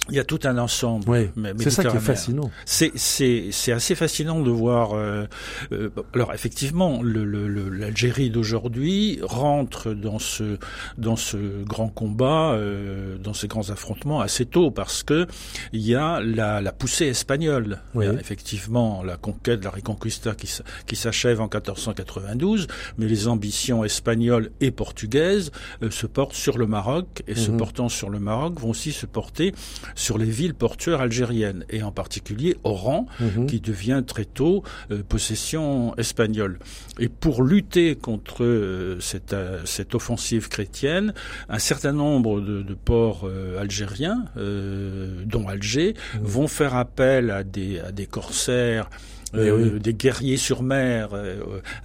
Il 0.10 0.16
y 0.16 0.20
a 0.20 0.26
tout 0.26 0.40
un 0.44 0.58
ensemble. 0.58 1.06
Oui, 1.08 1.30
c'est 1.60 1.70
ça 1.70 1.86
qui 1.86 1.96
est 1.96 2.00
fascinant. 2.00 2.52
C'est 2.66 2.92
c'est 2.96 3.50
c'est 3.52 3.72
assez 3.72 3.96
fascinant 3.96 4.42
de 4.42 4.52
voir. 4.52 4.94
Euh, 4.94 5.26
euh, 5.72 5.90
alors 6.14 6.34
effectivement, 6.34 7.02
l'Algérie 7.02 8.26
le, 8.26 8.32
d'aujourd'hui 8.32 9.20
rentre 9.24 9.94
dans 9.94 10.20
ce 10.20 10.58
dans 10.98 11.16
ce 11.16 11.64
grand 11.64 11.88
combat, 11.88 12.52
euh, 12.52 13.18
dans 13.18 13.34
ces 13.34 13.48
grands 13.48 13.70
affrontements 13.70 14.20
assez 14.20 14.46
tôt 14.46 14.72
parce 14.72 15.04
que 15.04 15.26
il 15.72 15.82
y 15.82 15.96
a 15.96 16.20
la, 16.20 16.60
la 16.60 16.72
poussée 16.74 17.06
espagnole. 17.06 17.80
Oui. 17.96 18.06
effectivement 18.20 19.04
la 19.04 19.16
conquête, 19.16 19.64
la 19.64 19.70
Reconquista 19.70 20.36
qui 20.36 20.50
qui 20.86 20.96
s'achève 20.98 21.40
en 21.40 21.46
1492, 21.46 22.68
mais 22.98 23.06
les 23.06 23.28
ambitions 23.30 23.86
espagnoles 23.86 24.52
et 24.60 24.72
portugaises 24.72 25.52
euh, 25.82 25.90
se 25.92 26.08
portent 26.08 26.34
sur 26.34 26.58
le 26.58 26.68
Maroc 26.68 27.24
et 27.28 27.36
se 27.36 27.52
mhm. 27.52 27.58
portant 27.58 27.90
sur 27.90 28.10
le 28.10 28.20
Maroc 28.20 28.60
vont 28.60 28.70
aussi 28.70 28.92
se 28.92 29.06
porter 29.06 29.54
sur 29.96 30.18
les 30.18 30.26
villes 30.26 30.54
portuaires 30.54 31.02
algériennes, 31.02 31.66
et 31.70 31.84
en 31.84 31.92
particulier 31.92 32.58
Oran, 32.64 33.08
mhm. 33.20 33.48
qui 33.48 33.60
devient 33.60 34.04
très 34.06 34.26
tôt 34.26 34.64
euh, 34.92 35.04
possession 35.08 35.96
espagnole. 35.98 36.60
Et 37.00 37.10
pour 37.10 37.44
lutter 37.44 37.96
contre 37.96 38.44
euh, 38.44 39.00
cette, 39.00 39.34
euh, 39.34 39.62
cette, 39.66 39.96
offensive 39.96 40.50
chrétienne, 40.50 41.14
un 41.50 41.60
certain 41.60 41.92
nombre 41.92 42.42
de, 42.42 42.62
de 42.62 42.74
ports 42.74 43.30
algériens, 43.60 44.26
dont 44.36 45.48
Alger, 45.48 45.94
mhm. 46.16 46.22
vont 46.24 46.48
faire 46.48 46.76
appel 46.76 47.32
à 47.32 47.44
des, 47.44 47.80
à 47.80 47.92
des 47.92 48.06
corsaires 48.06 48.90
euh, 49.36 49.80
des 49.80 49.96
guerriers 49.96 50.38
sur 50.38 50.62
mer 50.62 51.10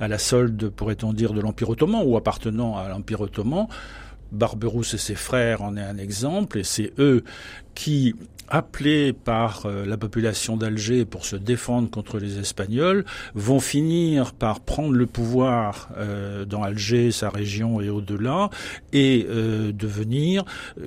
à 0.00 0.09
la 0.09 0.19
solde, 0.19 0.69
pourrait-on 0.69 1.15
dire, 1.15 1.33
de 1.33 1.41
l'Empire 1.41 1.71
ottoman 1.71 2.03
ou 2.05 2.17
appartenant 2.17 2.77
à 2.77 2.88
l'Empire 2.88 3.23
ottoman 3.23 3.69
Barberousse 4.32 4.94
et 4.94 4.99
ses 4.99 5.14
frères 5.14 5.62
en 5.62 5.76
est 5.76 5.82
un 5.82 5.99
exemple, 5.99 6.58
et 6.58 6.64
c'est 6.64 6.92
eux 6.99 7.25
qui, 7.75 8.14
appelés 8.49 9.12
par 9.12 9.66
euh, 9.66 9.85
la 9.87 9.97
population 9.97 10.56
d'Alger 10.56 11.04
pour 11.04 11.25
se 11.25 11.37
défendre 11.37 11.90
contre 11.90 12.18
les 12.18 12.38
Espagnols, 12.38 13.04
vont 13.35 13.61
finir 13.61 14.32
par 14.32 14.61
prendre 14.61 14.94
le 14.94 15.06
pouvoir 15.06 15.90
euh, 15.97 16.44
dans 16.44 16.62
Alger, 16.62 17.11
sa 17.11 17.30
région 17.30 17.80
et 17.80 17.90
au-delà, 17.90 18.50
et 18.92 19.26
euh, 19.28 19.73
devenir 19.73 20.44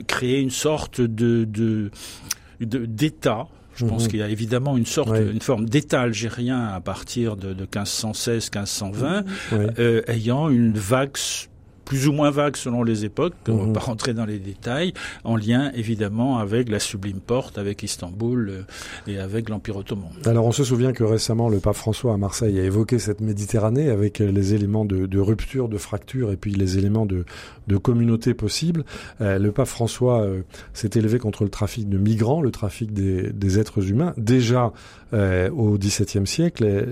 créer 0.07 0.39
une 0.39 0.51
sorte 0.51 1.01
de, 1.01 1.45
de 1.45 1.91
d'État. 2.59 3.47
Je 3.75 3.85
pense 3.85 4.03
mhm. 4.03 4.09
qu'il 4.09 4.19
y 4.19 4.23
a 4.23 4.29
évidemment 4.29 4.77
une 4.77 4.85
sorte, 4.85 5.09
une 5.09 5.41
forme 5.41 5.67
d'État 5.67 6.01
algérien 6.01 6.67
à 6.67 6.81
partir 6.81 7.37
de, 7.37 7.53
de 7.53 7.65
1516-1520, 7.65 9.23
euh, 9.53 10.01
ayant 10.07 10.49
une 10.49 10.73
vague 10.73 11.17
plus 11.85 12.07
ou 12.07 12.13
moins 12.13 12.31
vague 12.31 12.55
selon 12.55 12.83
les 12.83 13.05
époques, 13.05 13.33
on 13.47 13.53
ne 13.53 13.57
va 13.59 13.65
mhm. 13.65 13.73
pas 13.73 13.79
rentrer 13.79 14.13
dans 14.13 14.25
les 14.25 14.39
détails, 14.39 14.93
en 15.23 15.35
lien 15.35 15.71
évidemment 15.73 16.37
avec 16.37 16.69
la 16.69 16.79
sublime 16.79 17.19
porte, 17.19 17.57
avec 17.57 17.83
Istanbul 17.83 18.49
euh, 18.49 19.11
et 19.11 19.19
avec 19.19 19.49
l'Empire 19.49 19.77
ottoman. 19.77 20.09
Alors 20.25 20.45
on 20.45 20.51
se 20.51 20.63
souvient 20.63 20.93
que 20.93 21.03
récemment 21.03 21.49
le 21.49 21.59
pape 21.59 21.75
François 21.75 22.13
à 22.13 22.17
Marseille 22.17 22.59
a 22.59 22.63
évoqué 22.63 22.99
cette 22.99 23.21
Méditerranée 23.21 23.89
avec 23.89 24.21
euh, 24.21 24.31
les 24.31 24.53
éléments 24.53 24.85
de, 24.85 25.05
de 25.05 25.19
rupture, 25.19 25.69
de 25.69 25.77
fracture 25.77 26.31
et 26.31 26.37
puis 26.37 26.53
les 26.53 26.77
éléments 26.77 27.05
de, 27.05 27.25
de 27.67 27.77
communauté 27.77 28.33
possible. 28.33 28.83
Euh, 29.21 29.39
le 29.39 29.51
pape 29.51 29.67
François 29.67 30.25
s'est 30.73 30.91
élevé 30.95 31.19
contre 31.19 31.43
le 31.43 31.49
trafic 31.49 31.87
de 31.89 31.97
migrants, 31.97 32.41
le 32.41 32.51
trafic 32.51 32.93
des, 32.93 33.31
des 33.31 33.59
êtres 33.59 33.89
humains. 33.89 34.13
Déjà 34.17 34.73
euh, 35.13 35.49
au 35.49 35.77
XVIIe 35.77 36.25
siècle, 36.25 36.83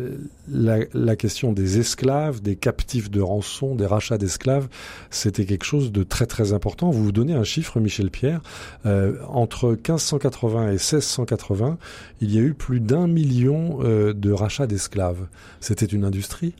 la, 0.52 0.80
la, 0.94 1.16
question 1.16 1.54
des 1.54 1.80
esclaves, 1.80 2.42
des 2.42 2.58
captifs 2.58 3.10
de 3.10 3.22
rançon, 3.22 3.76
des 3.76 3.86
rachats 3.86 4.18
d'esclaves, 4.18 4.68
c'était 5.10 5.46
quelque 5.46 5.66
chose 5.66 5.92
de 5.92 6.04
très 6.04 6.26
très 6.26 6.54
important. 6.54 6.90
Vous 6.90 7.04
vous 7.04 7.12
donnez 7.12 7.34
un 7.34 7.44
chiffre, 7.44 7.80
Michel 7.80 8.10
Pierre. 8.10 8.42
Euh, 8.86 9.16
entre 9.28 9.70
1580 9.70 10.68
et 10.68 10.72
1680, 10.72 11.78
il 12.22 12.34
y 12.34 12.38
a 12.38 12.42
eu 12.42 12.54
plus 12.54 12.80
d'un 12.80 13.08
million 13.08 13.80
euh, 13.82 14.14
de 14.14 14.32
rachats 14.32 14.68
d'esclaves. 14.68 15.28
C'était 15.60 15.86
une 15.86 16.06
industrie? 16.06 16.54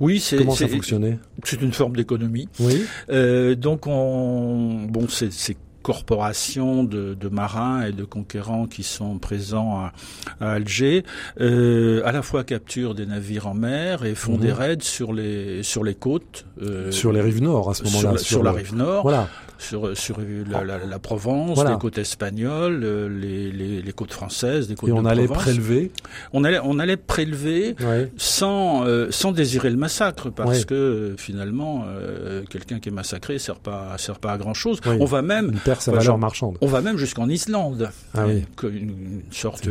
Oui, 0.00 0.20
c'est 0.20 0.36
comment 0.36 0.54
ça 0.54 0.68
fonctionnait? 0.68 1.18
C'est 1.44 1.62
une 1.62 1.72
forme 1.72 1.96
d'économie. 1.96 2.48
Oui. 2.60 2.84
Euh, 3.08 3.54
donc 3.54 3.86
on 3.86 4.86
bon 4.88 5.06
c'est 5.08 5.56
corporations 5.82 6.84
de, 6.84 7.14
de, 7.14 7.28
marins 7.28 7.86
et 7.86 7.92
de 7.92 8.04
conquérants 8.04 8.66
qui 8.66 8.82
sont 8.82 9.18
présents 9.18 9.78
à, 9.78 9.92
à 10.40 10.52
Alger, 10.52 11.04
euh, 11.40 12.02
à 12.04 12.12
la 12.12 12.22
fois 12.22 12.44
capturent 12.44 12.94
des 12.94 13.06
navires 13.06 13.46
en 13.46 13.54
mer 13.54 14.04
et 14.04 14.14
font 14.14 14.34
mhm. 14.34 14.40
des 14.40 14.52
raids 14.52 14.76
sur 14.80 15.12
les 15.12 15.62
sur 15.62 15.84
les 15.84 15.94
côtes. 15.94 16.46
Euh, 16.62 16.90
sur 16.90 17.12
les 17.12 17.20
rives 17.20 17.42
nord 17.42 17.70
à 17.70 17.74
ce 17.74 17.84
moment-là. 17.84 18.18
Sur, 18.18 18.26
sur, 18.26 18.42
la 18.42 18.52
rive 18.52 18.74
nord. 18.74 19.02
Voilà 19.02 19.28
sur, 19.62 19.96
sur 19.96 20.18
la, 20.50 20.64
la, 20.64 20.78
la 20.84 20.98
Provence, 20.98 21.64
les 21.64 21.78
côtes 21.78 21.98
espagnoles, 21.98 22.82
euh, 22.84 23.08
les, 23.08 23.50
les, 23.50 23.82
les, 23.82 23.92
côtes 23.92 24.12
françaises, 24.12 24.68
les 24.68 24.74
côtes 24.74 24.90
Et 24.90 24.92
on 24.92 25.04
allait 25.04 25.28
prélever 25.28 25.90
On 26.32 26.44
allait, 26.44 26.60
on 26.62 26.78
allait 26.78 26.96
prélever 26.96 27.74
ouais. 27.80 28.10
sans, 28.16 28.84
euh, 28.84 29.08
sans 29.10 29.32
désirer 29.32 29.70
le 29.70 29.76
massacre, 29.76 30.30
parce 30.30 30.60
ouais. 30.60 30.64
que 30.64 30.74
euh, 30.74 31.16
finalement, 31.16 31.84
euh, 31.86 32.42
quelqu'un 32.48 32.80
qui 32.80 32.88
est 32.88 32.92
massacré 32.92 33.38
sert 33.38 33.58
pas, 33.58 33.96
sert 33.98 34.18
pas 34.18 34.32
à 34.32 34.38
grand 34.38 34.54
chose. 34.54 34.80
Oui. 34.86 34.96
On 35.00 35.04
va 35.04 35.22
même, 35.22 35.50
il 35.52 35.60
perd 35.60 35.80
sa 35.80 35.92
valeur 35.92 36.18
marchande. 36.18 36.58
On 36.60 36.66
va 36.66 36.80
même 36.80 36.96
jusqu'en 36.96 37.28
Islande, 37.28 37.90
ah 38.14 38.26
oui. 38.26 38.44
une, 38.64 38.70
une 38.70 39.22
sorte 39.30 39.68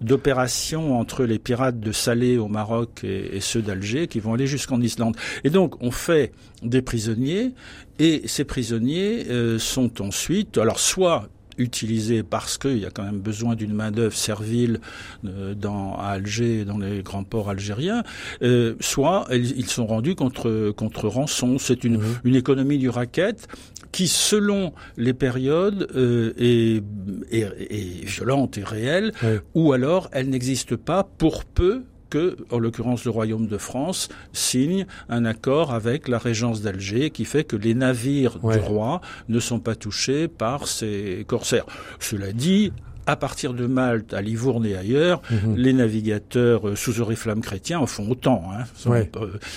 d'opération 0.00 0.98
entre 0.98 1.24
les 1.24 1.38
pirates 1.38 1.80
de 1.80 1.92
Salé 1.92 2.38
au 2.38 2.48
Maroc 2.48 3.00
et, 3.04 3.36
et 3.36 3.40
ceux 3.40 3.62
d'Alger 3.62 4.08
qui 4.08 4.20
vont 4.20 4.34
aller 4.34 4.46
jusqu'en 4.46 4.80
Islande. 4.80 5.16
Et 5.44 5.50
donc, 5.50 5.80
on 5.80 5.90
fait 5.90 6.32
des 6.62 6.82
prisonniers 6.82 7.52
et 7.98 8.22
ces 8.26 8.44
prisonniers 8.44 9.26
euh, 9.28 9.58
sont 9.58 10.02
ensuite, 10.02 10.58
alors 10.58 10.78
soit 10.78 11.28
utilisés 11.58 12.22
parce 12.22 12.58
qu'il 12.58 12.78
y 12.78 12.86
a 12.86 12.90
quand 12.90 13.02
même 13.02 13.20
besoin 13.20 13.54
d'une 13.54 13.72
main-d'œuvre 13.72 14.16
servile 14.16 14.80
euh, 15.24 15.54
dans, 15.54 15.94
à 15.96 16.08
Alger, 16.08 16.64
dans 16.64 16.78
les 16.78 17.02
grands 17.02 17.24
ports 17.24 17.50
algériens, 17.50 18.02
euh, 18.42 18.74
soit 18.80 19.26
ils, 19.32 19.66
sont 19.66 19.86
rendus 19.86 20.14
contre, 20.14 20.72
contre 20.76 21.08
rançon. 21.08 21.58
C'est 21.58 21.84
une, 21.84 21.98
mmh. 21.98 22.20
une 22.24 22.36
économie 22.36 22.78
du 22.78 22.88
racket 22.88 23.48
qui, 23.92 24.08
selon 24.08 24.72
les 24.96 25.12
périodes, 25.12 25.88
euh, 25.94 26.32
est, 26.38 26.82
est, 27.30 27.46
est, 27.70 28.04
violente 28.04 28.56
et 28.56 28.64
réelle, 28.64 29.12
oui. 29.22 29.38
ou 29.54 29.72
alors 29.72 30.08
elle 30.12 30.30
n'existe 30.30 30.76
pas 30.76 31.04
pour 31.04 31.44
peu 31.44 31.82
que, 32.12 32.36
en 32.50 32.58
l'occurrence 32.58 33.06
le 33.06 33.10
Royaume 33.10 33.46
de 33.46 33.56
France, 33.56 34.10
signe 34.34 34.84
un 35.08 35.24
accord 35.24 35.72
avec 35.72 36.08
la 36.08 36.18
régence 36.18 36.60
d'Alger 36.60 37.08
qui 37.08 37.24
fait 37.24 37.42
que 37.42 37.56
les 37.56 37.72
navires 37.74 38.38
ouais. 38.44 38.58
du 38.58 38.62
roi 38.62 39.00
ne 39.30 39.40
sont 39.40 39.60
pas 39.60 39.74
touchés 39.74 40.28
par 40.28 40.68
ces 40.68 41.24
corsaires. 41.26 41.64
Cela 42.00 42.32
dit, 42.32 42.70
à 43.06 43.16
partir 43.16 43.54
de 43.54 43.66
Malte, 43.66 44.14
à 44.14 44.22
Livourne 44.22 44.64
et 44.66 44.76
ailleurs, 44.76 45.22
mmh. 45.30 45.54
les 45.56 45.72
navigateurs 45.72 46.68
euh, 46.68 46.76
sous 46.76 47.00
oriflamme 47.00 47.40
chrétien 47.40 47.80
en 47.80 47.86
font 47.86 48.08
autant. 48.10 48.44
Hein. 48.52 48.64
Ouais. 48.88 49.10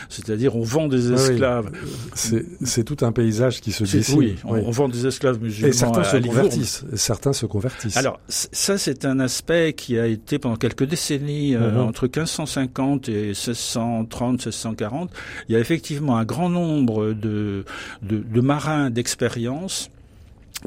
C'est-à-dire 0.09 0.55
on 0.55 0.63
vend 0.63 0.87
des 0.87 1.11
esclaves. 1.11 1.71
Oui. 1.71 2.41
C'est 2.63 2.83
tout 2.83 3.05
un 3.05 3.11
paysage 3.11 3.61
qui 3.61 3.71
se 3.71 3.83
dessine. 3.83 4.17
Oui, 4.17 4.35
on, 4.45 4.55
on, 4.55 4.71
vend 4.71 4.89
des 4.89 5.05
esclaves 5.05 5.39
musulmans. 5.41 5.69
Et 5.69 5.73
certains 5.73 6.01
à, 6.01 6.05
se 6.05 6.17
à 6.17 6.21
convertissent. 6.21 6.85
Certains 6.95 7.33
se 7.33 7.45
convertissent. 7.45 7.97
Alors 7.97 8.19
ça, 8.27 8.77
c'est 8.77 9.05
un 9.05 9.19
aspect 9.19 9.73
qui 9.73 9.99
a 9.99 10.07
été 10.07 10.39
pendant 10.39 10.55
quelques 10.55 10.85
décennies, 10.85 11.55
mmh. 11.55 11.61
euh, 11.61 11.83
entre 11.83 12.05
1550 12.05 13.09
et 13.09 13.27
1630, 13.27 14.45
1640, 14.45 15.11
il 15.49 15.53
y 15.53 15.55
a 15.55 15.59
effectivement 15.59 16.17
un 16.17 16.25
grand 16.25 16.49
nombre 16.49 17.13
de, 17.13 17.65
de, 18.01 18.19
de 18.19 18.41
marins 18.41 18.89
d'expérience 18.89 19.89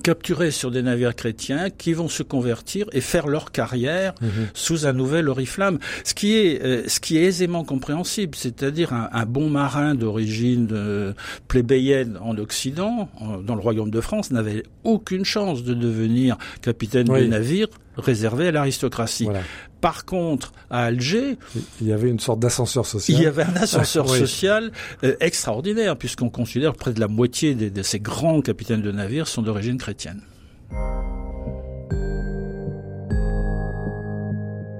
capturés 0.02 0.50
sur 0.50 0.70
des 0.70 0.82
navires 0.82 1.14
chrétiens 1.14 1.70
qui 1.70 1.92
vont 1.92 2.08
se 2.08 2.22
convertir 2.22 2.86
et 2.92 3.00
faire 3.00 3.26
leur 3.26 3.52
carrière 3.52 4.14
mmh. 4.20 4.26
sous 4.54 4.86
un 4.86 4.92
nouvel 4.92 5.28
oriflamme. 5.28 5.78
Ce 6.04 6.14
qui 6.14 6.36
est, 6.36 6.62
euh, 6.62 6.88
ce 6.88 7.00
qui 7.00 7.18
est 7.18 7.24
aisément 7.24 7.64
compréhensible, 7.64 8.34
c'est-à-dire 8.34 8.92
un, 8.92 9.08
un, 9.12 9.26
bon 9.26 9.50
marin 9.50 9.94
d'origine 9.94 10.68
euh, 10.72 11.12
plébéienne 11.48 12.18
en 12.22 12.36
Occident, 12.38 13.08
en, 13.20 13.38
dans 13.38 13.54
le 13.54 13.60
royaume 13.60 13.90
de 13.90 14.00
France, 14.00 14.30
n'avait 14.30 14.62
aucune 14.84 15.24
chance 15.24 15.64
de 15.64 15.74
devenir 15.74 16.36
capitaine 16.62 17.10
oui. 17.10 17.22
de 17.22 17.26
navire 17.26 17.68
réservé 17.96 18.48
à 18.48 18.52
l'aristocratie. 18.52 19.24
Voilà. 19.24 19.40
Par 19.80 20.04
contre, 20.04 20.52
à 20.70 20.84
Alger, 20.84 21.38
Il 21.80 21.86
y 21.86 21.92
avait 21.92 22.08
une 22.10 22.18
sorte 22.18 22.40
d'ascenseur 22.40 22.84
social. 22.84 23.16
il 23.18 23.22
y 23.22 23.26
avait 23.26 23.44
un 23.44 23.54
ascenseur 23.56 24.06
Oui. 24.10 24.18
social 24.18 24.72
euh, 25.04 25.14
extraordinaire, 25.20 25.96
puisqu'on 25.96 26.30
considère 26.30 26.72
près 26.74 26.92
de 26.92 27.00
la 27.00 27.06
moitié 27.08 27.54
des- 27.54 27.70
de 27.70 27.82
ces 27.82 28.00
grands 28.00 28.40
capitaines 28.40 28.82
de 28.82 28.90
navires 28.92 29.28
sont 29.28 29.42
d'origine 29.42 29.78
chrétienne. 29.78 30.22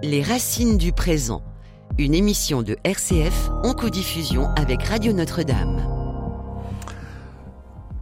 Les 0.03 0.23
racines 0.23 0.79
du 0.79 0.93
présent. 0.93 1.43
Une 1.99 2.15
émission 2.15 2.63
de 2.63 2.77
RCF 2.85 3.51
en 3.65 3.73
codiffusion 3.75 4.47
avec 4.57 4.83
Radio 4.85 5.13
Notre-Dame. 5.13 5.98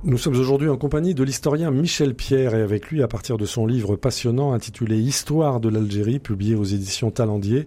Nous 0.07 0.19
sommes 0.19 0.38
aujourd'hui 0.38 0.69
en 0.69 0.77
compagnie 0.77 1.14
de 1.14 1.25
l'historien 1.25 1.73
Michel 1.73 2.14
Pierre 2.14 2.55
et 2.55 2.62
avec 2.62 2.92
lui, 2.92 3.03
à 3.03 3.09
partir 3.09 3.38
de 3.38 3.45
son 3.45 3.66
livre 3.66 3.97
passionnant 3.97 4.53
intitulé 4.53 4.99
Histoire 4.99 5.59
de 5.59 5.69
l'Algérie, 5.69 6.21
publié 6.21 6.55
aux 6.55 6.62
éditions 6.62 7.11
Talendier, 7.11 7.66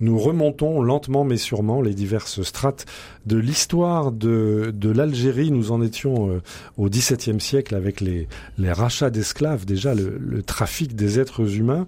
nous 0.00 0.18
remontons 0.18 0.82
lentement 0.82 1.24
mais 1.24 1.36
sûrement 1.36 1.80
les 1.82 1.94
diverses 1.94 2.42
strates 2.42 2.86
de 3.26 3.36
l'histoire 3.36 4.12
de, 4.12 4.72
de 4.74 4.90
l'Algérie. 4.90 5.50
Nous 5.50 5.72
en 5.72 5.82
étions 5.82 6.30
euh, 6.30 6.42
au 6.76 6.88
XVIIe 6.88 7.40
siècle 7.40 7.74
avec 7.74 8.00
les, 8.00 8.28
les 8.58 8.72
rachats 8.72 9.10
d'esclaves, 9.10 9.64
déjà 9.64 9.94
le, 9.94 10.42
trafic 10.42 10.96
des 10.96 11.20
êtres 11.20 11.56
humains. 11.56 11.86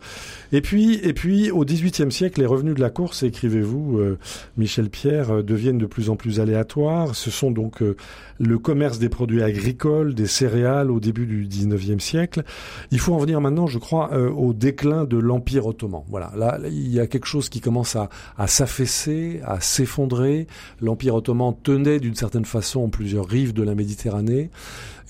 Et 0.53 0.61
puis, 0.61 1.01
et 1.03 1.13
puis 1.13 1.51
au 1.51 1.65
XVIIIe 1.65 2.13
siècle, 2.13 2.41
les 2.41 2.47
revenus 2.47 2.75
de 2.75 2.81
la 2.81 2.91
course, 2.91 3.23
écrivez-vous, 3.23 3.99
euh, 3.99 4.19
Michel 4.57 4.91
Pierre, 4.91 5.31
euh, 5.31 5.43
deviennent 5.43 5.79
de 5.79 5.87
plus 5.87 6.11
en 6.11 6.17
plus 6.17 6.41
aléatoires. 6.41 7.15
Ce 7.15 7.31
sont 7.31 7.51
donc 7.51 7.83
euh, 7.83 7.97
le 8.39 8.59
commerce 8.59 8.99
des 8.99 9.09
produits 9.09 9.43
agricoles, 9.43 10.15
des 10.15 10.27
céréales 10.27 10.91
au 10.91 11.01
début 11.01 11.27
du 11.27 11.47
XIXe 11.47 12.03
siècle. 12.03 12.43
Il 12.91 12.99
faut 12.99 13.15
en 13.15 13.19
venir 13.19 13.41
maintenant, 13.41 13.67
je 13.67 13.79
crois, 13.79 14.13
au 14.13 14.53
déclin 14.53 15.05
de 15.05 15.17
l'Empire 15.17 15.67
ottoman. 15.67 16.03
Voilà, 16.09 16.33
là, 16.37 16.59
là, 16.59 16.69
il 16.69 16.93
y 16.93 17.01
a 17.01 17.07
quelque 17.07 17.27
chose 17.27 17.49
qui 17.49 17.61
commence 17.61 17.97
à, 17.97 18.02
à 18.39 18.47
s'affaisser, 18.47 19.41
à 19.45 19.61
s'effondrer. 19.61 20.47
L'Empire 20.81 21.15
ottoman 21.15 21.55
tenait 21.63 22.01
d'une 22.01 22.15
certaine 22.15 22.45
façon 22.45 22.89
plusieurs 22.89 23.27
rives 23.27 23.53
de 23.53 23.63
la 23.63 23.75
Méditerranée. 23.75 24.51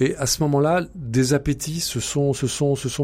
Et 0.00 0.16
à 0.16 0.26
ce 0.26 0.42
moment-là, 0.42 0.82
des 0.94 1.34
appétits 1.34 1.80
se 1.80 2.00
sont, 2.00 2.34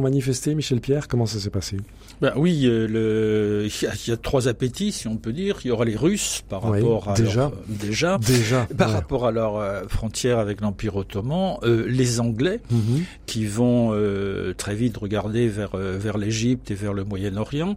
manifestés. 0.01 0.55
Michel 0.55 0.81
Pierre, 0.81 1.09
comment 1.09 1.27
ça 1.27 1.39
s'est 1.39 1.51
passé? 1.51 1.77
Ben 2.21 2.33
oui, 2.37 2.63
euh, 2.67 2.87
le... 2.89 3.67
il, 3.67 3.85
y 3.85 3.87
a, 3.87 3.93
il 4.07 4.11
y 4.11 4.13
a 4.13 4.17
trois 4.17 4.49
appétits, 4.49 4.91
si 4.93 5.07
on 5.09 5.17
peut 5.17 5.33
dire. 5.33 5.59
Il 5.65 5.69
y 5.69 5.71
aura 5.71 5.85
les 5.85 5.95
Russes 5.97 6.43
par 6.49 6.65
Oui, 6.65 6.81
rapport 6.81 7.09
à 7.11 7.15
déjà. 7.15 7.41
leur- 7.41 7.53
déjà 7.69 8.19
Déjà. 8.19 8.67
par 8.77 8.89
ouais. 8.89 8.95
rapport 8.95 9.27
à 9.27 9.31
leur 9.31 9.57
euh, 9.57 9.83
frontière 9.89 10.39
avec 10.39 10.61
l'Empire 10.61 10.97
ottoman, 10.97 11.59
euh, 11.63 11.85
les 11.89 12.19
Anglais 12.21 12.61
Mhm. 12.71 13.05
qui 13.27 13.47
vont 13.47 13.91
euh, 13.93 14.53
très 14.55 14.75
vite 14.75 14.97
regarder 14.97 15.49
vers 15.49 15.71
euh, 15.75 15.97
vers 15.99 16.19
l'Égypte 16.19 16.71
et 16.71 16.75
vers 16.75 16.93
le 16.93 17.05
Moyen-Orient, 17.05 17.77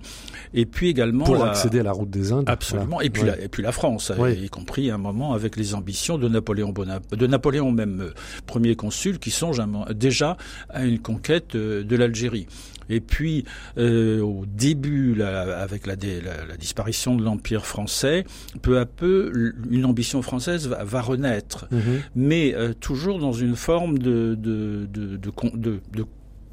et 0.53 0.65
puis 0.65 0.89
également 0.89 1.25
Pour 1.25 1.35
la- 1.35 1.51
accéder 1.51 1.79
à 1.79 1.83
la 1.83 1.91
route 1.91 2.09
des 2.09 2.31
Indes. 2.31 2.45
Absolument. 2.47 2.87
Voilà. 2.95 3.05
Et 3.05 3.09
puis 3.09 3.21
Ouais. 3.23 3.27
la, 3.29 3.41
et 3.41 3.47
puis 3.47 3.61
la 3.63 3.71
France, 3.71 4.11
y 4.43 4.49
compris 4.49 4.89
à 4.89 4.95
un 4.95 4.97
moment 4.97 5.33
avec 5.33 5.55
les 5.55 5.75
ambitions 5.75 6.17
de 6.17 6.27
Napoléon 6.27 6.69
Bonaparte, 6.69 7.13
de 7.15 7.27
Napoléon 7.27 7.71
même 7.71 8.01
euh, 8.01 8.13
premier 8.47 8.75
consul, 8.75 9.19
qui 9.19 9.29
songe 9.31 9.59
un 9.59 9.69
déjà 9.93 10.37
à 10.69 10.83
une 10.83 10.99
conquête 10.99 11.55
euh, 11.55 11.83
de 11.83 11.95
l'Algérie. 11.95 12.47
Et 12.91 12.99
puis 12.99 13.45
euh, 13.77 14.19
au 14.21 14.43
début, 14.45 15.15
là, 15.15 15.57
avec 15.59 15.87
la, 15.87 15.95
dé- 15.95 16.21
la- 16.21 16.45
la 16.45 16.57
disparition 16.57 17.15
de 17.15 17.23
l'Empire 17.23 17.65
français, 17.65 18.25
peu 18.61 18.77
à 18.79 18.85
peu, 18.85 19.31
une 19.69 19.85
ambition 19.85 20.21
française 20.21 20.67
va, 20.67 20.83
va 20.83 21.01
renaître, 21.01 21.67
Mhm. 21.71 21.81
mais 22.15 22.53
euh, 22.53 22.73
toujours 22.79 23.17
dans 23.19 23.31
une 23.33 23.55
forme 23.55 23.97
de 23.97 24.35
de 24.35 24.87
de, 24.91 25.17
de, 25.17 25.29
con- 25.29 25.51
de- 25.55 25.79
de 25.95 26.05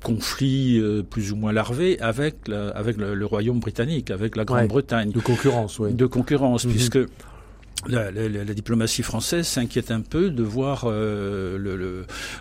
conflit 0.02 0.78
euh, 0.78 1.02
plus 1.02 1.32
ou 1.32 1.36
moins 1.36 1.52
larvé 1.52 1.98
avec 2.00 2.46
la- 2.46 2.68
avec 2.70 2.96
le, 2.96 3.14
le 3.14 3.26
royaume 3.26 3.58
britannique, 3.58 4.10
avec 4.12 4.36
la 4.36 4.44
Grande-Bretagne 4.44 5.10
De 5.10 5.18
concurrence, 5.20 5.78
oui. 5.80 5.92
de 5.92 6.06
concurrence, 6.06 6.64
Mhm. 6.64 6.70
puisque 6.70 6.98
la, 7.86 8.10
la- 8.10 8.28
la- 8.28 8.54
diplomatie 8.54 9.02
française 9.04 9.46
s'inquiète 9.46 9.90
un 9.92 10.00
peu 10.00 10.30
de 10.30 10.42
voir 10.42 10.84
euh, 10.86 11.56
le- 11.58 11.76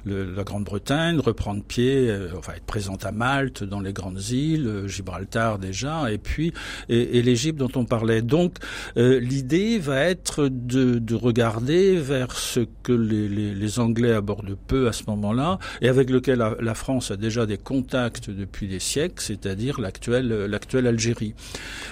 le- 0.06 0.34
la 0.34 0.44
Grande-Bretagne 0.44 1.20
reprendre 1.20 1.64
pied, 1.64 2.10
euh, 2.10 2.30
enfin 2.38 2.54
être 2.56 2.66
présente 2.66 3.06
à 3.06 3.12
Malte, 3.12 3.64
dans 3.64 3.80
les 3.80 3.94
grandes 3.94 4.20
îles, 4.32 4.66
euh, 4.68 4.88
Gibraltar 4.88 5.60
déjà, 5.60 6.12
et 6.12 6.18
puis 6.18 6.54
et, 6.90 7.20
et 7.20 7.22
l'Égypte 7.22 7.60
dont 7.60 7.70
on 7.76 7.86
parlait. 7.86 8.22
Donc 8.24 8.56
euh, 8.98 9.20
l'idée 9.20 9.78
va 9.78 10.00
être 10.02 10.48
de, 10.48 10.98
de 10.98 11.16
regarder 11.16 11.98
vers 11.98 12.32
ce 12.32 12.62
que 12.82 12.94
les, 12.94 13.30
les- 13.30 13.54
les 13.54 13.80
Anglais 13.80 14.14
abordent 14.14 14.58
peu 14.68 14.88
à 14.88 14.92
ce 14.92 15.04
moment-là, 15.08 15.60
et 15.82 15.88
avec 15.88 16.10
lequel 16.10 16.40
la, 16.40 16.56
la 16.60 16.74
France 16.74 17.12
a 17.12 17.16
déjà 17.18 17.46
des 17.46 17.58
contacts 17.58 18.30
depuis 18.32 18.68
des 18.68 18.80
siècles, 18.80 19.22
c'est-à-dire 19.22 19.80
l'actuelle 19.80 20.46
l'actuelle 20.46 20.88
Algérie. 20.88 21.36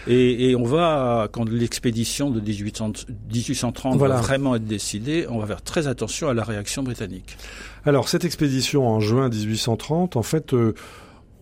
Et, 0.07 0.49
et 0.49 0.55
on 0.55 0.63
va, 0.63 1.27
quand 1.31 1.47
l'expédition 1.49 2.31
de 2.31 2.39
1800 2.39 2.93
1830 3.35 3.97
Voilà. 3.97 4.15
va 4.15 4.21
vraiment 4.21 4.55
être 4.55 4.65
décidée, 4.65 5.25
on 5.29 5.39
va 5.39 5.47
faire 5.47 5.61
très 5.61 5.87
attention 5.87 6.29
à 6.29 6.33
la 6.33 6.43
réaction 6.43 6.83
britannique. 6.83 7.37
Alors, 7.85 8.09
cette 8.09 8.25
expédition 8.25 8.87
en 8.87 8.99
juin 8.99 9.29
1830, 9.29 10.15
en 10.15 10.23
fait, 10.23 10.53
euh, 10.53 10.73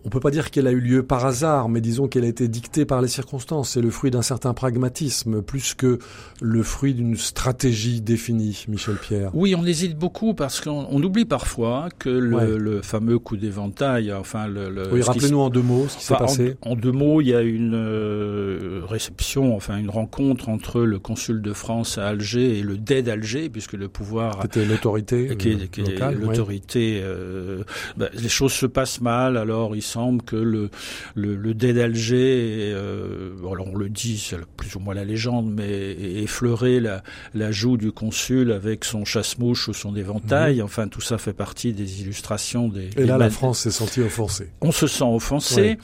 on 0.04 0.10
peut 0.10 0.20
pas 0.20 0.30
dire 0.30 0.50
qu'elle 0.50 0.66
a 0.66 0.70
eu 0.72 0.80
lieu 0.80 1.02
par 1.02 1.24
hasard, 1.24 1.68
mais 1.68 1.80
disons 1.80 2.08
qu'elle 2.08 2.24
a 2.24 2.28
été 2.28 2.46
dictée 2.48 2.84
par 2.84 3.00
les 3.00 3.08
circonstances. 3.08 3.70
C'est 3.70 3.80
le 3.80 3.90
fruit 3.90 4.10
d'un 4.10 4.22
certain 4.22 4.52
pragmatisme, 4.54 5.40
plus 5.42 5.74
que 5.74 5.98
le 6.42 6.62
fruit 6.62 6.92
d'une 6.94 7.16
stratégie 7.16 8.00
définie, 8.02 8.64
Michel 8.68 8.96
Pierre. 8.96 9.30
Oui, 9.34 9.54
on 9.56 9.64
hésite 9.64 9.96
beaucoup 9.96 10.34
parce 10.34 10.60
qu'on 10.60 10.86
on 10.90 11.02
oublie 11.02 11.24
parfois 11.24 11.88
que 11.98 12.10
le, 12.10 12.34
Ouais. 12.36 12.58
le 12.58 12.82
fameux 12.82 13.18
coup 13.18 13.36
d'éventail, 13.36 14.12
enfin 14.12 14.46
le, 14.46 14.68
le 14.68 14.92
Oui, 14.92 15.00
rappelez-nous 15.02 15.38
en 15.40 15.48
deux 15.50 15.62
mots 15.62 15.86
ce 15.88 15.96
qui 15.96 16.04
s'est 16.04 16.14
Enfin, 16.14 16.24
passé. 16.24 16.56
En, 16.62 16.74
deux 16.76 16.92
mots, 16.92 17.20
il 17.20 17.28
y 17.28 17.34
a 17.34 17.40
une 17.42 17.74
euh, 17.74 18.80
réception, 18.86 19.54
enfin 19.56 19.76
une 19.78 19.90
rencontre 19.90 20.48
entre 20.48 20.80
le 20.82 20.98
consul 20.98 21.40
de 21.42 21.52
France 21.52 21.98
à 21.98 22.08
Alger 22.08 22.58
et 22.58 22.62
le 22.62 22.76
dé 22.76 23.02
d'Alger, 23.02 23.48
puisque 23.48 23.72
le 23.74 23.88
pouvoir 23.88 24.40
C'était 24.42 24.64
l'autorité 24.64 25.36
qui 25.38 25.50
euh, 25.52 25.66
qui 25.70 25.80
est 25.80 25.90
locale. 25.92 26.16
ouais. 26.18 26.26
l'autorité. 26.26 27.00
euh, 27.02 27.62
ben, 27.96 28.08
les 28.14 28.28
choses 28.28 28.52
se 28.52 28.66
passent 28.66 29.00
mal. 29.00 29.36
Alors, 29.36 29.74
il 29.76 29.82
semble 29.94 30.22
que 30.22 30.36
le 30.36 30.70
le, 31.14 31.36
le 31.36 31.54
dé 31.54 31.72
d'Alger, 31.72 32.72
euh, 32.74 33.30
alors 33.50 33.66
on 33.72 33.76
le 33.76 33.88
dit, 33.88 34.18
c'est 34.18 34.36
plus 34.56 34.74
ou 34.76 34.80
moins 34.80 34.94
la 34.94 35.04
légende, 35.04 35.50
mais 35.52 35.92
effleurer 36.22 36.80
la, 36.80 37.02
la 37.34 37.50
joue 37.52 37.76
du 37.76 37.92
consul 37.92 38.52
avec 38.52 38.84
son 38.84 39.04
chasse-mouche 39.04 39.68
ou 39.68 39.72
son 39.74 39.94
éventail. 39.96 40.62
Enfin, 40.62 40.88
tout 40.88 41.00
ça 41.00 41.18
fait 41.18 41.32
partie 41.32 41.72
des 41.72 42.02
illustrations 42.02 42.68
des. 42.68 42.80
Mhm. 42.80 42.90
Et 42.96 43.00
des 43.02 43.06
là, 43.06 43.18
la 43.18 43.30
France 43.30 43.60
s'est 43.60 43.70
sentie 43.70 44.00
offensée. 44.00 44.48
on 44.60 44.72
se 44.72 44.86
sent 44.86 45.04
offensé. 45.04 45.78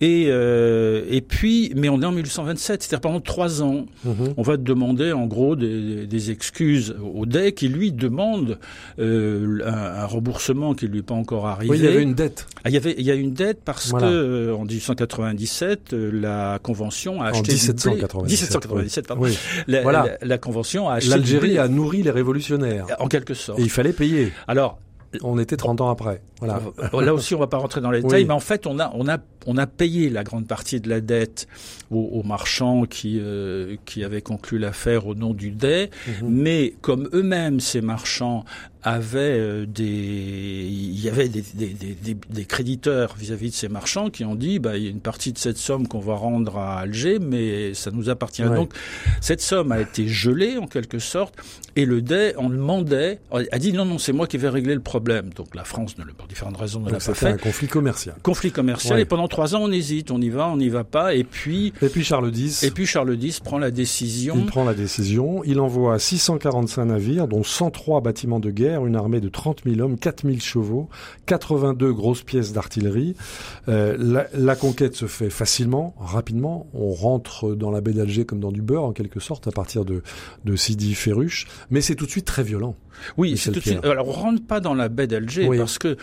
Et, 0.00 0.26
euh, 0.28 1.04
et 1.10 1.20
puis, 1.20 1.72
mais 1.76 1.88
on 1.88 2.00
est 2.02 2.06
en 2.06 2.12
1827, 2.12 2.82
c'est-à-dire 2.82 3.00
pendant 3.00 3.20
trois 3.20 3.62
ans, 3.62 3.86
Mhm. 4.04 4.34
on 4.36 4.42
va 4.42 4.56
demander 4.56 5.12
en 5.12 5.26
gros 5.26 5.56
des, 5.56 6.06
des 6.06 6.30
excuses 6.30 6.96
au 7.14 7.26
DEC 7.26 7.54
qui 7.54 7.68
lui 7.68 7.92
demande 7.92 8.58
euh, 8.98 9.58
un, 9.64 10.02
un 10.02 10.06
remboursement 10.06 10.74
qui 10.74 10.86
lui 10.88 11.00
est 11.00 11.02
pas 11.02 11.14
encore 11.14 11.46
arrivé. 11.46 11.70
Oui, 11.70 11.78
il 11.78 11.84
y 11.84 11.88
avait 11.88 12.02
une 12.02 12.14
dette 12.14 12.46
Ah, 12.64 12.68
il 12.70 12.74
y 12.74 12.76
avait 12.76 12.94
il 12.98 13.04
y 13.04 13.10
a 13.10 13.14
une 13.14 13.32
dette 13.32 13.41
parce 13.64 13.90
Voilà. 13.90 14.08
que 14.08 14.12
euh, 14.12 14.54
en 14.56 14.64
1897 14.64 15.92
euh, 15.92 16.10
la 16.12 16.58
convention 16.62 17.20
a 17.22 17.26
en 17.26 17.28
acheté 17.28 17.52
du 17.52 17.58
blé- 17.58 17.62
1797. 17.64 18.28
1797 18.28 19.06
pardon. 19.06 19.22
Oui. 19.24 19.38
La, 19.66 19.82
Voilà. 19.82 20.04
la- 20.20 20.26
la 20.26 20.38
convention 20.38 20.88
a 20.88 20.94
acheté 20.94 21.10
L'Algérie 21.10 21.58
a 21.58 21.68
nourri 21.68 22.02
les 22.02 22.10
révolutionnaires. 22.10 22.86
en 22.98 23.08
quelque 23.08 23.34
sorte. 23.34 23.58
Et 23.58 23.62
il 23.62 23.70
fallait 23.70 23.92
payer. 23.92 24.32
Alors 24.48 24.78
On 25.22 25.38
était 25.38 25.58
30 25.58 25.82
ans 25.82 25.90
après. 25.90 26.22
Voilà. 26.38 26.62
Bon, 26.90 27.00
Là 27.00 27.12
aussi, 27.12 27.34
on 27.34 27.38
va 27.38 27.46
pas 27.46 27.58
rentrer 27.58 27.82
dans 27.82 27.90
les 27.90 28.00
détails, 28.00 28.22
Oui. 28.22 28.28
mais 28.28 28.32
en 28.32 28.40
fait, 28.40 28.66
on 28.66 28.78
a, 28.80 28.90
on 28.94 29.06
a, 29.10 29.18
on 29.46 29.58
a 29.58 29.66
payé 29.66 30.08
la 30.08 30.24
grande 30.24 30.46
partie 30.46 30.80
de 30.80 30.88
la 30.88 31.02
dette 31.02 31.46
aux, 31.90 31.98
aux 32.14 32.22
marchands 32.22 32.86
qui, 32.86 33.18
euh, 33.20 33.76
qui 33.84 34.04
avaient 34.04 34.22
conclu 34.22 34.58
l'affaire 34.58 35.06
au 35.06 35.14
nom 35.14 35.34
du 35.34 35.50
DEI. 35.50 35.90
Mhm. 36.22 36.28
Mais 36.30 36.72
comme 36.80 37.10
eux-mêmes, 37.12 37.60
ces 37.60 37.82
marchands 37.82 38.46
avaient 38.84 39.38
euh, 39.38 39.66
des, 39.66 39.84
il 39.84 41.00
y 41.00 41.08
avait 41.08 41.28
des, 41.28 41.42
des, 41.54 41.68
des, 41.68 41.96
des- 42.28 42.44
créditeurs 42.44 43.14
vis-à-vis 43.18 43.50
de 43.50 43.54
ces 43.54 43.68
marchands 43.68 44.10
qui 44.10 44.24
ont 44.24 44.34
dit, 44.34 44.58
bah, 44.58 44.76
il 44.76 44.84
y 44.84 44.86
a 44.86 44.90
une 44.90 45.00
partie 45.00 45.32
de 45.32 45.38
cette 45.38 45.56
somme 45.56 45.86
qu'on 45.88 46.00
va 46.00 46.14
rendre 46.14 46.58
à 46.58 46.80
Alger, 46.80 47.18
mais 47.20 47.74
ça 47.74 47.90
nous 47.92 48.10
appartient. 48.10 48.42
Ouais. 48.44 48.56
Donc, 48.56 48.72
cette 49.20 49.40
somme 49.40 49.72
a 49.72 49.80
été 49.80 50.08
gelée 50.08 50.56
en 50.58 50.66
quelque 50.66 50.98
sorte, 50.98 51.34
et 51.76 51.84
le 51.84 52.02
DEI 52.02 52.34
en 52.36 52.50
demandait, 52.50 53.20
a 53.30 53.58
dit 53.58 53.72
non, 53.72 53.84
non, 53.84 53.98
c'est 53.98 54.12
moi 54.12 54.26
qui 54.26 54.36
vais 54.36 54.48
régler 54.48 54.74
le 54.74 54.80
problème. 54.80 55.30
Donc 55.36 55.54
la 55.54 55.64
France, 55.64 55.96
ne, 55.98 56.04
pour 56.04 56.26
différentes 56.26 56.56
raisons, 56.56 56.80
ne 56.80 56.90
l'a 56.90 56.98
pas 56.98 57.14
fait. 57.14 57.28
un 57.28 57.36
conflit 57.38 57.68
commercial. 57.68 58.16
Conflit 58.22 58.50
commercial, 58.50 58.96
Ouais. 58.96 59.02
et 59.02 59.04
pendant 59.06 59.28
trois 59.28 59.54
ans, 59.54 59.60
on 59.62 59.72
hésite, 59.72 60.10
on 60.10 60.20
y 60.20 60.28
va, 60.28 60.48
on 60.48 60.56
n'y 60.56 60.68
va 60.68 60.84
pas, 60.84 61.14
et 61.14 61.24
puis, 61.24 61.72
Et 61.82 61.88
puis 61.88 62.04
Charles 62.04 62.32
X, 62.36 62.62
et 62.62 62.70
puis 62.70 62.86
Charles 62.86 63.16
X 63.22 63.40
prend 63.40 63.58
la 63.58 63.70
décision. 63.70 64.34
il 64.38 64.46
prend 64.46 64.64
la 64.64 64.74
décision. 64.74 65.42
Il 65.44 65.60
envoie 65.60 65.98
645 65.98 66.84
navires, 66.86 67.28
dont 67.28 67.42
103 67.42 68.00
bâtiments 68.00 68.40
de 68.40 68.50
guerre, 68.50 68.71
une 68.80 68.96
armée 68.96 69.20
de 69.20 69.28
30 69.28 69.62
000 69.64 69.80
hommes, 69.80 69.98
4 69.98 70.26
000 70.26 70.38
chevaux, 70.40 70.88
82 71.26 71.92
grosses 71.92 72.22
pièces 72.22 72.52
d'artillerie. 72.52 73.16
Euh, 73.68 74.26
la, 74.32 74.56
conquête 74.56 74.94
se 74.94 75.06
fait 75.06 75.30
facilement, 75.30 75.94
rapidement. 75.98 76.66
On 76.74 76.92
rentre 76.92 77.54
dans 77.54 77.70
la 77.70 77.80
baie 77.80 77.92
d'Alger 77.92 78.24
comme 78.24 78.40
dans 78.40 78.52
du 78.52 78.62
beurre, 78.62 78.84
en 78.84 78.92
quelque 78.92 79.20
sorte, 79.20 79.48
à 79.48 79.52
partir 79.52 79.84
de, 79.84 80.02
de 80.44 80.56
Sidi 80.56 80.94
Ferruche. 80.94 81.46
Mais 81.70 81.80
c'est 81.80 81.94
tout 81.94 82.06
de 82.06 82.10
suite 82.10 82.26
très 82.26 82.42
violent. 82.42 82.76
Oui, 83.16 83.36
c'est 83.36 83.50
tout 83.52 83.60
de 83.60 83.64
suite. 83.64 83.84
Alors, 83.84 84.08
on 84.08 84.12
rentre 84.12 84.46
pas 84.46 84.60
dans 84.60 84.74
la 84.74 84.88
baie 84.88 85.06
d'Alger 85.06 85.48
parce 85.56 85.78
que 85.78 85.96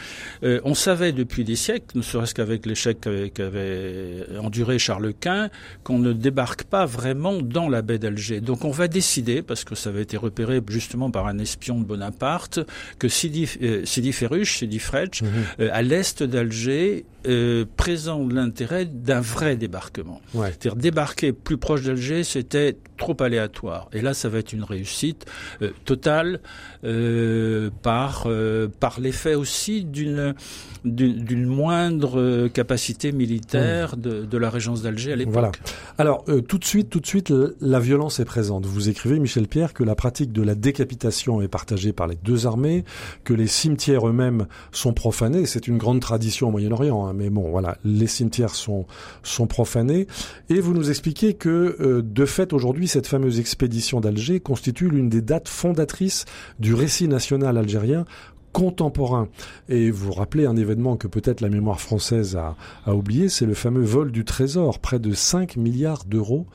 euh, 0.43 0.61
on 0.63 0.73
savait 0.73 1.11
depuis 1.11 1.43
des 1.43 1.55
siècles, 1.55 1.97
ne 1.97 2.01
serait-ce 2.01 2.33
qu'avec 2.33 2.65
l'échec 2.65 2.99
qu'avait 3.33 4.25
enduré 4.41 4.79
Charles 4.79 5.13
Quint, 5.19 5.49
qu'on 5.83 5.99
ne 5.99 6.13
débarque 6.13 6.63
pas 6.63 6.85
vraiment 6.85 7.41
dans 7.41 7.69
la 7.69 7.81
baie 7.81 7.99
d'Alger. 7.99 8.41
Donc, 8.41 8.65
on 8.65 8.71
va 8.71 8.87
décider, 8.87 9.41
parce 9.41 9.63
que 9.63 9.75
ça 9.75 9.89
avait 9.89 10.03
été 10.03 10.17
repéré 10.17 10.61
justement 10.67 11.11
par 11.11 11.27
un 11.27 11.37
espion 11.39 11.79
de 11.79 11.85
Bonaparte, 11.85 12.59
que 12.97 13.07
Sidi, 13.07 13.49
euh, 13.61 13.85
Sidi 13.85 14.11
Ferruche, 14.11 14.57
Sidi 14.57 14.79
Fretch, 14.79 15.21
mhm. 15.21 15.29
euh, 15.61 15.69
à 15.71 15.81
l'est 15.81 16.23
d'Alger, 16.23 17.05
euh, 17.27 17.65
présente 17.77 18.31
l'intérêt 18.31 18.85
d'un 18.85 19.21
vrai 19.21 19.55
débarquement. 19.55 20.21
C'est-à-dire 20.33 20.75
débarquer 20.75 21.33
plus 21.33 21.57
proche 21.57 21.83
d'Alger, 21.83 22.23
c'était 22.23 22.77
trop 22.97 23.15
aléatoire. 23.21 23.89
Et 23.93 24.01
là, 24.01 24.13
ça 24.13 24.29
va 24.29 24.39
être 24.39 24.53
une 24.53 24.63
réussite 24.63 25.25
euh, 25.61 25.71
totale 25.85 26.39
euh, 26.83 27.69
par 27.81 28.25
euh, 28.27 28.67
par 28.79 28.99
l'effet 28.99 29.35
aussi 29.35 29.83
d'une 29.83 30.35
d'une 30.85 31.45
moindre 31.45 32.47
capacité 32.47 33.11
militaire 33.11 33.97
de, 33.97 34.25
de 34.25 34.37
la 34.37 34.49
régence 34.49 34.81
d'Alger 34.81 35.13
à 35.13 35.15
l'époque. 35.15 35.33
Voilà. 35.33 35.51
Alors 35.97 36.23
tout 36.47 36.57
de 36.57 36.65
suite, 36.65 36.89
tout 36.89 36.99
de 36.99 37.05
suite, 37.07 37.33
la 37.61 37.79
violence 37.79 38.19
est 38.19 38.25
présente. 38.25 38.65
Vous 38.65 38.89
écrivez, 38.89 39.19
Michel 39.19 39.47
Pierre, 39.47 39.73
que 39.73 39.83
la 39.83 39.95
pratique 39.95 40.31
de 40.31 40.41
la 40.41 40.55
décapitation 40.55 41.41
est 41.41 41.47
partagée 41.47 41.93
par 41.93 42.07
les 42.07 42.17
deux 42.23 42.47
armées, 42.47 42.83
que 43.23 43.33
les 43.33 43.47
cimetières 43.47 44.07
eux-mêmes 44.07 44.47
sont 44.71 44.93
profanés. 44.93 45.45
C'est 45.45 45.67
une 45.67 45.77
grande 45.77 45.99
tradition 45.99 46.47
au 46.47 46.51
Moyen-Orient, 46.51 47.07
hein, 47.07 47.13
mais 47.13 47.29
bon, 47.29 47.49
voilà, 47.49 47.77
les 47.83 48.07
cimetières 48.07 48.55
sont 48.55 48.85
sont 49.23 49.47
profanés. 49.47 50.07
Et 50.49 50.59
vous 50.59 50.73
nous 50.73 50.89
expliquez 50.89 51.33
que 51.33 52.01
de 52.01 52.25
fait 52.25 52.53
aujourd'hui 52.53 52.87
cette 52.87 53.07
fameuse 53.07 53.39
expédition 53.39 53.99
d'Alger 53.99 54.39
constitue 54.39 54.89
l'une 54.89 55.09
des 55.09 55.21
dates 55.21 55.47
fondatrices 55.47 56.25
du 56.59 56.73
récit 56.73 57.07
national 57.07 57.57
algérien 57.57 58.05
contemporain. 58.51 59.27
Et 59.67 59.91
vous 59.91 60.11
rappelez 60.11 60.45
un 60.45 60.57
événement 60.57 60.97
que 60.97 61.07
peut-être 61.07 61.41
la 61.41 61.49
mémoire 61.49 61.79
française 61.79 62.35
a, 62.35 62.55
a 62.85 62.95
oublié, 62.95 63.29
c'est 63.29 63.45
le 63.45 63.53
fameux 63.53 63.83
vol 63.83 64.11
du 64.11 64.25
trésor, 64.25 64.79
près 64.79 64.99
de 64.99 65.13
5 65.13 65.55
milliards 65.57 66.05
d'euros 66.05 66.45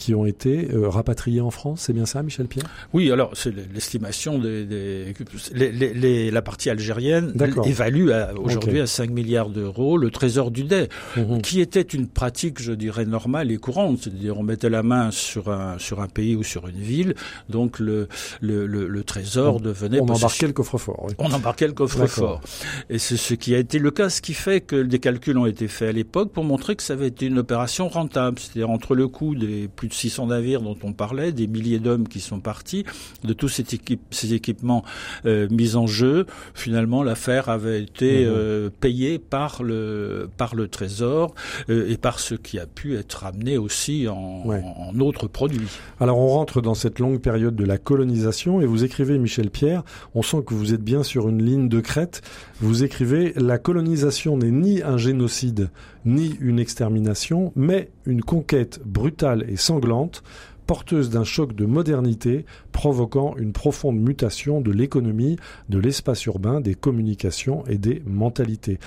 qui 0.00 0.14
ont 0.14 0.24
été 0.24 0.70
euh, 0.72 0.88
rapatriés 0.88 1.42
en 1.42 1.50
France. 1.50 1.82
C'est 1.82 1.92
bien 1.92 2.06
ça, 2.06 2.22
Michel 2.22 2.46
Pierre? 2.46 2.64
Oui, 2.94 3.12
alors 3.12 3.32
c'est 3.34 3.54
l'estimation 3.54 4.38
des, 4.38 4.64
des 4.64 5.14
les, 5.52 5.70
les, 5.92 6.30
la 6.30 6.40
partie 6.40 6.70
algérienne 6.70 7.34
évalue 7.66 8.10
aujourd'hui 8.36 8.80
à 8.80 8.86
5 8.86 9.10
milliards 9.10 9.50
d'euros 9.50 9.98
le 9.98 10.10
trésor 10.10 10.50
du 10.50 10.64
dé, 10.64 10.88
mhm. 11.18 11.42
qui 11.42 11.60
était 11.60 11.82
une 11.82 12.08
pratique, 12.08 12.62
je 12.62 12.72
dirais, 12.72 13.04
normale 13.04 13.52
et 13.52 13.58
courante. 13.58 13.98
C'est-à-dire 14.00 14.38
on 14.38 14.42
mettait 14.42 14.70
la 14.70 14.82
main 14.82 15.10
sur 15.10 15.50
un 15.50 15.78
sur 15.78 16.00
un 16.00 16.08
pays 16.08 16.34
ou 16.34 16.42
sur 16.42 16.66
une 16.66 16.80
ville, 16.80 17.14
donc 17.50 17.78
le 17.78 18.08
le, 18.40 18.66
le, 18.66 19.04
trésor 19.04 19.60
devenait 19.60 20.00
on 20.00 20.08
embarquait 20.08 20.46
le 20.46 20.54
coffre-fort. 20.54 21.04
Oui. 21.08 21.14
On 21.18 21.30
embarquait 21.30 21.66
le 21.66 21.74
coffre-fort, 21.74 22.40
et 22.88 22.98
c'est 22.98 23.18
ce 23.18 23.34
qui 23.34 23.54
a 23.54 23.58
été 23.58 23.78
le 23.78 23.90
cas, 23.90 24.08
ce 24.08 24.22
qui 24.22 24.32
fait 24.32 24.62
que 24.62 24.76
des 24.82 24.98
calculs 24.98 25.36
ont 25.36 25.46
été 25.46 25.68
faits 25.68 25.90
à 25.90 25.92
l'époque 25.92 26.32
pour 26.32 26.44
montrer 26.44 26.74
que 26.74 26.82
ça 26.82 26.94
avait 26.94 27.08
été 27.08 27.26
une 27.26 27.38
opération 27.38 27.88
rentable, 27.88 28.38
c'est-à-dire 28.38 28.70
entre 28.70 28.94
le 28.94 29.08
coût 29.08 29.34
des 29.34 29.68
plus 29.68 29.89
600 29.92 30.28
navires 30.28 30.60
dont 30.60 30.76
on 30.82 30.92
parlait, 30.92 31.32
des 31.32 31.46
milliers 31.46 31.78
d'hommes 31.78 32.08
qui 32.08 32.20
sont 32.20 32.40
partis, 32.40 32.84
de 33.24 33.32
tous 33.32 33.48
ces, 33.48 33.64
ces 34.10 34.34
équipements 34.34 34.84
euh, 35.26 35.48
mis 35.50 35.76
en 35.76 35.86
jeu, 35.86 36.26
finalement 36.54 37.02
l'affaire 37.02 37.48
avait 37.48 37.82
été 37.82 38.24
mhm. 38.24 38.32
euh, 38.32 38.70
payée 38.80 39.18
par 39.18 39.62
le 39.62 40.28
par 40.36 40.54
le 40.54 40.68
Trésor 40.68 41.34
euh, 41.68 41.90
et 41.90 41.96
par 41.96 42.18
ce 42.20 42.34
qui 42.34 42.58
a 42.58 42.66
pu 42.66 42.96
être 42.96 43.24
amené 43.24 43.58
aussi 43.58 44.08
en, 44.08 44.44
en 44.46 45.00
autres 45.00 45.26
produits. 45.26 45.68
Alors 46.00 46.18
on 46.18 46.28
rentre 46.28 46.60
dans 46.60 46.74
cette 46.74 46.98
longue 46.98 47.20
période 47.20 47.56
de 47.56 47.64
la 47.64 47.78
colonisation 47.78 48.60
et 48.60 48.66
vous 48.66 48.84
écrivez 48.84 49.18
Michel 49.18 49.50
Pierre, 49.50 49.82
on 50.14 50.22
sent 50.22 50.42
que 50.46 50.54
vous 50.54 50.74
êtes 50.74 50.82
bien 50.82 51.02
sur 51.02 51.28
une 51.28 51.42
ligne 51.42 51.68
de 51.68 51.80
crête. 51.80 52.22
Vous 52.60 52.84
écrivez 52.84 53.32
la 53.36 53.58
colonisation 53.58 54.36
n'est 54.36 54.50
ni 54.50 54.82
un 54.82 54.96
génocide 54.96 55.70
ni 56.04 56.36
une 56.40 56.58
extermination, 56.58 57.52
mais 57.56 57.90
une 58.06 58.22
conquête 58.22 58.80
brutale 58.84 59.44
et 59.48 59.56
sanglante, 59.56 60.22
porteuse 60.66 61.10
d'un 61.10 61.24
choc 61.24 61.54
de 61.54 61.66
modernité, 61.66 62.44
provoquant 62.70 63.34
une 63.36 63.52
profonde 63.52 63.98
mutation 63.98 64.60
de 64.60 64.70
l'économie, 64.70 65.36
de 65.68 65.80
l'espace 65.80 66.24
urbain, 66.26 66.60
des 66.60 66.76
communications 66.76 67.64
et 67.66 67.76
des 67.76 68.02
mentalités. 68.06 68.78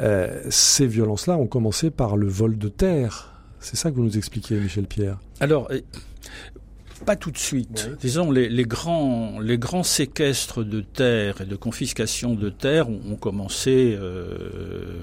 Euh, 0.00 0.42
ces 0.50 0.88
violences-là 0.88 1.36
ont 1.36 1.46
commencé 1.46 1.90
par 1.90 2.16
le 2.16 2.26
vol 2.26 2.58
de 2.58 2.68
terre. 2.68 3.32
C'est 3.60 3.76
ça 3.76 3.90
que 3.90 3.96
vous 3.96 4.02
nous 4.02 4.18
expliquez, 4.18 4.58
Michel 4.58 4.86
Pierre. 4.88 5.20
Alors, 5.38 5.68
euh, 5.70 5.80
pas 7.04 7.16
tout 7.16 7.30
de 7.30 7.38
suite. 7.38 7.90
Disons, 8.00 8.30
les, 8.30 8.48
les, 8.48 8.64
grands, 8.64 9.38
les 9.40 9.58
grands 9.58 9.82
séquestres 9.82 10.64
de 10.64 10.80
terre 10.80 11.40
et 11.40 11.46
de 11.46 11.56
confiscation 11.56 12.34
de 12.34 12.50
terre 12.50 12.88
ont, 12.88 13.16
commencé 13.16 13.96
euh, 13.98 15.00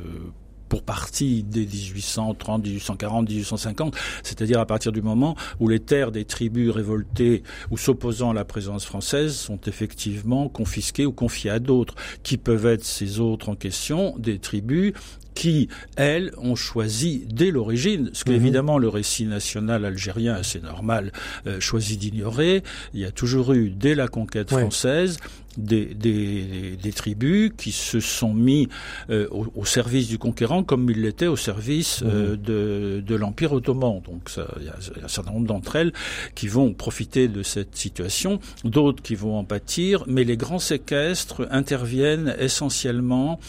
pour 0.70 0.84
partie 0.84 1.44
dès 1.44 1.62
1830, 1.66 2.64
1840, 2.64 3.30
1850, 3.30 3.96
c'est-à-dire 4.24 4.60
à 4.60 4.66
partir 4.66 4.92
du 4.92 5.02
moment 5.02 5.36
où 5.60 5.68
les 5.68 5.80
terres 5.80 6.12
des 6.12 6.26
tribus 6.26 6.72
révoltées 6.72 7.44
ou 7.72 7.78
s'opposant 7.78 8.32
à 8.32 8.34
la 8.34 8.46
présence 8.46 8.86
française 8.86 9.36
sont 9.36 9.60
effectivement 9.68 10.50
confisquées 10.50 11.06
ou 11.06 11.12
confiées 11.12 11.52
à 11.52 11.60
d'autres, 11.60 11.96
qui 12.24 12.38
peuvent 12.38 12.66
être 12.66 12.84
ces 12.84 13.20
autres 13.20 13.50
en 13.50 13.56
question, 13.56 14.16
des 14.18 14.40
tribus 14.40 14.94
qui, 15.38 15.70
elles, 15.98 16.32
ont 16.38 16.56
choisi 16.56 17.24
dès 17.28 17.52
l'origine, 17.52 18.10
ce 18.14 18.24
qu'évidemment 18.24 18.78
mhm. 18.78 18.82
le 18.82 18.90
récit 18.90 19.26
national 19.26 19.86
algérien, 19.86 20.42
c'est 20.42 20.64
normal, 20.64 21.12
euh, 21.46 21.60
choisit 21.60 22.00
d'ignorer. 22.00 22.64
Il 22.96 23.02
y 23.02 23.06
a 23.06 23.12
toujours 23.12 23.54
eu, 23.54 23.70
dès 23.70 23.94
la 23.94 24.08
conquête 24.08 24.50
française, 24.50 25.18
des, 25.58 25.86
des, 25.86 26.78
des, 26.82 26.92
tribus 26.94 27.52
qui 27.58 27.72
se 27.72 28.00
sont 28.00 28.34
mis 28.34 28.70
euh, 29.10 29.28
au, 29.32 29.66
service 29.66 30.08
du 30.08 30.18
conquérant 30.18 30.64
comme 30.64 30.90
ils 30.90 31.02
l'étaient 31.02 31.28
au 31.28 31.36
service 31.36 32.04
euh, 32.04 32.32
mhm. 32.32 32.38
de, 32.38 33.04
de 33.06 33.16
l'Empire 33.16 33.54
ottoman. 33.54 34.02
Donc 34.06 34.30
il 34.60 34.66
y, 34.66 34.70
a 34.70 34.76
un 35.04 35.08
certain 35.08 35.32
nombre 35.32 35.48
d'entre 35.48 35.76
elles 35.76 35.94
qui 36.36 36.48
vont 36.48 36.74
profiter 36.74 37.28
de 37.28 37.44
cette 37.44 37.76
situation, 37.76 38.40
d'autres 38.64 39.02
qui 39.02 39.16
vont 39.16 39.38
en 39.38 39.44
pâtir, 39.44 40.04
mais 40.08 40.24
les 40.24 40.38
grands 40.38 40.60
séquestres 40.60 41.48
interviennent 41.52 42.36
essentiellement 42.40 43.40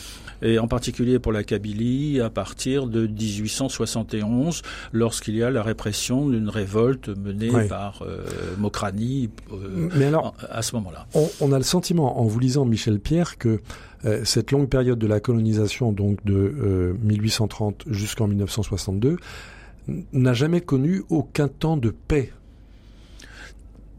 et 0.43 0.59
en 0.59 0.69
particulier 0.69 1.19
pour 1.19 1.33
la 1.33 1.45
Kabylie 1.45 2.21
à 2.21 2.31
partir 2.31 2.87
de 2.87 3.07
1871, 3.07 4.63
lorsqu'il 4.93 5.37
y 5.37 5.43
a 5.43 5.51
la 5.51 5.63
répression 5.63 6.29
d'une 6.29 6.49
révolte 6.49 7.09
menée 7.09 7.51
par 7.69 8.03
euh, 8.03 8.25
Mokrani 8.59 9.31
euh, 9.53 9.89
Mais 9.97 10.07
alors, 10.07 10.35
à 10.51 10.63
ce 10.63 10.75
moment-là. 10.77 11.07
On, 11.41 11.53
a 11.53 11.59
le 11.59 11.65
sentiment, 11.65 12.21
en 12.21 12.25
vous 12.25 12.39
lisant 12.39 12.65
Michel 12.65 13.01
Pierre, 13.01 13.39
que 13.39 13.61
euh, 14.05 14.25
cette 14.25 14.51
longue 14.51 14.69
période 14.69 14.99
de 14.99 15.07
la 15.07 15.21
colonisation, 15.21 15.93
donc 15.93 16.25
de 16.25 16.97
1830 17.03 17.85
jusqu'en 17.89 18.29
1962, 18.29 19.17
n'a 20.13 20.35
jamais 20.35 20.61
connu 20.61 21.03
aucun 21.09 21.49
temps 21.49 21.77
de 21.77 21.91
paix. 21.91 22.33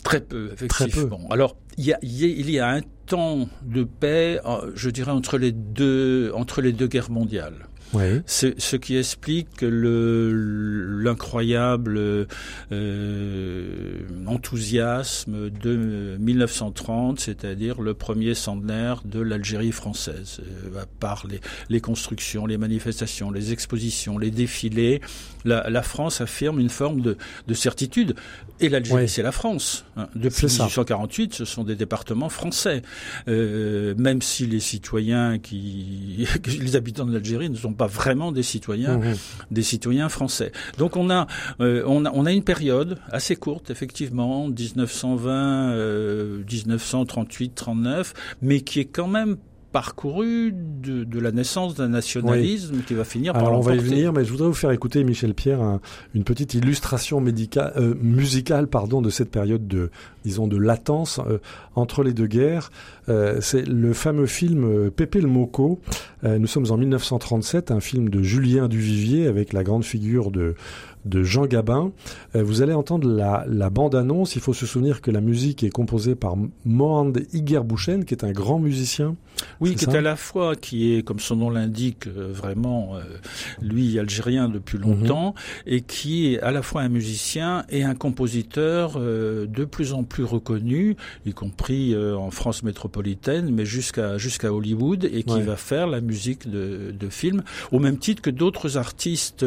Très 0.03 0.21
peu, 0.21 0.49
effectivement. 0.53 1.17
Très 1.17 1.27
peu. 1.27 1.33
Alors, 1.33 1.55
il 1.77 1.85
y, 1.85 1.93
a, 1.93 1.99
il 2.01 2.49
y 2.49 2.59
a 2.59 2.69
un 2.69 2.81
temps 3.05 3.47
de 3.63 3.83
paix, 3.83 4.39
euh, 4.45 4.71
je 4.75 4.89
dirais, 4.89 5.11
entre 5.11 5.37
les 5.37 5.51
deux, 5.51 6.31
entre 6.35 6.61
les 6.61 6.73
deux 6.73 6.87
guerres 6.87 7.11
mondiales. 7.11 7.69
Oui. 7.93 8.21
Ce 8.27 8.75
qui 8.75 8.97
explique 8.97 9.61
l'incroyable 9.61 12.27
euh, 12.71 13.93
enthousiasme 14.27 15.49
de 15.49 16.15
1930, 16.19 17.19
c'est-à-dire 17.19 17.81
le 17.81 17.95
premier 17.95 18.35
centenaire 18.35 19.01
de 19.05 19.19
l'Algérie 19.19 19.71
française, 19.71 20.39
euh, 20.75 20.85
par 20.99 21.25
les, 21.27 21.39
les, 21.69 21.81
constructions, 21.81 22.45
les 22.45 22.59
manifestations, 22.59 23.31
les 23.31 23.53
expositions, 23.53 24.19
les 24.19 24.29
défilés. 24.29 25.01
La, 25.45 25.69
la 25.69 25.81
France 25.81 26.21
affirme 26.21 26.59
une 26.59 26.69
forme 26.69 27.01
de, 27.01 27.17
de 27.47 27.53
certitude. 27.53 28.15
Et 28.61 28.69
l'Algérie, 28.69 29.07
c'est 29.07 29.21
la 29.21 29.31
France. 29.31 29.85
Hein. 29.95 30.07
Depuis 30.15 30.47
1848, 30.47 31.33
ce 31.33 31.45
sont 31.45 31.63
des 31.63 31.75
départements 31.75 32.29
français. 32.29 32.81
Euh, 33.27 33.95
même 33.97 34.21
si 34.21 34.45
les 34.45 34.59
citoyens 34.59 35.39
qui, 35.39 36.27
les 36.59 36.75
habitants 36.75 37.05
de 37.05 37.13
l'Algérie 37.13 37.49
ne 37.49 37.55
sont 37.55 37.73
pas 37.73 37.87
vraiment 37.87 38.31
des 38.31 38.43
citoyens, 38.43 38.97
mmh. 38.97 39.15
des 39.51 39.63
citoyens 39.63 40.09
français. 40.09 40.51
Donc 40.77 40.97
on 40.97 41.09
a, 41.09 41.27
euh, 41.61 41.83
on 41.87 42.05
a, 42.05 42.11
on 42.13 42.25
a 42.25 42.31
une 42.31 42.43
période 42.43 42.97
assez 43.11 43.35
courte, 43.35 43.69
effectivement, 43.69 44.47
1920, 44.47 46.43
1938, 46.51 47.55
39, 47.55 48.13
mais 48.41 48.61
qui 48.61 48.81
est 48.81 48.85
quand 48.85 49.07
même 49.07 49.37
parcouru 49.71 50.51
de, 50.53 51.19
la 51.19 51.31
naissance 51.31 51.75
d'un 51.75 51.89
nationalisme 51.89 52.81
qui 52.87 52.93
va 52.93 53.03
finir 53.03 53.33
par 53.33 53.43
Alors 53.43 53.59
on 53.59 53.61
va 53.61 53.75
y 53.75 53.79
venir, 53.79 54.13
mais 54.13 54.25
je 54.25 54.31
voudrais 54.31 54.47
vous 54.47 54.53
faire 54.53 54.71
écouter, 54.71 55.03
Michel 55.03 55.33
Pierre, 55.33 55.79
une 56.15 56.23
petite 56.23 56.53
illustration 56.53 57.21
médicale, 57.21 57.73
euh, 57.77 57.93
musicale 58.01 58.67
pardon, 58.67 59.01
de 59.01 59.09
cette 59.09 59.29
période 59.29 59.67
de, 59.67 59.91
disons, 60.23 60.47
de 60.47 60.57
latence 60.57 61.19
euh, 61.27 61.39
entre 61.75 62.03
les 62.03 62.13
deux 62.13 62.27
guerres. 62.27 62.71
Euh, 63.09 63.39
c'est 63.41 63.67
le 63.67 63.93
fameux 63.93 64.25
film 64.25 64.89
Pépé 64.91 65.21
le 65.21 65.27
Moco. 65.27 65.79
nous 66.23 66.47
sommes 66.47 66.71
en 66.71 66.77
1937, 66.77 67.71
un 67.71 67.79
film 67.79 68.09
de 68.09 68.23
Julien 68.23 68.67
Duvivier 68.67 69.27
avec 69.27 69.53
la 69.53 69.63
grande 69.63 69.83
figure 69.83 70.31
de 70.31 70.55
de 71.05 71.23
Jean 71.23 71.45
Gabin. 71.45 71.91
Euh, 72.35 72.43
vous 72.43 72.61
allez 72.61 72.73
entendre 72.73 73.07
la, 73.07 73.69
bande-annonce. 73.69 74.35
Il 74.35 74.41
faut 74.41 74.53
se 74.53 74.65
souvenir 74.65 75.01
que 75.01 75.11
la 75.11 75.21
musique 75.21 75.63
est 75.63 75.69
composée 75.69 76.15
par 76.15 76.35
Mohand 76.65 77.13
Igerbouchen, 77.33 78.05
qui 78.05 78.13
est 78.13 78.23
un 78.23 78.31
grand 78.31 78.59
musicien. 78.59 79.15
Oui, 79.61 79.75
qui 79.75 79.85
est 79.85 79.95
à 79.95 80.01
la 80.01 80.17
fois, 80.17 80.55
qui 80.55 80.93
est, 80.93 81.03
comme 81.03 81.19
son 81.19 81.37
nom 81.37 81.49
l'indique, 81.49 82.07
euh, 82.07 82.29
vraiment, 82.33 82.95
euh, 82.95 83.01
lui, 83.61 83.97
algérien 83.97 84.49
depuis 84.49 84.77
mhm. 84.77 84.83
longtemps, 84.83 85.35
et 85.65 85.81
qui 85.81 86.33
est 86.33 86.41
à 86.41 86.51
la 86.51 86.61
fois 86.61 86.81
un 86.81 86.89
musicien 86.89 87.65
et 87.69 87.83
un 87.83 87.95
compositeur 87.95 88.99
de 88.99 89.65
plus 89.65 89.93
en 89.93 90.03
plus 90.03 90.23
reconnu, 90.23 90.95
y 91.25 91.33
compris 91.33 91.95
en 91.95 92.31
France 92.31 92.63
métropolitaine, 92.63 93.53
mais 93.53 93.65
jusqu'à 93.65 94.17
jusqu'à 94.17 94.51
Hollywood, 94.53 95.05
et 95.05 95.23
qui 95.23 95.41
va 95.41 95.55
faire 95.55 95.87
la 95.87 96.01
musique 96.01 96.49
de, 96.49 96.93
de 96.97 97.09
films, 97.09 97.43
au 97.71 97.79
même 97.79 97.97
titre 97.97 98.21
que 98.21 98.29
d'autres 98.29 98.77
artistes 98.77 99.45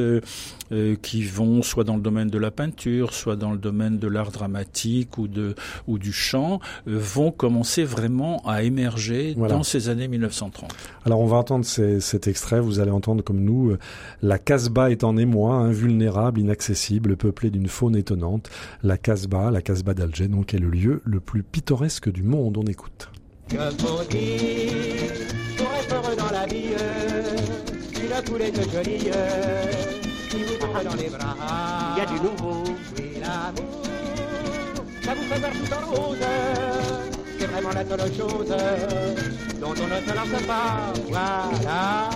qui 1.02 1.24
vont 1.24 1.41
soit 1.62 1.84
dans 1.84 1.96
le 1.96 2.02
domaine 2.02 2.28
de 2.28 2.38
la 2.38 2.50
peinture, 2.50 3.12
soit 3.12 3.36
dans 3.36 3.52
le 3.52 3.58
domaine 3.58 3.98
de 3.98 4.08
l'art 4.08 4.30
dramatique 4.30 5.18
ou, 5.18 5.28
de, 5.28 5.54
ou 5.86 5.98
du 5.98 6.12
chant, 6.12 6.60
euh, 6.88 6.98
vont 6.98 7.30
commencer 7.30 7.84
vraiment 7.84 8.42
à 8.46 8.62
émerger 8.62 9.34
dans 9.34 9.62
ces 9.62 9.88
années 9.88 10.08
1930. 10.08 10.72
Alors 11.04 11.20
on 11.20 11.26
va 11.26 11.36
entendre 11.36 11.64
cet 11.64 12.28
extrait, 12.28 12.60
vous 12.60 12.80
allez 12.80 12.90
entendre 12.90 13.22
comme 13.22 13.40
nous, 13.40 13.70
euh, 13.70 13.78
la 14.22 14.38
Casbah 14.38 14.90
est 14.90 15.04
en 15.04 15.16
émoi, 15.16 15.54
invulnérable, 15.54 16.40
inaccessible, 16.40 17.16
peuplée 17.16 17.50
d'une 17.50 17.68
faune 17.68 17.96
étonnante. 17.96 18.50
La 18.82 18.98
Casbah, 18.98 19.50
la 19.50 19.62
Casbah 19.62 19.94
d'Alger, 19.94 20.28
donc 20.28 20.54
est 20.54 20.58
le 20.58 20.70
lieu 20.70 21.02
le 21.04 21.20
plus 21.20 21.42
pittoresque 21.42 22.10
du 22.10 22.22
monde, 22.22 22.56
on 22.56 22.64
écoute. 22.64 23.10
Que 23.48 23.56
faut 23.56 24.02
dire 24.08 25.12
pour 25.56 25.66
être 25.74 25.94
heureux 25.94 26.16
dans 26.16 26.30
la 26.30 26.46
vie, 26.46 26.72
de 28.22 28.62
jolie 28.70 29.10
dans 30.84 30.94
les 30.94 31.08
bras. 31.08 31.36
Il 31.94 31.98
y 31.98 32.02
a 32.02 32.06
du 32.06 32.14
nouveau. 32.14 32.64
Oui, 32.96 33.12
l'amour, 33.20 33.82
ça 35.02 35.14
vous 35.14 35.22
fait 35.22 35.38
voir 35.38 35.52
tout 35.52 35.72
en 35.74 35.94
rose. 35.94 36.18
C'est 37.38 37.46
vraiment 37.46 37.70
la 37.70 37.84
seule 37.84 38.14
chose 38.14 38.54
dont 39.60 39.70
on 39.70 39.86
ne 39.86 40.00
se 40.00 40.14
lance 40.14 40.42
pas. 40.46 40.92
Voilà. 41.08 42.10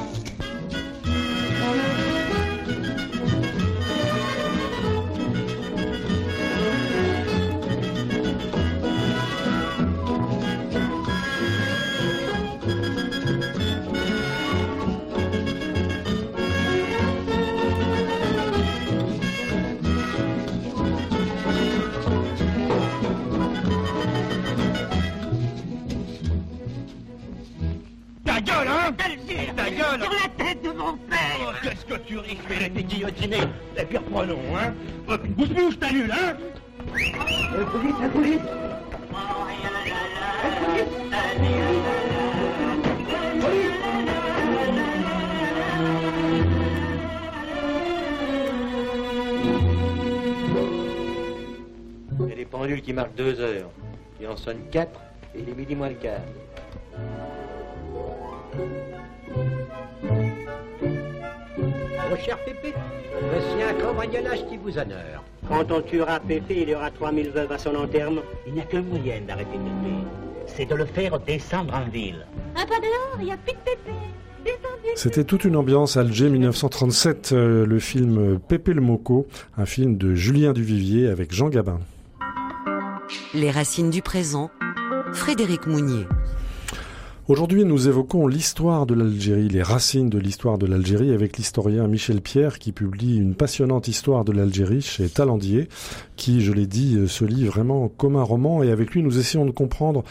Ta 28.64 29.70
gueule. 29.70 30.00
Sur 30.00 30.12
la 30.12 30.44
tête 30.44 30.62
de 30.62 30.70
mon 30.70 30.96
père. 30.96 31.18
Oh, 31.42 31.52
Qu'est-ce 31.62 31.84
que 31.84 32.00
tu 32.00 32.18
risques 32.18 32.38
Il 32.50 32.62
a 32.62 32.66
été 32.66 32.82
guillotiné. 32.82 33.36
Et 33.76 33.84
puis 33.84 33.98
reprenons, 33.98 34.38
hein. 34.56 34.72
Bouge-bouge, 35.06 35.78
t'as 35.78 35.92
nul, 35.92 36.10
hein 36.10 36.36
La 37.58 37.64
police, 37.66 37.94
la 38.00 38.08
police. 38.08 38.40
Il 52.18 52.28
y 52.28 52.32
a 52.32 52.36
des 52.36 52.44
pendules 52.46 52.80
qui 52.80 52.92
marquent 52.92 53.14
deux 53.14 53.38
heures. 53.40 53.70
Il 54.20 54.26
en 54.28 54.36
sonne 54.36 54.60
quatre 54.70 55.00
et 55.34 55.40
il 55.40 55.48
est 55.50 55.54
midi 55.54 55.74
moins 55.74 55.90
le 55.90 55.94
quart. 55.96 56.20
Mon 62.10 62.16
cher 62.16 62.38
Pépé, 62.44 62.74
voici 63.30 63.62
un 63.62 63.74
cambriolage 63.74 64.46
qui 64.48 64.56
vous 64.56 64.78
honneur. 64.78 65.22
Quand 65.48 65.70
on 65.70 65.80
tuera 65.82 66.20
Pépé, 66.20 66.62
il 66.62 66.70
y 66.70 66.74
aura 66.74 66.90
3000 66.90 67.30
veuves 67.30 67.52
à 67.52 67.58
son 67.58 67.74
enterrement. 67.74 68.22
Il 68.46 68.54
n'y 68.54 68.60
a 68.60 68.64
qu'un 68.64 68.82
moyen 68.82 69.20
d'arrêter 69.26 69.50
Pépé. 69.52 69.94
C'est 70.46 70.66
de 70.66 70.74
le 70.74 70.86
faire 70.86 71.18
descendre 71.20 71.74
en 71.74 71.88
ville. 71.90 72.26
Un 72.54 72.66
pas 72.66 72.78
dehors, 72.78 73.16
il 73.18 73.26
n'y 73.26 73.32
a 73.32 73.36
plus 73.36 73.52
de 73.52 73.58
Pépé. 73.58 73.92
C'était 74.94 75.24
toute 75.24 75.44
une 75.44 75.56
ambiance 75.56 75.96
Alger 75.96 76.28
1937, 76.30 77.32
euh, 77.32 77.66
le 77.66 77.78
film 77.78 78.38
Pépé 78.38 78.72
le 78.72 78.80
Moco, 78.80 79.26
un 79.58 79.66
film 79.66 79.98
de 79.98 80.14
Julien 80.14 80.52
Duvivier 80.52 81.08
avec 81.08 81.34
Jean 81.34 81.48
Gabin. 81.48 81.80
Les 83.34 83.50
racines 83.50 83.90
du 83.90 84.02
présent, 84.02 84.50
Frédéric 85.12 85.66
Mounier. 85.66 86.06
Aujourd'hui, 87.28 87.64
nous 87.64 87.88
évoquons 87.88 88.28
l'histoire 88.28 88.86
de 88.86 88.94
l'Algérie, 88.94 89.48
les 89.48 89.64
racines 89.64 90.08
de 90.08 90.18
l'histoire 90.18 90.58
de 90.58 90.66
l'Algérie 90.66 91.12
avec 91.12 91.38
l'historien 91.38 91.88
Michel 91.88 92.20
Pierre 92.20 92.60
qui 92.60 92.70
publie 92.70 93.16
une 93.16 93.34
passionnante 93.34 93.88
histoire 93.88 94.24
de 94.24 94.30
l'Algérie 94.30 94.80
chez 94.80 95.08
Talandier, 95.08 95.68
qui, 96.14 96.40
je 96.40 96.52
l'ai 96.52 96.68
dit, 96.68 97.08
se 97.08 97.24
lit 97.24 97.44
vraiment 97.46 97.88
comme 97.88 98.14
un 98.14 98.22
roman 98.22 98.62
et 98.62 98.70
avec 98.70 98.92
lui, 98.92 99.02
nous 99.02 99.18
essayons 99.18 99.44
de 99.44 99.50
comprendre 99.50 100.04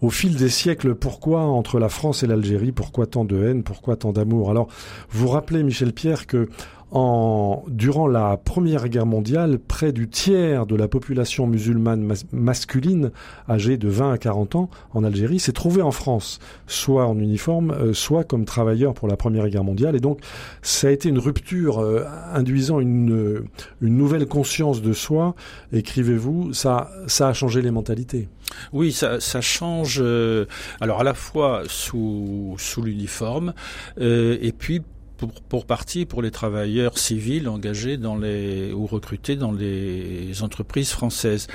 au 0.00 0.08
fil 0.08 0.34
des 0.34 0.48
siècles 0.48 0.94
pourquoi 0.94 1.42
entre 1.42 1.78
la 1.78 1.90
France 1.90 2.22
et 2.22 2.26
l'Algérie, 2.26 2.72
pourquoi 2.72 3.06
tant 3.06 3.26
de 3.26 3.44
haine, 3.44 3.64
pourquoi 3.64 3.96
tant 3.96 4.12
d'amour. 4.12 4.50
Alors, 4.50 4.68
vous 5.10 5.28
rappelez, 5.28 5.62
Michel 5.64 5.92
Pierre, 5.92 6.26
que 6.26 6.48
en, 6.92 7.64
durant 7.68 8.06
la 8.06 8.36
Première 8.36 8.88
Guerre 8.88 9.06
mondiale, 9.06 9.58
près 9.58 9.92
du 9.92 10.08
tiers 10.08 10.66
de 10.66 10.76
la 10.76 10.88
population 10.88 11.46
musulmane 11.46 12.14
masculine 12.32 13.10
âgée 13.48 13.78
de 13.78 13.88
20 13.88 14.12
à 14.12 14.18
40 14.18 14.56
ans 14.56 14.70
en 14.92 15.02
Algérie 15.02 15.40
s'est 15.40 15.52
trouvée 15.52 15.80
en 15.80 15.90
France, 15.90 16.38
soit 16.66 17.06
en 17.06 17.18
uniforme, 17.18 17.70
euh, 17.70 17.94
soit 17.94 18.24
comme 18.24 18.44
travailleur 18.44 18.92
pour 18.92 19.08
la 19.08 19.16
Première 19.16 19.48
Guerre 19.48 19.64
mondiale. 19.64 19.96
Et 19.96 20.00
donc, 20.00 20.20
ça 20.60 20.88
a 20.88 20.90
été 20.90 21.08
une 21.08 21.18
rupture 21.18 21.78
euh, 21.78 22.04
induisant 22.34 22.78
une, 22.78 23.46
une 23.80 23.96
nouvelle 23.96 24.26
conscience 24.26 24.82
de 24.82 24.92
soi. 24.92 25.34
Écrivez-vous, 25.72 26.52
ça, 26.52 26.90
ça 27.06 27.28
a 27.28 27.32
changé 27.32 27.62
les 27.62 27.70
mentalités. 27.70 28.28
Oui, 28.74 28.92
ça, 28.92 29.18
ça 29.18 29.40
change. 29.40 29.98
Euh, 30.02 30.44
alors 30.80 31.00
à 31.00 31.04
la 31.04 31.14
fois 31.14 31.62
sous 31.66 32.54
sous 32.58 32.82
l'uniforme 32.82 33.54
et 33.98 34.52
puis 34.56 34.82
pour, 35.26 35.66
partie 35.66 36.06
pour 36.06 36.22
les 36.22 36.30
travailleurs 36.30 36.98
civils 36.98 37.48
engagés 37.48 37.96
dans 37.96 38.16
les 38.16 38.72
ou 38.72 38.86
recrutés 38.86 39.36
dans 39.36 39.52
les 39.52 40.42
entreprises 40.42 40.90
françaises. 40.90 41.46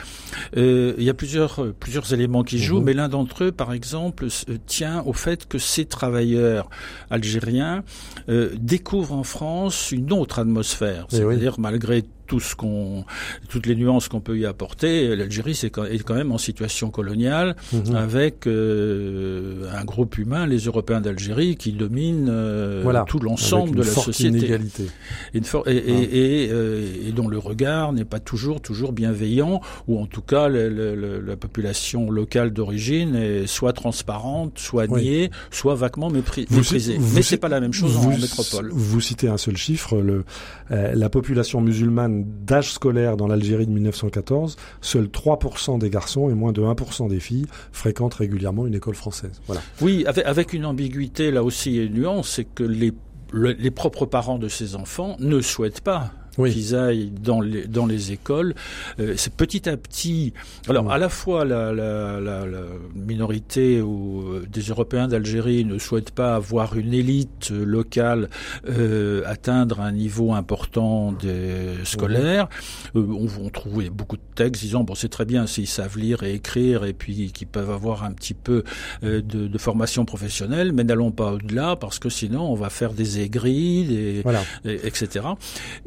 Euh, 0.55 0.93
il 0.97 1.03
y 1.03 1.09
a 1.09 1.13
plusieurs 1.13 1.73
plusieurs 1.79 2.13
éléments 2.13 2.43
qui 2.43 2.59
jouent, 2.59 2.79
mhm. 2.79 2.85
mais 2.85 2.93
l'un 2.93 3.09
d'entre 3.09 3.45
eux, 3.45 3.51
par 3.51 3.73
exemple, 3.73 4.27
tient 4.65 5.03
au 5.05 5.13
fait 5.13 5.47
que 5.47 5.57
ces 5.57 5.85
travailleurs 5.85 6.69
algériens 7.09 7.83
euh, 8.29 8.51
découvrent 8.59 9.13
en 9.13 9.23
France 9.23 9.91
une 9.91 10.13
autre 10.13 10.39
atmosphère, 10.39 11.07
eh 11.11 11.15
c'est-à-dire 11.15 11.59
malgré 11.59 12.03
tout 12.27 12.39
ce 12.39 12.55
qu'on, 12.55 13.05
toutes 13.49 13.65
les 13.65 13.75
nuances 13.75 14.07
qu'on 14.07 14.19
peut 14.19 14.37
y 14.37 14.45
apporter, 14.45 15.15
l'Algérie 15.15 15.59
est 15.63 16.03
quand 16.03 16.15
même 16.15 16.31
en 16.31 16.37
situation 16.37 16.91
coloniale 16.91 17.55
mhm. 17.73 17.95
avec 17.95 18.47
euh, 18.47 19.69
un 19.73 19.83
groupe 19.85 20.17
humain, 20.17 20.45
les 20.45 20.59
Européens 20.59 21.01
d'Algérie, 21.01 21.55
qui 21.55 21.71
dominent 21.71 22.29
euh, 22.29 23.03
tout 23.05 23.19
l'ensemble 23.19 23.77
de 23.77 23.83
la 23.83 23.91
société. 23.91 24.37
Inégalité. 24.37 24.87
Et, 25.33 25.39
et, 25.39 26.43
et, 26.45 26.49
euh, 26.51 26.85
et, 27.07 27.11
dont 27.11 27.27
le 27.27 27.37
regard 27.37 27.93
n'est 27.93 28.05
pas 28.05 28.19
toujours 28.19 28.61
toujours 28.61 28.91
bienveillant, 28.91 29.61
ou 29.87 29.99
en 29.99 30.05
tout 30.05 30.21
cas 30.21 30.49
la 30.49 31.35
population 31.37 32.11
locale 32.11 32.51
d'origine 32.51 33.15
est 33.15 33.47
soit 33.47 33.73
transparente, 33.73 34.59
soit 34.59 34.87
niée, 34.87 35.31
soit 35.51 35.75
vaguement 35.75 36.09
méprisée. 36.09 36.99
Mais 37.15 37.21
c'est 37.21 37.37
pas 37.37 37.49
la 37.49 37.59
même 37.59 37.73
chose 37.73 37.97
en 37.97 38.09
métropole. 38.09 38.69
Vous 38.73 39.01
citez 39.01 39.29
un 39.29 39.37
seul 39.37 39.55
chiffre, 39.55 39.97
le, 40.01 40.25
la 40.69 41.09
population 41.09 41.61
musulmane 41.61 42.16
d'âge 42.25 42.71
scolaire 42.71 43.17
dans 43.17 43.27
l'Algérie 43.27 43.65
de 43.65 43.71
1914, 43.71 44.55
seuls 44.81 45.05
3% 45.05 45.79
des 45.79 45.89
garçons 45.89 46.29
et 46.29 46.33
moins 46.33 46.51
de 46.51 46.61
1% 46.61 47.09
des 47.09 47.19
filles 47.19 47.45
fréquentent 47.71 48.15
régulièrement 48.15 48.65
une 48.65 48.75
école 48.75 48.95
française. 48.95 49.41
Voilà. 49.47 49.61
Oui, 49.81 50.05
avec, 50.05 50.53
une 50.53 50.65
ambiguïté 50.65 51.31
là 51.31 51.43
aussi 51.43 51.77
et 51.77 51.83
une 51.83 51.93
nuance, 51.93 52.29
c'est 52.29 52.45
que 52.45 52.63
les, 52.63 52.93
les 53.33 53.71
propres 53.71 54.05
parents 54.05 54.39
de 54.39 54.47
ces 54.47 54.75
enfants 54.75 55.15
ne 55.19 55.41
souhaitent 55.41 55.81
pas 55.81 56.11
qu'ils 56.37 56.75
aillent 56.75 57.09
dans 57.11 57.41
les, 57.41 57.65
dans 57.67 57.85
les 57.85 58.11
écoles. 58.11 58.53
Euh, 58.99 59.13
c'est 59.17 59.33
petit 59.33 59.67
à 59.67 59.77
petit. 59.77 60.33
Alors, 60.69 60.91
à 60.91 60.97
la 60.97 61.09
fois, 61.09 61.45
la, 61.45 61.73
la, 61.73 62.19
la, 62.19 62.45
la 62.45 62.61
minorité 62.95 63.81
ou 63.81 64.21
euh, 64.21 64.45
des 64.51 64.61
Européens 64.61 65.07
d'Algérie 65.07 65.65
ne 65.65 65.77
souhaitent 65.77 66.11
pas 66.11 66.35
avoir 66.35 66.77
une 66.77 66.93
élite 66.93 67.49
locale 67.51 68.29
euh, 68.69 69.21
atteindre 69.25 69.79
un 69.81 69.91
niveau 69.91 70.33
important 70.33 71.11
des 71.13 71.83
scolaires. 71.83 72.47
Euh, 72.95 73.05
on, 73.07 73.27
on 73.45 73.49
trouve 73.49 73.89
beaucoup 73.89 74.17
de 74.17 74.21
textes 74.35 74.61
disant 74.63 74.83
bon, 74.83 74.95
c'est 74.95 75.09
très 75.09 75.25
bien 75.25 75.47
s'ils 75.47 75.67
savent 75.67 75.97
lire 75.97 76.23
et 76.23 76.33
écrire 76.33 76.83
et 76.85 76.93
puis 76.93 77.31
qu'ils 77.31 77.47
peuvent 77.47 77.69
avoir 77.71 78.03
un 78.03 78.11
petit 78.11 78.33
peu 78.33 78.63
de, 79.01 79.21
de 79.21 79.57
formation 79.57 80.05
professionnelle, 80.05 80.71
mais 80.73 80.83
n'allons 80.83 81.11
pas 81.11 81.31
au-delà 81.33 81.75
parce 81.75 81.99
que 81.99 82.09
sinon 82.09 82.41
on 82.51 82.55
va 82.55 82.69
faire 82.69 82.93
des 82.93 83.19
aigris, 83.21 83.85
des, 83.85 84.21
Voilà. 84.23 84.41
et- 84.65 84.87
etc. 84.87 85.25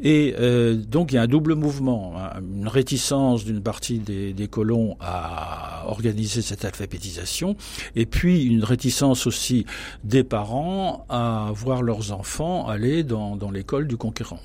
Et 0.01 0.33
euh, 0.41 0.75
donc 0.75 1.11
il 1.11 1.15
y 1.15 1.17
a 1.17 1.21
un 1.21 1.27
double 1.27 1.55
mouvement, 1.55 2.13
hein, 2.17 2.41
une 2.41 2.67
réticence 2.67 3.45
d'une 3.45 3.61
partie 3.61 3.99
des, 3.99 4.47
colons 4.47 4.97
à 4.99 5.83
organiser 5.87 6.41
cette 6.41 6.65
alphabétisation, 6.65 7.55
et 7.95 8.05
puis 8.05 8.43
une 8.43 8.63
réticence 8.63 9.27
aussi 9.27 9.65
des 10.03 10.23
parents 10.23 11.05
à 11.09 11.51
voir 11.53 11.83
leurs 11.83 12.11
enfants 12.11 12.67
aller 12.67 13.03
dans, 13.03 13.37
l'école 13.51 13.87
du 13.87 13.97
conquérant. 13.97 14.39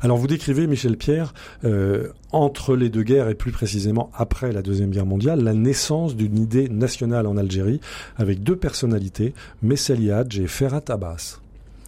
Alors 0.00 0.16
vous 0.16 0.26
décrivez, 0.26 0.66
Michel 0.66 0.96
Pierre, 0.96 1.34
euh, 1.64 2.08
entre 2.32 2.76
les 2.76 2.88
deux 2.88 3.02
guerres 3.02 3.28
et 3.28 3.34
plus 3.34 3.52
précisément 3.52 4.10
après 4.14 4.52
la 4.52 4.62
Deuxième 4.62 4.90
Guerre 4.90 5.06
mondiale, 5.06 5.42
la 5.42 5.54
naissance 5.54 6.16
d'une 6.16 6.38
idée 6.38 6.68
nationale 6.68 7.26
en 7.26 7.36
Algérie 7.36 7.80
avec 8.16 8.42
deux 8.42 8.56
personnalités, 8.56 9.34
Messali 9.62 10.10
Hadj 10.10 10.40
et 10.40 10.46
Ferhat 10.46 10.82
Abbas. 10.88 11.40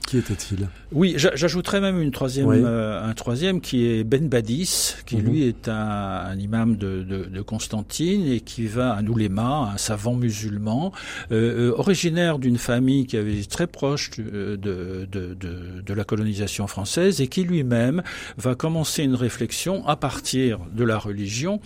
Qui 0.09 0.17
était-il? 0.17 0.69
Oui, 0.91 1.15
j'a- 1.19 1.37
j'ajouterais 1.37 1.83
même 1.83 2.01
une 2.01 2.11
troisième, 2.13 2.47
Oui. 2.47 2.57
euh, 2.65 3.05
un 3.07 3.13
troisième 3.13 3.61
qui 3.61 3.85
est 3.85 4.05
Ben 4.05 4.27
Badis, 4.27 4.95
qui 5.05 5.17
Mhm. 5.17 5.23
lui 5.23 5.43
est 5.43 5.69
un, 5.69 5.75
un 5.75 6.39
imam 6.39 6.77
de, 6.77 7.03
de, 7.03 7.25
de 7.27 7.43
Constantine 7.43 8.25
et 8.27 8.41
qui 8.41 8.67
va 8.69 8.95
à 8.95 9.03
Noulema, 9.03 9.73
un 9.75 9.77
savant 9.77 10.15
musulman, 10.15 10.93
euh, 11.31 11.69
euh, 11.69 11.75
originaire 11.77 12.39
d'une 12.39 12.57
famille 12.57 13.05
qui 13.07 13.19
avait 13.19 13.45
très 13.45 13.67
proche 13.67 14.13
de 14.19 15.93
la 15.95 16.05
colonisation 16.05 16.67
française 16.67 17.21
et 17.21 17.27
qui 17.29 17.45
lui-même 17.45 18.03
va 18.39 18.55
commencer 18.55 19.03
une 19.03 19.15
réflexion 19.15 19.87
à 19.87 19.97
partir 19.97 20.59
de 20.75 20.85
la 20.85 20.97
religion 20.99 21.61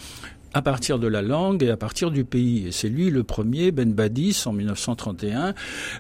à 0.54 0.62
partir 0.62 0.98
de 0.98 1.06
la 1.06 1.22
langue 1.22 1.62
et 1.62 1.70
à 1.70 1.76
partir 1.76 2.10
du 2.10 2.24
pays. 2.24 2.66
Et 2.68 2.72
c'est 2.72 2.88
lui 2.88 3.10
le 3.10 3.22
premier, 3.22 3.70
Ben 3.72 3.92
Badis, 3.92 4.42
en 4.46 4.52
1931, 4.52 5.54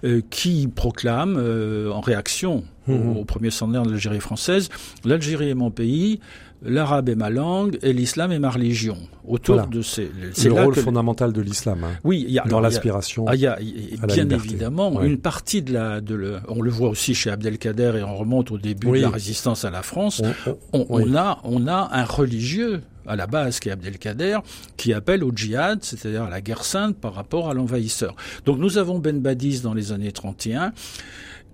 euh, 0.04 0.20
qui 0.30 0.68
proclame, 0.68 1.36
euh, 1.38 1.90
en 1.90 2.00
réaction 2.00 2.64
au, 2.88 2.92
au 2.92 3.24
premier 3.24 3.50
centenaire 3.50 3.84
de 3.84 3.90
l'Algérie 3.90 4.20
française, 4.20 4.68
l'Algérie 5.04 5.48
est 5.50 5.54
mon 5.54 5.70
pays, 5.70 6.18
l'arabe 6.64 7.08
est 7.08 7.14
ma 7.14 7.30
langue 7.30 7.78
et 7.82 7.92
l'islam 7.92 8.32
est 8.32 8.38
ma 8.40 8.50
religion. 8.50 8.96
Autour 9.26 9.54
Voilà. 9.54 9.70
de 9.70 9.82
ces... 9.82 10.10
c'est 10.32 10.48
Le 10.48 10.54
rôle 10.62 10.74
que- 10.74 10.80
fondamental 10.80 11.32
de 11.32 11.40
l'islam, 11.40 11.84
hein, 11.84 11.92
Oui, 12.04 12.24
y 12.28 12.38
a, 12.38 12.42
dans 12.42 12.58
alors, 12.58 12.60
il 12.60 12.62
y 12.62 12.66
a- 12.66 12.68
l'aspiration. 12.70 13.24
ah, 13.28 13.34
il 13.36 13.40
y 13.40 13.46
a, 13.46 13.56
il 13.60 13.94
y 13.94 13.98
a 13.98 14.02
à 14.02 14.06
la 14.06 14.14
bien 14.14 14.28
évidemment 14.30 14.92
Ouais. 14.94 15.06
une 15.06 15.18
partie 15.18 15.62
de 15.62 15.72
la, 15.72 16.00
de 16.00 16.14
le, 16.16 16.36
on 16.48 16.60
le 16.60 16.70
voit 16.70 16.88
aussi 16.88 17.14
chez 17.14 17.30
Abdelkader 17.30 17.94
et 17.98 18.02
on 18.02 18.16
remonte 18.16 18.50
au 18.50 18.58
début 18.58 18.88
Oui. 18.88 18.98
de 18.98 19.04
la 19.04 19.10
résistance 19.10 19.64
à 19.64 19.70
la 19.70 19.82
France. 19.82 20.20
On- 20.46 20.50
on- 20.72 20.86
On, 20.90 20.96
oui. 20.96 21.04
on 21.08 21.14
a, 21.16 21.38
on 21.44 21.66
a 21.68 21.88
un 21.92 22.04
religieux 22.04 22.80
à 23.06 23.16
la 23.16 23.26
base 23.26 23.60
qui 23.60 23.68
est 23.68 23.72
Abdelkader 23.72 24.38
qui 24.76 24.92
appelle 24.92 25.24
au 25.24 25.32
djihad, 25.34 25.78
c'est-à-dire 25.82 26.24
à 26.24 26.30
la 26.30 26.40
guerre 26.40 26.64
sainte 26.64 26.96
par 26.96 27.14
rapport 27.14 27.48
à 27.50 27.54
l'envahisseur. 27.54 28.14
Donc 28.46 28.58
nous 28.58 28.78
avons 28.78 28.98
Ben 28.98 29.20
Badis 29.20 29.60
dans 29.60 29.74
les 29.74 29.92
années 29.92 30.12
31. 30.12 30.72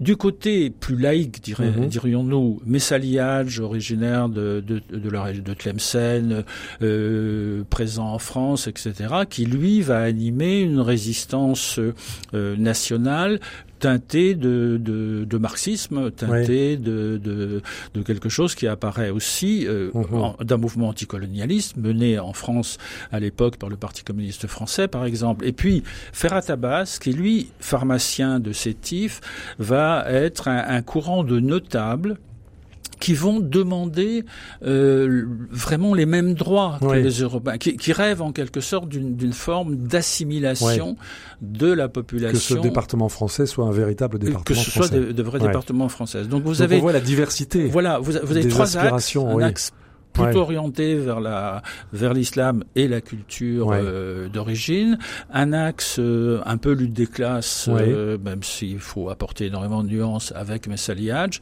Du 0.01 0.17
côté 0.17 0.71
plus 0.71 0.97
laïque, 0.97 1.41
Mhm. 1.59 1.89
dirions-nous, 1.89 2.61
Messaliage, 2.65 3.59
originaire 3.59 4.29
de, 4.29 4.63
de, 4.65 4.81
de, 4.97 5.11
la 5.11 5.25
région 5.25 5.43
de 5.43 5.55
Tlemcen, 5.55 6.45
euh, 6.83 7.65
présent 7.69 8.13
en 8.13 8.21
France, 8.21 8.69
etc., 8.69 8.93
qui 9.29 9.45
lui 9.45 9.81
va 9.81 9.99
animer 9.99 10.61
une 10.61 10.79
résistance 10.79 11.81
euh, 12.33 12.57
nationale 12.57 13.41
teintée 13.79 14.35
de, 14.35 14.79
de, 14.81 15.25
de 15.25 15.39
marxisme, 15.39 16.11
teintée 16.11 16.77
de, 16.77 17.17
de, 17.23 17.63
de 17.95 18.03
quelque 18.03 18.29
chose 18.29 18.55
qui 18.55 18.67
apparaît 18.67 19.11
aussi 19.11 19.67
euh, 19.67 19.91
Mhm. 19.95 20.45
d'un 20.45 20.57
mouvement 20.57 20.89
anticolonialiste 20.89 21.77
mené 21.77 22.19
en 22.19 22.33
France 22.33 22.79
à 23.13 23.21
l'époque 23.21 23.57
par 23.57 23.69
le 23.69 23.77
Parti 23.77 24.03
communiste 24.05 24.47
français, 24.47 24.89
par 24.89 25.05
exemple. 25.05 25.45
Et 25.47 25.53
puis 25.53 25.83
Ferhat 26.13 26.43
Abbas, 26.49 26.99
qui 27.01 27.13
lui, 27.13 27.51
pharmacien 27.61 28.41
de 28.41 28.53
Sétif, 28.53 29.21
va 29.59 30.05
être 30.09 30.49
un, 30.49 30.59
un 30.69 30.83
courant 30.83 31.25
de 31.25 31.41
notables 31.41 32.19
qui 33.01 33.15
vont 33.15 33.41
demander 33.41 34.25
euh, 34.65 35.25
vraiment 35.51 35.95
les 35.95 36.07
mêmes 36.07 36.35
droits 36.35 36.79
que 36.81 36.93
les 36.95 37.21
Européens, 37.23 37.59
qui, 37.59 37.77
qui 37.77 37.93
rêvent 37.93 38.23
en 38.23 38.33
quelque 38.33 38.61
sorte 38.61 38.89
d'une 38.89 39.33
forme 39.33 39.77
d'assimilation 39.77 40.97
de 41.41 41.67
la 41.73 41.87
que 41.89 41.93
ce 41.93 42.01
population, 42.01 42.61
département 42.61 43.09
français 43.09 43.47
soit 43.47 43.67
un 43.67 43.71
véritable 43.73 44.19
département 44.19 44.45
que 44.45 44.55
ce 44.55 44.71
soit 44.71 44.87
français. 44.87 45.01
de, 45.01 45.13
de 45.13 45.23
vrais 45.23 45.39
Ouais. 45.39 45.47
départements 45.47 45.89
français. 45.89 46.25
Donc 46.25 46.43
vous 46.43 46.55
Donc 46.55 46.61
avez 46.63 46.77
on 46.79 46.81
voit 46.81 46.93
la 46.93 47.01
diversité. 47.01 47.67
voilà, 47.67 47.99
vous, 48.01 48.17
avez 48.17 48.49
trois 48.49 48.77
axes. 48.77 49.17
Un 49.17 49.35
oui. 49.35 49.45
axe 49.45 49.71
plutôt 50.13 50.29
Ouais. 50.31 50.37
orienté 50.37 50.97
vers 50.97 51.21
la 51.21 51.63
vers 51.93 52.13
l'islam 52.15 52.65
et 52.75 52.89
la 52.89 53.01
culture 53.01 53.69
Ouais. 53.69 53.79
euh, 53.81 54.29
d'origine. 54.29 54.99
Un 55.33 55.53
axe 55.53 55.97
euh, 56.01 56.41
un 56.45 56.57
peu 56.57 56.73
lutte 56.73 56.95
des 56.95 57.07
classes, 57.07 57.69
Ouais. 57.73 57.85
euh, 57.87 58.19
même 58.19 58.43
s'il 58.43 58.81
faut 58.81 59.11
apporter 59.11 59.47
énormément 59.47 59.85
de 59.85 59.89
nuances 59.91 60.33
avec 60.35 60.67
Messali 60.67 61.11
Hadj. 61.13 61.41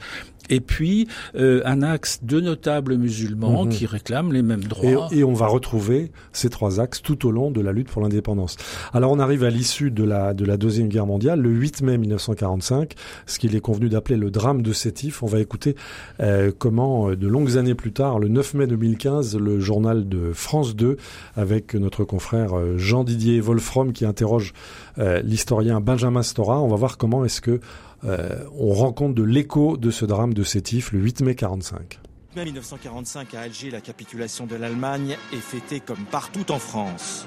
Et 0.50 0.60
puis 0.60 1.08
euh, 1.36 1.60
un 1.64 1.82
axe 1.82 2.20
de 2.22 2.40
notables 2.40 2.96
musulmans 2.96 3.64
Mhm. 3.64 3.70
qui 3.70 3.86
réclament 3.86 4.32
les 4.32 4.42
mêmes 4.42 4.64
droits. 4.64 5.08
Et, 5.12 5.18
et 5.18 5.24
on 5.24 5.32
va 5.34 5.46
retrouver 5.46 6.10
ces 6.32 6.50
trois 6.50 6.80
axes 6.80 7.02
tout 7.02 7.26
au 7.26 7.30
long 7.30 7.50
de 7.50 7.60
la 7.60 7.72
lutte 7.72 7.88
pour 7.88 8.02
l'indépendance. 8.02 8.56
Alors 8.92 9.10
on 9.12 9.18
arrive 9.18 9.44
à 9.44 9.50
l'issue 9.50 9.90
de 9.90 10.04
la, 10.04 10.34
de 10.34 10.44
la 10.44 10.56
Deuxième 10.56 10.88
Guerre 10.88 11.06
mondiale, 11.06 11.40
le 11.40 11.50
8 11.50 11.82
mai 11.82 11.98
1945, 11.98 12.94
ce 13.26 13.38
qu'il 13.38 13.54
est 13.56 13.60
convenu 13.60 13.88
d'appeler 13.88 14.16
le 14.16 14.30
drame 14.30 14.62
de 14.62 14.72
Sétif. 14.72 15.22
On 15.22 15.26
va 15.26 15.40
écouter 15.40 15.76
euh, 16.20 16.50
comment, 16.56 17.10
euh, 17.10 17.16
de 17.16 17.26
longues 17.28 17.56
années 17.56 17.74
plus 17.74 17.92
tard, 17.92 18.18
le 18.18 18.28
9 18.28 18.54
mai 18.54 18.66
2015, 18.66 19.36
le 19.38 19.60
journal 19.60 20.08
de 20.08 20.32
France 20.32 20.74
2, 20.76 20.96
avec 21.36 21.74
notre 21.74 22.04
confrère 22.04 22.56
euh, 22.58 22.76
Jean-Didier 22.78 23.40
Wolfrom 23.40 23.92
qui 23.92 24.04
interroge 24.04 24.52
euh, 24.98 25.20
l'historien 25.22 25.80
Benjamin 25.80 26.22
Stora, 26.22 26.60
on 26.60 26.68
va 26.68 26.76
voir 26.76 26.96
comment 26.98 27.24
est-ce 27.24 27.40
que 27.40 27.60
euh, 28.06 28.44
on 28.56 28.72
rend 28.72 28.92
compte 28.92 29.14
de 29.14 29.22
l'écho 29.22 29.76
de 29.76 29.90
ce 29.90 30.04
drame 30.04 30.32
de 30.32 30.44
Sétif 30.44 30.92
le 30.92 31.00
8 31.00 31.22
mai 31.22 31.34
45. 31.34 31.98
mai 32.36 32.44
1945 32.44 33.34
à 33.34 33.40
Alger, 33.40 33.70
la 33.70 33.80
capitulation 33.80 34.46
de 34.46 34.54
l'Allemagne 34.54 35.16
est 35.32 35.36
fêtée 35.36 35.80
comme 35.80 36.04
partout 36.10 36.52
en 36.52 36.58
France. 36.58 37.26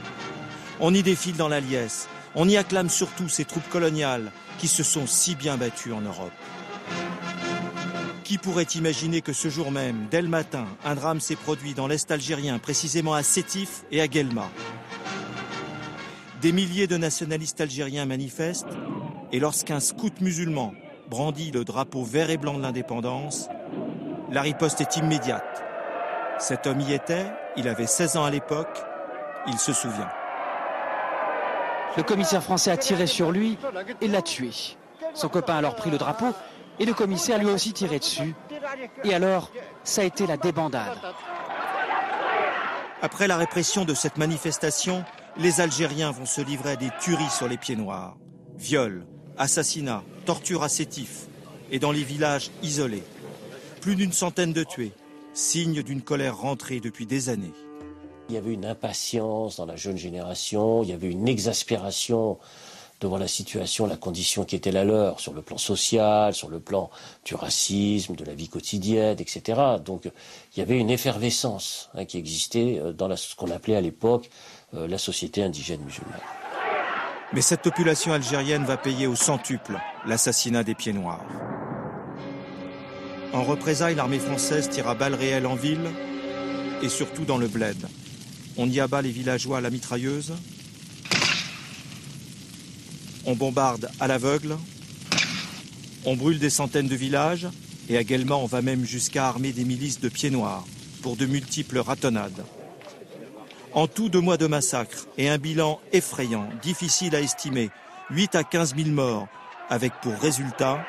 On 0.80 0.94
y 0.94 1.04
défile 1.04 1.36
dans 1.36 1.50
la 1.50 1.60
liesse, 1.60 2.08
on 2.36 2.48
y 2.48 2.56
acclame 2.56 2.90
surtout 2.90 3.28
ces 3.28 3.44
troupes 3.44 3.68
coloniales 3.70 4.32
qui 4.58 4.68
se 4.68 4.84
sont 4.84 5.06
si 5.06 5.36
bien 5.36 5.58
battues 5.58 5.92
en 5.92 6.02
Europe. 6.02 6.32
Qui 8.24 8.38
pourrait 8.38 8.64
imaginer 8.76 9.22
que 9.22 9.34
ce 9.34 9.50
jour 9.50 9.72
même, 9.72 10.06
dès 10.12 10.22
le 10.22 10.28
matin, 10.30 10.66
un 10.86 10.96
drame 10.96 11.20
s'est 11.20 11.36
produit 11.36 11.74
dans 11.74 11.88
l'Est 11.88 12.12
algérien, 12.12 12.60
précisément 12.60 13.16
à 13.16 13.24
Sétif 13.24 13.84
et 13.92 14.00
à 14.02 14.08
Guelma? 14.08 14.50
Des 16.42 16.52
milliers 16.54 16.88
de 16.88 16.96
nationalistes 16.96 17.60
algériens 17.60 18.06
manifestent 18.06 18.78
et 19.32 19.40
lorsqu'un 19.40 19.80
scout 19.80 20.22
musulman 20.22 20.74
brandit 21.10 21.52
le 21.52 21.64
drapeau 21.64 22.04
vert 22.04 22.30
et 22.30 22.38
blanc 22.38 22.54
de 22.54 22.62
l'indépendance, 22.62 23.50
la 24.32 24.42
riposte 24.42 24.82
est 24.82 24.98
immédiate. 24.98 25.64
Cet 26.38 26.68
homme 26.68 26.82
y 26.82 26.94
était, 26.94 27.26
il 27.58 27.68
avait 27.68 27.88
16 27.88 28.18
ans 28.18 28.26
à 28.26 28.32
l'époque, 28.32 28.80
il 29.48 29.58
se 29.58 29.74
souvient. 29.74 30.10
Le 31.98 32.04
commissaire 32.04 32.44
français 32.44 32.72
a 32.72 32.78
tiré 32.78 33.08
sur 33.08 33.32
lui 33.32 33.58
et 34.02 34.08
l'a 34.08 34.22
tué. 34.22 34.52
Son 35.14 35.28
copain 35.28 35.56
a 35.56 35.58
alors 35.58 35.76
pris 35.76 35.90
le 35.90 35.98
drapeau 35.98 36.28
et 36.80 36.86
le 36.86 36.94
commissaire 36.94 37.40
lui 37.40 37.50
a 37.50 37.54
aussi 37.54 37.74
tiré 37.74 38.00
dessus. 38.00 38.36
Et 39.04 39.14
alors, 39.14 39.52
ça 39.84 40.02
a 40.02 40.06
été 40.06 40.28
la 40.28 40.38
débandade. 40.38 40.98
Après 43.02 43.28
la 43.28 43.38
répression 43.38 43.86
de 43.86 43.94
cette 43.94 44.18
manifestation, 44.18 45.04
les 45.38 45.62
Algériens 45.62 46.12
vont 46.12 46.26
se 46.26 46.42
livrer 46.42 46.72
à 46.72 46.76
des 46.76 46.90
tueries 47.00 47.30
sur 47.30 47.48
les 47.48 47.58
pieds 47.58 47.76
noirs. 47.76 48.18
Viols, 48.56 49.06
assassinats, 49.40 50.04
tortures 50.26 50.62
à 50.62 50.70
Sétif 50.70 51.28
et 51.72 51.80
dans 51.80 51.92
les 51.92 52.04
villages 52.04 52.52
isolés. 52.62 53.04
Plus 53.82 53.96
d'une 53.96 54.14
centaine 54.14 54.54
de 54.54 54.64
tués, 54.64 54.92
signe 55.34 55.82
d'une 55.82 56.02
colère 56.02 56.38
rentrée 56.38 56.80
depuis 56.80 57.06
des 57.06 57.30
années. 57.30 57.54
Il 58.28 58.36
y 58.36 58.38
avait 58.38 58.54
une 58.54 58.66
impatience 58.66 59.56
dans 59.56 59.66
la 59.66 59.76
jeune 59.76 59.98
génération, 59.98 60.84
il 60.84 60.90
y 60.90 60.94
avait 60.94 61.10
une 61.10 61.28
exaspération 61.28 62.38
devant 63.00 63.18
la 63.18 63.30
situation, 63.30 63.88
la 63.88 63.96
condition 63.96 64.44
qui 64.44 64.58
était 64.58 64.72
la 64.72 64.84
leur, 64.84 65.22
sur 65.22 65.34
le 65.34 65.42
plan 65.42 65.58
social, 65.58 66.34
sur 66.34 66.50
le 66.50 66.60
plan 66.60 66.90
du 67.24 67.34
racisme, 67.34 68.16
de 68.16 68.26
la 68.26 68.34
vie 68.34 68.50
quotidienne, 68.50 69.18
etc. 69.20 69.60
Donc 69.84 70.04
il 70.54 70.60
y 70.60 70.62
avait 70.62 70.78
une 70.78 70.90
effervescence 70.90 71.90
hein, 71.96 72.04
qui 72.04 72.18
existait 72.18 72.82
dans 72.96 73.08
la, 73.08 73.16
ce 73.16 73.36
qu'on 73.36 73.52
appelait 73.52 73.78
à 73.78 73.82
l'époque 73.82 74.30
euh, 74.74 74.86
la 74.88 74.98
société 74.98 75.42
indigène 75.42 75.82
musulmane. 75.82 76.20
Mais 77.34 77.42
cette 77.42 77.62
population 77.62 78.12
algérienne 78.12 78.66
va 78.66 78.78
payer 78.78 79.06
au 79.06 79.16
centuple 79.16 79.80
l'assassinat 80.06 80.64
des 80.64 80.74
pieds 80.74 80.94
noirs. 80.94 81.26
En 83.34 83.44
représailles, 83.44 83.94
l'armée 83.94 84.18
française 84.18 84.70
tire 84.70 84.88
à 84.88 84.96
balles 84.96 85.14
réelles 85.14 85.46
en 85.46 85.56
ville 85.56 85.92
et 86.82 86.90
surtout 86.90 87.26
dans 87.26 87.38
le 87.38 87.48
bled. 87.48 87.78
On 88.58 88.68
y 88.68 88.80
abat 88.80 89.04
les 89.04 89.12
villageois 89.12 89.60
à 89.60 89.62
la 89.62 89.70
mitrailleuse. 89.70 90.34
On 93.26 93.36
bombarde 93.36 93.90
à 94.00 94.08
l'aveugle. 94.08 94.58
On 96.06 96.16
brûle 96.16 96.40
des 96.40 96.50
centaines 96.50 96.88
de 96.88 96.96
villages 96.96 97.48
et 97.90 97.96
également 97.96 98.44
on 98.44 98.48
va 98.48 98.64
même 98.64 98.86
jusqu'à 98.86 99.28
armer 99.28 99.52
des 99.52 99.66
milices 99.66 100.00
de 100.00 100.10
pieds 100.10 100.32
noirs 100.32 100.66
pour 101.04 101.16
de 101.16 101.28
multiples 101.28 101.78
ratonnades. 101.78 102.44
En 103.74 103.88
tout, 103.88 104.10
deux 104.10 104.22
mois 104.22 104.38
de 104.38 104.48
massacre 104.48 105.06
et 105.18 105.30
un 105.30 105.38
bilan 105.38 105.80
effrayant, 105.94 106.50
difficile 106.64 107.16
à 107.16 107.22
estimer, 107.22 107.70
8 108.10 108.36
à 108.36 108.44
15 108.44 108.76
000 108.76 108.90
morts, 108.90 109.28
avec 109.70 109.94
pour 110.02 110.14
résultat... 110.14 110.84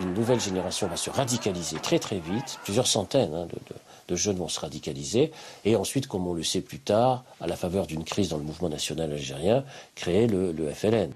Une 0.00 0.14
nouvelle 0.14 0.40
génération 0.40 0.88
va 0.88 0.96
se 0.96 1.10
radicaliser 1.10 1.76
très 1.76 1.98
très 1.98 2.18
vite, 2.18 2.58
plusieurs 2.64 2.86
centaines 2.86 3.34
hein, 3.34 3.46
de, 4.08 4.16
jeunes 4.16 4.38
vont 4.38 4.48
se 4.48 4.58
radicaliser, 4.58 5.32
et 5.64 5.76
ensuite, 5.76 6.06
comme 6.06 6.26
on 6.26 6.32
le 6.32 6.42
sait 6.42 6.62
plus 6.62 6.78
tard, 6.78 7.24
à 7.40 7.46
la 7.46 7.56
faveur 7.56 7.86
d'une 7.86 8.04
crise 8.04 8.30
dans 8.30 8.38
le 8.38 8.42
mouvement 8.42 8.70
national 8.70 9.12
algérien, 9.12 9.64
créer 9.94 10.26
le, 10.26 10.52
le 10.52 10.70
FLN. 10.72 11.10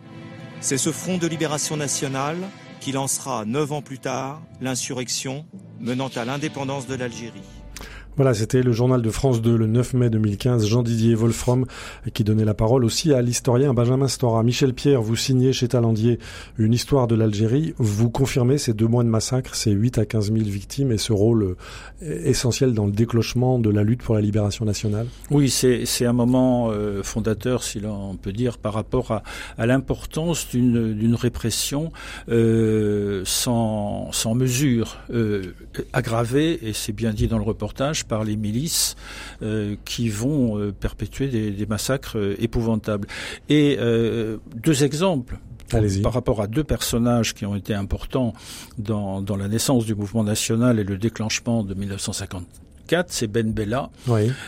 C'est 0.60 0.78
ce 0.78 0.92
front 0.92 1.16
de 1.16 1.26
libération 1.26 1.76
nationale 1.76 2.38
qui 2.80 2.92
lancera 2.92 3.44
neuf 3.44 3.72
ans 3.72 3.82
plus 3.82 3.98
tard 3.98 4.42
l'insurrection 4.60 5.46
menant 5.80 6.08
à 6.08 6.24
l'indépendance 6.24 6.86
de 6.86 6.94
l'Algérie. 6.94 7.57
Voilà, 8.18 8.34
c'était 8.34 8.64
le 8.64 8.72
journal 8.72 9.00
de 9.00 9.10
France 9.10 9.40
2 9.40 9.56
le 9.56 9.68
9 9.68 9.94
mai 9.94 10.10
2015, 10.10 10.66
Jean-Didier 10.66 11.14
Wolfram 11.14 11.66
qui 12.12 12.24
donnait 12.24 12.44
la 12.44 12.52
parole 12.52 12.84
aussi 12.84 13.12
à 13.12 13.22
l'historien 13.22 13.72
Benjamin 13.74 14.08
Stora. 14.08 14.42
Michel 14.42 14.74
Pierre, 14.74 15.00
vous 15.02 15.14
signez 15.14 15.52
chez 15.52 15.68
Talandier 15.68 16.18
une 16.58 16.72
histoire 16.72 17.06
de 17.06 17.14
l'Algérie. 17.14 17.74
Vous 17.78 18.10
confirmez 18.10 18.58
ces 18.58 18.74
deux 18.74 18.88
mois 18.88 19.04
de 19.04 19.08
massacre, 19.08 19.54
ces 19.54 19.70
8 19.70 19.98
à 19.98 20.04
15 20.04 20.32
000 20.32 20.46
victimes 20.46 20.90
et 20.90 20.98
ce 20.98 21.12
rôle 21.12 21.54
euh, 22.02 22.24
essentiel 22.24 22.74
dans 22.74 22.86
le 22.86 22.90
déclenchement 22.90 23.60
de 23.60 23.70
la 23.70 23.84
lutte 23.84 24.02
pour 24.02 24.16
la 24.16 24.20
libération 24.20 24.64
nationale? 24.64 25.06
Oui, 25.30 25.48
c'est 25.48 26.04
un 26.04 26.12
moment 26.12 26.70
euh, 26.72 27.04
fondateur, 27.04 27.62
si 27.62 27.78
l'on 27.78 28.16
peut 28.16 28.32
dire, 28.32 28.58
par 28.58 28.72
rapport 28.72 29.12
à, 29.12 29.22
à 29.58 29.66
l'importance 29.66 30.48
d'une 30.48 31.14
répression 31.14 31.92
euh, 32.28 33.22
sans, 33.24 34.10
sans 34.10 34.34
mesure, 34.34 34.96
aggravée, 35.92 36.58
et 36.68 36.72
c'est 36.72 36.92
bien 36.92 37.12
dit 37.12 37.28
dans 37.28 37.38
le 37.38 37.44
reportage, 37.44 38.04
par 38.04 38.24
les 38.24 38.36
milices 38.36 38.96
euh, 39.42 39.76
qui 39.84 40.08
vont 40.08 40.58
euh, 40.58 40.72
perpétuer 40.72 41.28
des, 41.28 41.66
massacres 41.66 42.18
euh, 42.18 42.36
épouvantables. 42.38 43.08
Et 43.48 43.78
deux 44.56 44.84
exemples 44.84 45.38
par 46.02 46.14
rapport 46.14 46.40
à 46.40 46.46
deux 46.46 46.64
personnages 46.64 47.34
qui 47.34 47.44
ont 47.44 47.54
été 47.54 47.74
importants 47.74 48.32
dans, 48.78 49.20
dans 49.20 49.36
la 49.36 49.48
naissance 49.48 49.84
du 49.84 49.94
mouvement 49.94 50.24
national 50.24 50.78
et 50.78 50.84
le 50.84 50.96
déclenchement 50.96 51.62
de 51.62 51.74
1950 51.74 52.46
c'est 53.08 53.26
Ben 53.26 53.52
Bella, 53.52 53.90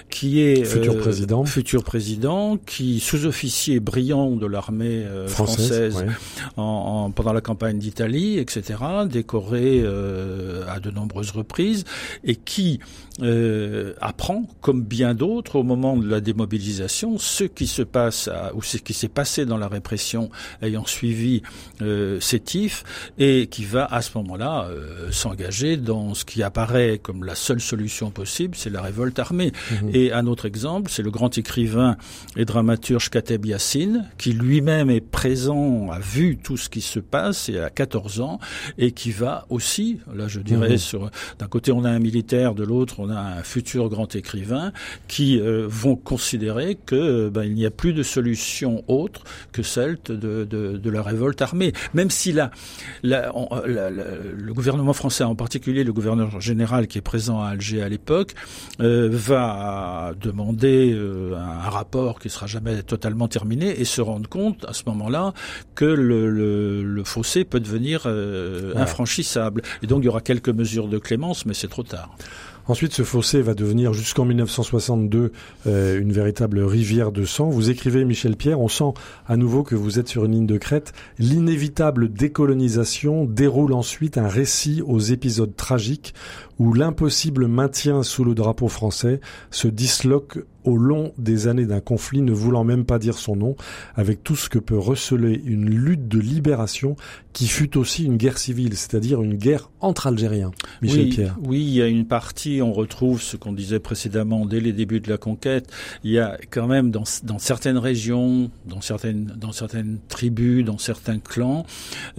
qui 0.08 0.40
est 0.40 0.64
futur 0.64 0.94
euh, 0.94 1.00
président, 1.00 1.44
futur 1.44 1.84
président, 1.84 2.56
qui 2.56 3.00
sous-officier 3.00 3.80
brillant 3.80 4.30
de 4.32 4.46
l'armée 4.46 5.04
euh, 5.04 5.28
française, 5.28 6.04
en, 6.56 7.10
pendant 7.10 7.32
la 7.32 7.40
campagne 7.40 7.78
d'Italie, 7.78 8.38
etc., 8.38 8.78
décoré 9.06 9.82
euh, 9.82 10.64
à 10.68 10.80
de 10.80 10.90
nombreuses 10.90 11.32
reprises, 11.32 11.84
et 12.24 12.36
qui 12.36 12.80
apprend, 14.00 14.46
comme 14.62 14.82
bien 14.82 15.12
d'autres, 15.12 15.56
au 15.56 15.62
moment 15.62 15.94
de 15.94 16.08
la 16.08 16.22
démobilisation, 16.22 17.18
ce 17.18 17.44
qui 17.44 17.66
se 17.66 17.82
passe 17.82 18.30
ou 18.54 18.62
ce 18.62 18.78
qui 18.78 18.94
s'est 18.94 19.08
passé 19.08 19.44
dans 19.44 19.58
la 19.58 19.68
répression 19.68 20.30
ayant 20.62 20.86
suivi 20.86 21.42
ces 22.20 22.40
tifs, 22.40 22.82
et 23.18 23.46
qui 23.48 23.64
va 23.66 23.84
à 23.84 24.00
ce 24.00 24.16
moment-là 24.16 24.70
s'engager 25.10 25.76
dans 25.76 26.14
ce 26.14 26.24
qui 26.24 26.42
apparaît 26.42 26.98
comme 27.02 27.24
la 27.24 27.34
seule 27.34 27.60
solution 27.60 28.10
possible 28.10 28.29
c'est 28.54 28.70
la 28.70 28.82
révolte 28.82 29.18
armée. 29.18 29.52
Mhm. 29.82 29.90
Et 29.92 30.12
un 30.12 30.26
autre 30.26 30.46
exemple, 30.46 30.90
c'est 30.90 31.02
le 31.02 31.10
grand 31.10 31.36
écrivain 31.36 31.96
et 32.36 32.44
dramaturge 32.44 33.10
Kateb 33.10 33.46
Yassine, 33.46 34.08
qui 34.18 34.32
lui-même 34.32 34.90
est 34.90 35.00
présent, 35.00 35.90
a 35.90 35.98
vu 35.98 36.36
tout 36.36 36.56
ce 36.56 36.68
qui 36.68 36.80
se 36.80 37.00
passe 37.00 37.48
et 37.48 37.58
a 37.58 37.70
14 37.70 38.20
ans, 38.20 38.38
et 38.78 38.92
qui 38.92 39.10
va 39.10 39.46
aussi, 39.50 40.00
là 40.14 40.28
je 40.28 40.40
dirais, 40.40 40.70
mhm. 40.70 40.78
sur 40.78 41.10
d'un 41.38 41.46
côté 41.46 41.72
on 41.72 41.84
a 41.84 41.90
un 41.90 41.98
militaire, 41.98 42.54
de 42.54 42.64
l'autre 42.64 42.96
on 42.98 43.10
a 43.10 43.18
un 43.18 43.42
futur 43.42 43.88
grand 43.88 44.14
écrivain, 44.14 44.72
qui 45.08 45.40
euh, 45.40 45.66
vont 45.68 45.96
considérer 45.96 46.76
que 46.86 47.28
ben, 47.28 47.44
il 47.44 47.54
n'y 47.54 47.66
a 47.66 47.70
plus 47.70 47.92
de 47.92 48.02
solution 48.02 48.84
autre 48.88 49.22
que 49.52 49.62
celle 49.62 49.98
de, 50.06 50.44
de, 50.44 50.76
de 50.76 50.90
la 50.90 51.02
révolte 51.02 51.40
armée. 51.42 51.72
Même 51.94 52.10
si 52.10 52.32
la, 52.32 52.50
la, 53.02 53.32
le 53.66 54.52
gouvernement 54.52 54.92
français, 54.92 55.24
en 55.24 55.34
particulier 55.34 55.84
le 55.84 55.92
gouverneur 55.92 56.40
général 56.40 56.86
qui 56.86 56.98
est 56.98 57.02
présent 57.02 57.40
à 57.40 57.48
Alger 57.48 57.82
à 57.82 57.88
l'époque, 57.88 58.19
euh, 58.80 59.08
va 59.10 60.12
demander 60.20 60.92
euh, 60.92 61.34
un 61.36 61.68
rapport 61.68 62.18
qui 62.18 62.30
sera 62.30 62.46
jamais 62.46 62.82
totalement 62.82 63.28
terminé 63.28 63.80
et 63.80 63.84
se 63.84 64.00
rendre 64.00 64.28
compte 64.28 64.64
à 64.68 64.72
ce 64.72 64.82
moment-là 64.86 65.32
que 65.74 65.84
le, 65.84 67.02
fossé 67.04 67.44
peut 67.44 67.60
devenir 67.60 68.02
euh, 68.06 68.72
infranchissable. 68.76 69.62
Et 69.82 69.86
donc 69.86 70.02
il 70.02 70.06
y 70.06 70.08
aura 70.08 70.20
quelques 70.20 70.50
mesures 70.50 70.88
de 70.88 70.98
clémence, 70.98 71.46
mais 71.46 71.54
c'est 71.54 71.68
trop 71.68 71.82
tard. 71.82 72.14
Ensuite, 72.70 72.92
ce 72.92 73.02
fossé 73.02 73.42
va 73.42 73.54
devenir 73.54 73.92
jusqu'en 73.92 74.24
1962 74.24 75.32
euh, 75.66 76.00
une 76.00 76.12
véritable 76.12 76.60
rivière 76.60 77.10
de 77.10 77.24
sang. 77.24 77.48
Vous 77.48 77.68
écrivez, 77.68 78.04
Michel 78.04 78.36
Pierre, 78.36 78.60
on 78.60 78.68
sent 78.68 78.92
à 79.26 79.36
nouveau 79.36 79.64
que 79.64 79.74
vous 79.74 79.98
êtes 79.98 80.06
sur 80.06 80.24
une 80.24 80.34
ligne 80.34 80.46
de 80.46 80.56
crête. 80.56 80.92
L'inévitable 81.18 82.12
décolonisation 82.12 83.24
déroule 83.24 83.72
ensuite 83.72 84.18
un 84.18 84.28
récit 84.28 84.82
aux 84.86 85.00
épisodes 85.00 85.56
tragiques 85.56 86.14
où 86.60 86.74
l'impossible 86.74 87.48
maintien 87.48 88.02
sous 88.02 88.22
le 88.22 88.34
drapeau 88.34 88.68
français 88.68 89.20
se 89.50 89.66
disloque 89.66 90.44
au 90.64 90.76
long 90.76 91.12
des 91.16 91.48
années 91.48 91.66
d'un 91.66 91.80
conflit 91.80 92.20
ne 92.20 92.32
voulant 92.32 92.64
même 92.64 92.84
pas 92.84 92.98
dire 92.98 93.16
son 93.16 93.36
nom, 93.36 93.56
avec 93.94 94.22
tout 94.22 94.36
ce 94.36 94.48
que 94.48 94.58
peut 94.58 94.78
receler 94.78 95.40
une 95.44 95.70
lutte 95.70 96.08
de 96.08 96.18
libération 96.18 96.96
qui 97.32 97.46
fut 97.46 97.78
aussi 97.78 98.04
une 98.04 98.16
guerre 98.16 98.38
civile, 98.38 98.76
c'est-à-dire 98.76 99.22
une 99.22 99.36
guerre 99.36 99.70
entre 99.80 100.08
Algériens. 100.08 100.50
Michel 100.82 101.04
oui, 101.04 101.08
Pierre. 101.08 101.36
Oui, 101.42 101.60
il 101.60 101.70
y 101.70 101.82
a 101.82 101.86
une 101.86 102.06
partie, 102.06 102.60
on 102.60 102.72
retrouve 102.72 103.22
ce 103.22 103.36
qu'on 103.36 103.52
disait 103.52 103.78
précédemment 103.78 104.46
dès 104.46 104.60
les 104.60 104.72
débuts 104.72 105.00
de 105.00 105.08
la 105.08 105.16
conquête, 105.16 105.70
il 106.04 106.10
y 106.10 106.18
a 106.18 106.36
quand 106.50 106.66
même 106.66 106.90
dans, 106.90 107.04
dans 107.22 107.38
certaines 107.38 107.78
régions, 107.78 108.50
dans 108.66 108.80
certaines, 108.80 109.24
dans 109.24 109.52
certaines 109.52 109.98
tribus, 110.08 110.64
dans 110.64 110.78
certains 110.78 111.18
clans, 111.18 111.64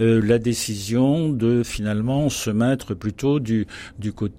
euh, 0.00 0.20
la 0.20 0.38
décision 0.38 1.28
de 1.28 1.62
finalement 1.62 2.28
se 2.28 2.50
mettre 2.50 2.94
plutôt 2.94 3.38
du, 3.38 3.66
du 3.98 4.12
côté, 4.12 4.31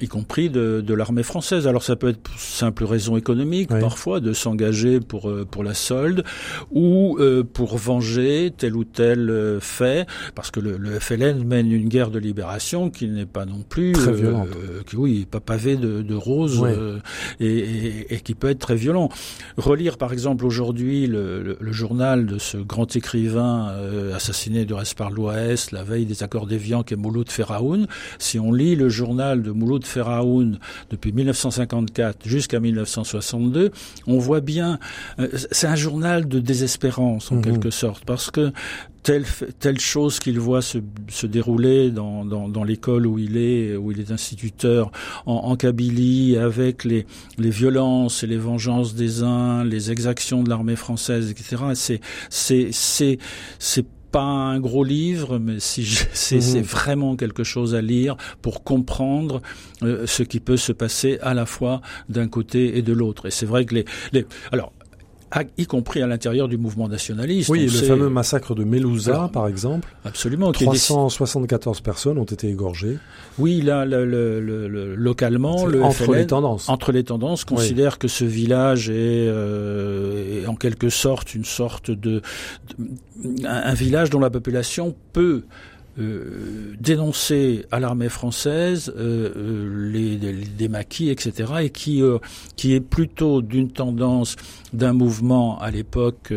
y 0.00 0.08
compris 0.08 0.50
de, 0.50 0.82
de 0.84 0.94
l'armée 0.94 1.22
française. 1.22 1.66
Alors 1.66 1.82
ça 1.82 1.96
peut 1.96 2.08
être 2.08 2.20
pour 2.20 2.38
simple 2.38 2.84
raison 2.84 3.16
économique, 3.16 3.68
parfois 3.68 4.20
de 4.20 4.32
s'engager 4.32 5.00
pour 5.00 5.28
euh, 5.28 5.46
pour 5.48 5.64
la 5.64 5.74
solde 5.74 6.24
ou 6.70 7.16
euh, 7.18 7.42
pour 7.44 7.76
venger 7.76 8.52
tel 8.56 8.76
ou 8.76 8.84
tel 8.84 9.30
euh, 9.30 9.60
fait 9.60 10.06
parce 10.34 10.50
que 10.50 10.60
le, 10.60 10.76
le, 10.76 10.98
FLN 10.98 11.44
mène 11.44 11.70
une 11.70 11.88
guerre 11.88 12.10
de 12.10 12.18
libération 12.18 12.90
qui 12.90 13.08
n'est 13.08 13.26
pas 13.26 13.46
non 13.46 13.62
plus 13.68 13.92
très 13.92 14.12
violente. 14.12 14.48
qui 14.86 14.96
oui 14.96 15.26
pas 15.30 15.40
pavé 15.40 15.76
de, 15.76 16.02
de 16.02 16.14
roses 16.14 16.64
et, 17.40 17.46
et, 17.46 18.14
et, 18.14 18.20
qui 18.20 18.34
peut 18.34 18.50
être 18.50 18.58
très 18.58 18.76
violent. 18.76 19.08
Relire 19.56 19.98
par 19.98 20.12
exemple 20.12 20.44
aujourd'hui 20.44 21.06
le, 21.06 21.56
le, 21.60 21.72
journal 21.72 22.26
de 22.26 22.38
ce 22.38 22.56
grand 22.56 22.96
écrivain 22.96 23.72
assassiné 24.14 24.64
du 24.64 24.74
reste 24.74 24.96
par 24.96 25.10
l'Ouest 25.10 25.72
la 25.72 25.84
veille 25.84 26.06
des 26.06 26.22
accords 26.22 26.46
d'Évian 26.46 26.82
qui 26.82 26.94
est 26.94 26.96
Mouloud 26.96 27.30
Feraoun 27.30 27.86
si 28.18 28.38
on 28.38 28.52
lit 28.52 28.74
le 28.74 28.88
journal 28.88 29.27
de 29.36 29.50
Mouloud 29.50 29.84
Feraoun 29.84 30.58
depuis 30.90 31.12
1954 31.12 32.26
jusqu'à 32.26 32.60
1960 32.60 33.38
on 34.06 34.18
voit 34.18 34.40
bien, 34.40 34.78
euh, 35.18 35.28
c'est 35.52 35.66
un 35.66 35.76
journal 35.76 36.28
de 36.28 36.40
désespérance 36.40 37.30
en 37.32 37.36
mhm. 37.36 37.42
quelque 37.42 37.70
sorte, 37.70 38.04
parce 38.04 38.30
que 38.30 38.52
telle, 39.02 39.24
telle 39.58 39.80
chose 39.80 40.18
qu'il 40.18 40.38
voit 40.38 40.62
se, 40.62 40.78
se 41.08 41.26
dérouler 41.26 41.90
dans, 41.90 42.24
dans, 42.24 42.64
l'école 42.64 43.06
où 43.06 43.18
il 43.18 43.36
est, 43.36 43.76
où 43.76 43.92
il 43.92 44.00
est 44.00 44.10
instituteur, 44.10 44.90
en, 45.24 45.34
en 45.34 45.56
Kabylie, 45.56 46.36
avec 46.36 46.84
les, 46.84 47.06
les 47.38 47.50
violences 47.50 48.22
et 48.22 48.26
les 48.26 48.36
vengeances 48.36 48.94
des 48.94 49.22
uns, 49.22 49.64
les 49.64 49.90
exactions 49.90 50.42
de 50.42 50.50
l'armée 50.50 50.76
française, 50.76 51.30
etc. 51.30 51.62
C'est, 51.74 52.00
c'est, 52.28 52.68
c'est, 52.72 53.18
c'est 53.58 53.86
pas 54.10 54.22
un 54.22 54.60
gros 54.60 54.84
livre, 54.84 55.38
mais 55.38 55.60
si 55.60 55.82
mhm. 56.32 56.40
c'est 56.40 56.62
vraiment 56.62 57.16
quelque 57.16 57.44
chose 57.44 57.74
à 57.74 57.80
lire 57.80 58.16
pour 58.42 58.62
comprendre 58.64 59.42
euh, 59.82 60.06
ce 60.06 60.22
qui 60.22 60.40
peut 60.40 60.56
se 60.56 60.72
passer 60.72 61.18
à 61.22 61.34
la 61.34 61.46
fois 61.46 61.80
d'un 62.08 62.28
côté 62.28 62.78
et 62.78 62.82
de 62.82 62.92
l'autre. 62.92 63.26
Et 63.26 63.30
c'est 63.30 63.46
vrai 63.46 63.64
que 63.64 63.74
les, 63.74 63.84
les 64.12 64.26
alors 64.52 64.72
y 65.56 65.66
compris 65.66 66.02
à 66.02 66.06
l'intérieur 66.06 66.48
du 66.48 66.56
mouvement 66.56 66.88
nationaliste. 66.88 67.48
Oui, 67.48 67.64
le 67.64 67.68
fameux 67.68 68.08
massacre 68.08 68.54
de 68.54 68.64
Melouza, 68.64 69.30
par 69.32 69.46
exemple. 69.46 69.88
Absolument. 70.04 70.52
374 70.52 71.80
personnes 71.80 72.18
ont 72.18 72.24
été 72.24 72.48
égorgées. 72.48 72.98
Oui, 73.38 73.60
là, 73.60 73.84
le, 73.84 74.04
le, 74.04 74.40
le, 74.40 74.94
localement, 74.94 75.66
le 75.66 75.82
entre 75.82 76.14
les 76.14 76.26
tendances. 76.26 76.68
Entre 76.68 76.92
les 76.92 77.04
tendances, 77.04 77.44
considère 77.44 77.98
que 77.98 78.08
ce 78.08 78.24
village 78.24 78.90
est, 78.90 78.94
euh, 79.28 80.42
est, 80.42 80.46
en 80.46 80.54
quelque 80.54 80.88
sorte 80.88 81.34
une 81.34 81.44
sorte 81.44 81.90
de, 81.90 82.22
un, 83.44 83.74
village 83.74 84.10
dont 84.10 84.20
la 84.20 84.30
population 84.30 84.94
peut 85.12 85.42
euh, 85.98 86.74
dénoncer 86.80 87.66
à 87.70 87.80
l'armée 87.80 88.08
française 88.08 88.92
les, 88.96 90.16
les, 90.16 90.68
maquis, 90.68 91.10
etc., 91.10 91.52
et 91.62 91.70
qui, 91.70 92.02
qui 92.56 92.74
est 92.74 92.80
plutôt 92.80 93.42
d'une 93.42 93.70
tendance 93.70 94.36
d'un 94.72 94.92
mouvement 94.92 95.58
à 95.60 95.70
l'époque 95.70 96.32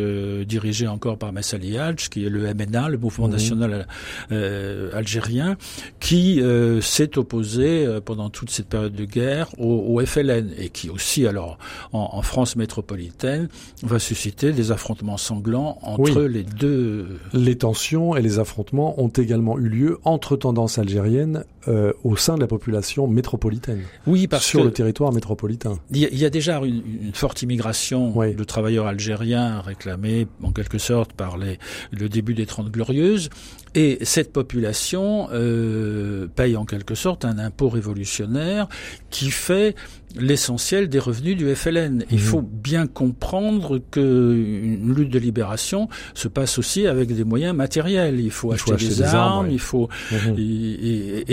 dirigé 0.46 0.86
encore 0.86 1.18
par 1.18 1.32
Messali 1.32 1.78
Hadj, 1.78 2.08
qui 2.08 2.24
est 2.24 2.28
le 2.28 2.52
MNA, 2.54 2.88
le 2.88 2.98
mouvement 2.98 3.28
mmh. 3.28 3.32
national 3.32 3.86
algérien, 4.30 5.56
qui 6.00 6.42
s'est 6.80 7.18
opposé 7.18 7.86
pendant 8.04 8.30
toute 8.30 8.50
cette 8.50 8.68
période 8.68 8.94
de 8.94 9.04
guerre 9.04 9.48
au, 9.58 9.96
au 9.96 10.04
FLN 10.04 10.50
et 10.58 10.68
qui 10.70 10.90
aussi, 10.90 11.26
alors 11.26 11.58
en, 11.92 12.10
en 12.12 12.22
France 12.22 12.56
métropolitaine, 12.56 13.48
va 13.82 13.98
susciter 13.98 14.52
des 14.52 14.72
affrontements 14.72 15.16
sanglants 15.16 15.78
entre 15.82 16.22
les 16.22 16.42
deux. 16.42 17.18
Les 17.32 17.56
tensions 17.56 18.16
et 18.16 18.22
les 18.22 18.38
affrontements 18.38 19.00
ont 19.02 19.08
également 19.08 19.51
eu 19.58 19.66
lieu 19.66 20.00
entre 20.04 20.36
tendances 20.36 20.78
algériennes 20.78 21.44
euh, 21.68 21.92
au 22.04 22.16
sein 22.16 22.34
de 22.34 22.40
la 22.40 22.46
population 22.46 23.06
métropolitaine. 23.06 23.82
Oui, 24.06 24.26
parce 24.26 24.44
sur 24.44 24.64
le 24.64 24.72
territoire 24.72 25.12
métropolitain. 25.12 25.78
Il 25.90 25.98
y, 25.98 26.24
a 26.24 26.30
déjà 26.30 26.58
une, 26.58 26.82
une 27.02 27.14
forte 27.14 27.42
immigration 27.42 28.14
de 28.16 28.44
travailleurs 28.44 28.86
algériens 28.86 29.60
réclamés 29.60 30.26
en 30.42 30.52
quelque 30.52 30.78
sorte 30.78 31.12
par 31.12 31.36
les, 31.38 31.58
le 31.92 32.08
début 32.08 32.34
des 32.34 32.46
Trente 32.46 32.70
Glorieuses, 32.70 33.30
et 33.74 33.98
cette 34.02 34.32
population 34.32 35.28
euh, 35.32 36.26
paye 36.34 36.56
en 36.56 36.66
quelque 36.66 36.94
sorte 36.94 37.24
un 37.24 37.38
impôt 37.38 37.70
révolutionnaire 37.70 38.68
qui 39.10 39.30
fait 39.30 39.74
l'essentiel 40.14 40.90
des 40.90 40.98
revenus 40.98 41.38
du 41.38 41.54
FLN. 41.54 42.04
Il 42.10 42.18
mhm. 42.18 42.22
faut 42.22 42.42
bien 42.42 42.86
comprendre 42.86 43.80
que 43.90 44.34
une 44.34 44.94
lutte 44.94 45.08
de 45.08 45.18
libération 45.18 45.88
se 46.12 46.28
passe 46.28 46.58
aussi 46.58 46.86
avec 46.86 47.14
des 47.14 47.24
moyens 47.24 47.56
matériels. 47.56 48.20
Il 48.20 48.30
faut, 48.30 48.52
acheter, 48.52 48.76
des, 48.76 49.02
armes, 49.02 49.50
il 49.50 49.58
faut 49.58 49.88
et, 50.36 51.24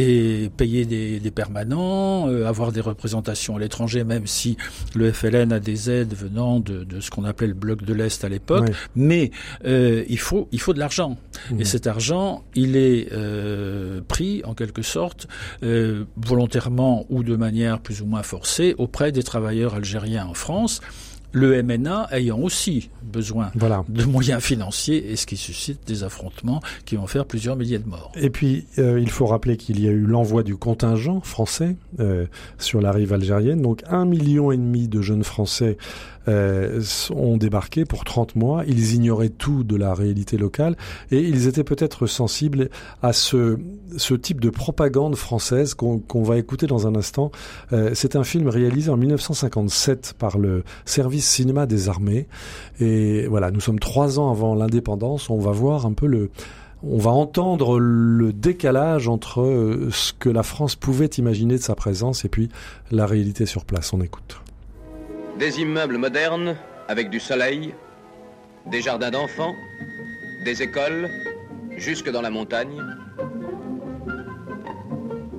payer 0.55 0.85
des, 0.85 1.19
des 1.19 1.31
permanents, 1.31 2.27
euh, 2.27 2.45
avoir 2.47 2.71
des 2.71 2.81
représentations 2.81 3.55
à 3.55 3.59
l'étranger, 3.59 4.03
même 4.03 4.27
si 4.27 4.57
le 4.95 5.11
FLN 5.11 5.51
a 5.51 5.59
des 5.59 5.89
aides 5.89 6.13
venant 6.13 6.59
de, 6.59 6.83
de 6.83 6.99
ce 6.99 7.09
qu'on 7.09 7.25
appelait 7.25 7.47
le 7.47 7.53
bloc 7.53 7.83
de 7.83 7.93
l'Est 7.93 8.23
à 8.23 8.29
l'époque. 8.29 8.69
Mais 8.95 9.31
euh, 9.65 10.03
il 10.07 10.19
faut 10.19 10.47
il 10.51 10.59
faut 10.59 10.73
de 10.73 10.79
l'argent. 10.79 11.17
Et 11.51 11.53
mhm. 11.55 11.65
cet 11.65 11.87
argent, 11.87 12.43
il 12.55 12.75
est 12.75 13.09
euh, 13.11 14.01
pris 14.07 14.41
en 14.45 14.53
quelque 14.53 14.81
sorte 14.81 15.27
volontairement 16.17 17.05
ou 17.09 17.23
de 17.23 17.35
manière 17.35 17.79
plus 17.79 18.01
ou 18.01 18.05
moins 18.05 18.23
forcée 18.23 18.75
auprès 18.77 19.11
des 19.11 19.23
travailleurs 19.23 19.75
algériens 19.75 20.25
en 20.25 20.33
France 20.33 20.81
le 21.31 21.61
MNA 21.61 22.09
ayant 22.11 22.39
aussi 22.39 22.89
besoin 23.03 23.51
de 23.89 24.03
moyens 24.03 24.41
financiers 24.41 25.11
et 25.11 25.15
ce 25.15 25.25
qui 25.25 25.37
suscite 25.37 25.87
des 25.87 26.03
affrontements 26.03 26.61
qui 26.85 26.95
vont 26.95 27.07
faire 27.07 27.25
plusieurs 27.25 27.55
milliers 27.55 27.79
de 27.79 27.87
morts. 27.87 28.11
Et 28.15 28.29
puis, 28.29 28.65
euh, 28.77 28.99
il 28.99 29.09
faut 29.09 29.25
rappeler 29.25 29.57
qu'il 29.57 29.79
y 29.79 29.87
a 29.87 29.91
eu 29.91 30.05
l'envoi 30.05 30.43
du 30.43 30.55
contingent 30.55 31.21
français 31.21 31.75
euh, 31.99 32.25
sur 32.57 32.81
la 32.81 32.91
rive 32.91 33.13
algérienne. 33.13 33.61
Donc, 33.61 33.81
un 33.89 34.05
million 34.05 34.51
et 34.51 34.57
demi 34.57 34.87
de 34.87 35.01
jeunes 35.01 35.23
Français 35.23 35.77
euh, 36.27 36.81
ont 37.15 37.37
débarqué 37.37 37.85
pour 37.85 38.03
30 38.03 38.35
mois. 38.35 38.63
Ils 38.67 38.93
ignoraient 38.93 39.29
tout 39.29 39.63
de 39.63 39.75
la 39.75 39.93
réalité 39.93 40.37
locale 40.37 40.75
et 41.11 41.19
ils 41.19 41.47
étaient 41.47 41.63
peut-être 41.63 42.07
sensibles 42.07 42.69
à 43.01 43.13
ce, 43.13 43.57
ce 43.97 44.13
type 44.13 44.41
de 44.41 44.49
propagande 44.49 45.15
française 45.15 45.73
qu'on 45.73 46.23
va 46.23 46.37
écouter 46.37 46.67
dans 46.67 46.87
un 46.87 46.95
instant. 46.95 47.31
Euh, 47.73 47.91
c'est 47.93 48.15
un 48.15 48.23
film 48.23 48.47
réalisé 48.47 48.89
en 48.89 48.97
1957 48.97 50.15
par 50.17 50.37
le 50.37 50.63
service 50.85 51.27
cinéma 51.27 51.65
des 51.65 51.89
armées. 51.89 52.27
Et 52.79 53.27
voilà, 53.27 53.51
nous 53.51 53.61
sommes 53.61 53.79
trois 53.79 54.19
ans 54.19 54.31
avant 54.31 54.55
l'indépendance. 54.55 55.29
On 55.29 55.39
va 55.39 55.51
voir 55.51 55.85
un 55.85 55.93
peu 55.93 56.07
le 56.07 56.29
on 56.81 56.97
va 56.97 57.11
entendre 57.11 57.77
le 57.79 58.31
décalage 58.31 59.07
entre 59.09 59.41
euh, 59.41 59.89
ce 59.91 60.13
que 60.13 60.29
la 60.29 60.43
France 60.43 60.75
pouvait 60.75 61.09
imaginer 61.17 61.55
de 61.55 61.61
sa 61.61 61.75
présence 61.75 62.23
et 62.23 62.29
puis 62.29 62.49
la 62.91 63.05
réalité 63.05 63.45
sur 63.45 63.65
place. 63.65 63.91
On 63.91 64.01
écoute. 64.01 64.39
Des 65.39 65.61
immeubles 65.61 65.97
modernes 65.97 66.57
avec 66.89 67.09
du 67.09 67.21
soleil, 67.21 67.73
des 68.65 68.81
jardins 68.81 69.09
d'enfants, 69.09 69.55
des 70.43 70.61
écoles, 70.61 71.09
jusque 71.77 72.09
dans 72.11 72.21
la 72.21 72.29
montagne, 72.29 72.83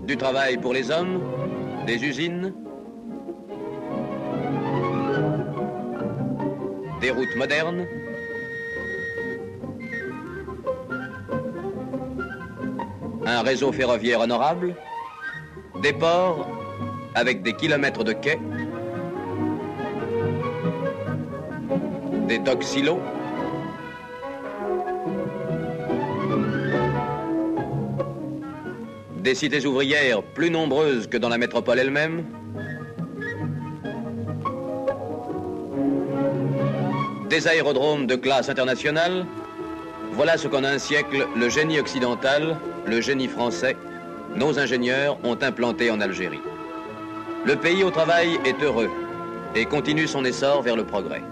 du 0.07 0.17
travail 0.17 0.57
pour 0.57 0.73
les 0.73 0.91
hommes, 0.91 1.21
des 1.87 2.03
usines, 2.03 2.55
des 7.03 7.11
routes 7.11 7.37
modernes, 7.37 7.87
un 13.27 13.43
réseau 13.43 13.71
ferroviaire 13.71 14.21
honorable, 14.21 14.75
des 15.83 15.93
ports 15.93 16.49
avec 17.15 17.43
des 17.43 17.53
kilomètres 17.53 18.03
de 18.03 18.15
quais, 18.15 18.39
des 22.31 22.39
docks 22.39 22.63
silos, 22.63 23.01
des 29.17 29.35
cités 29.35 29.67
ouvrières 29.67 30.23
plus 30.23 30.49
nombreuses 30.49 31.09
que 31.09 31.17
dans 31.17 31.29
la 31.29 31.39
métropole 31.39 31.81
elle-même, 31.81 32.25
des 37.29 37.49
aérodromes 37.49 38.07
de 38.07 38.15
classe 38.15 38.49
internationale, 38.49 39.27
voilà 40.13 40.37
ce 40.39 40.47
qu'en 40.47 40.63
un 40.63 40.79
siècle 40.79 41.27
le 41.35 41.49
génie 41.49 41.81
occidental, 41.81 42.57
le 42.87 43.01
génie 43.01 43.27
français, 43.27 43.77
nos 44.37 44.57
ingénieurs 44.61 45.19
ont 45.25 45.39
implanté 45.43 45.91
en 45.91 46.01
Algérie. 46.01 46.43
Le 47.45 47.57
pays 47.57 47.83
au 47.83 47.91
travail 47.91 48.39
est 48.45 48.63
heureux 48.63 48.91
et 49.57 49.65
continue 49.65 50.07
son 50.07 50.25
essor 50.25 50.63
vers 50.63 50.77
le 50.77 50.85
progrès. 50.85 51.23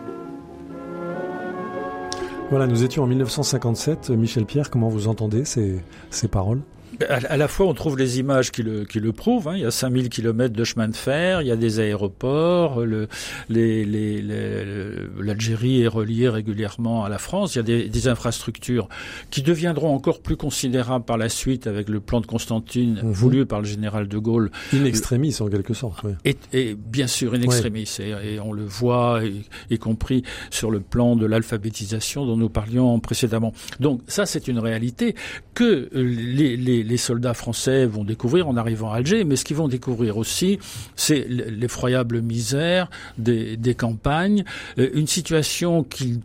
Voilà, 2.51 2.66
nous 2.66 2.82
étions 2.82 3.03
en 3.03 3.07
1957. 3.07 4.09
Michel 4.11 4.46
Pierre, 4.46 4.70
comment 4.70 4.88
vous 4.88 5.07
entendez 5.07 5.44
ces, 5.44 5.82
ces 6.11 6.28
paroles? 6.28 6.62
À, 7.09 7.36
la 7.36 7.49
fois, 7.49 7.66
on 7.66 7.74
trouve 7.74 7.99
les 7.99 8.18
images 8.18 8.51
qui 8.51 8.62
le, 8.62 8.84
qui 8.84 9.01
le 9.01 9.12
prouvent. 9.12 9.49
Hein. 9.49 9.57
Il 9.57 9.62
y 9.62 9.66
a 9.66 9.70
5000 9.70 10.09
kilomètres 10.09 10.55
de 10.55 10.64
chemin 10.64 10.88
de 10.88 10.96
fer, 10.96 11.42
il 11.42 11.49
y 11.49 11.51
a 11.51 11.57
des 11.57 11.80
aéroports, 11.80 12.84
le, 12.84 13.09
les, 13.49 13.84
les, 13.84 14.22
l'Algérie 15.20 15.82
est 15.82 15.88
reliée 15.88 16.28
régulièrement 16.28 17.05
à 17.05 17.09
la 17.09 17.18
France. 17.18 17.55
Il 17.55 17.59
y 17.59 17.61
a 17.61 17.64
des, 17.64 17.88
des, 17.88 18.09
infrastructures 18.09 18.88
qui 19.30 19.42
deviendront 19.42 19.94
encore 19.94 20.20
plus 20.20 20.36
considérables 20.36 21.05
par 21.05 21.18
la 21.18 21.28
suite 21.28 21.66
avec 21.66 21.88
le 21.88 22.01
plan 22.01 22.20
de 22.20 22.26
Constantine 22.26 23.01
mhm. 23.03 23.12
voulu 23.12 23.46
par 23.46 23.61
le 23.61 23.66
général 23.66 24.09
de 24.09 24.18
Gaulle. 24.18 24.51
In 24.72 24.84
extremis, 24.84 25.36
en 25.40 25.49
quelque 25.49 25.74
sorte. 25.74 26.03
Oui. 26.05 26.12
Et, 26.24 26.36
et, 26.53 26.74
bien 26.74 27.07
sûr, 27.07 27.34
in 27.34 27.42
extremis. 27.42 27.88
Et, 28.01 28.34
et, 28.34 28.40
on 28.40 28.53
le 28.53 28.64
voit, 28.64 29.20
y, 29.24 29.44
y 29.70 29.78
compris 29.78 30.22
sur 30.51 30.70
le 30.70 30.80
plan 30.80 31.16
de 31.16 31.26
l'alphabétisation 31.26 32.26
dont 32.26 32.36
nous 32.36 32.49
parlions 32.49 32.99
précédemment. 33.01 33.53
Donc 33.80 34.01
ça, 34.07 34.26
c'est 34.26 34.49
une 34.49 34.59
réalité 34.59 35.14
que 35.55 35.88
les, 35.92 36.57
les 36.57 36.88
les 36.89 36.97
soldats 36.97 37.34
français 37.34 37.86
vont 37.86 38.05
découvrir 38.05 38.49
en 38.49 38.57
arrivant 38.57 38.91
à 38.91 38.97
Alger, 38.97 39.24
mais 39.24 39.36
ce 39.36 39.45
qu'ils 39.45 39.57
vont 39.57 39.68
découvrir 39.68 40.16
aussi, 40.16 40.59
c'est 40.97 41.26
l'effroyable 41.28 42.22
misère 42.22 42.91
des, 43.18 43.74
campagnes, 43.76 44.45
euh, 44.78 44.89
une 44.95 45.07
situation 45.07 45.84
qu'ils 45.84 46.20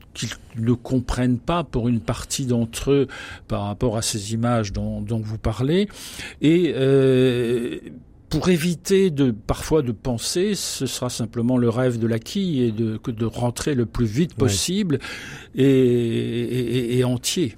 ne 0.57 0.73
comprennent 0.73 1.37
pas 1.37 1.63
pour 1.63 1.87
une 1.87 1.99
partie 1.99 2.45
d'entre 2.45 2.91
eux 2.91 3.07
par 3.47 3.63
rapport 3.63 3.97
à 3.97 4.01
ces 4.01 4.33
images 4.33 4.71
dont, 4.71 5.03
vous 5.07 5.37
parlez, 5.37 5.87
et 6.41 6.73
euh, 6.75 7.79
pour 8.29 8.49
éviter 8.49 9.11
de 9.11 9.31
parfois 9.31 9.81
de 9.81 9.91
penser, 9.91 10.55
ce 10.55 10.85
sera 10.85 11.09
simplement 11.09 11.57
le 11.57 11.69
rêve 11.69 11.99
de 11.99 12.07
l'acquis 12.07 12.63
et 12.63 12.71
de, 12.71 12.99
de 13.05 13.25
rentrer 13.25 13.75
le 13.75 13.85
plus 13.85 14.07
vite 14.07 14.33
possible 14.33 14.99
et, 15.55 16.97
et 16.97 17.03
entier. 17.03 17.55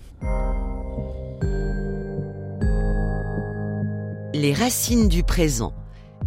Les 4.38 4.51
racines 4.51 5.07
du 5.07 5.23
présent, 5.23 5.71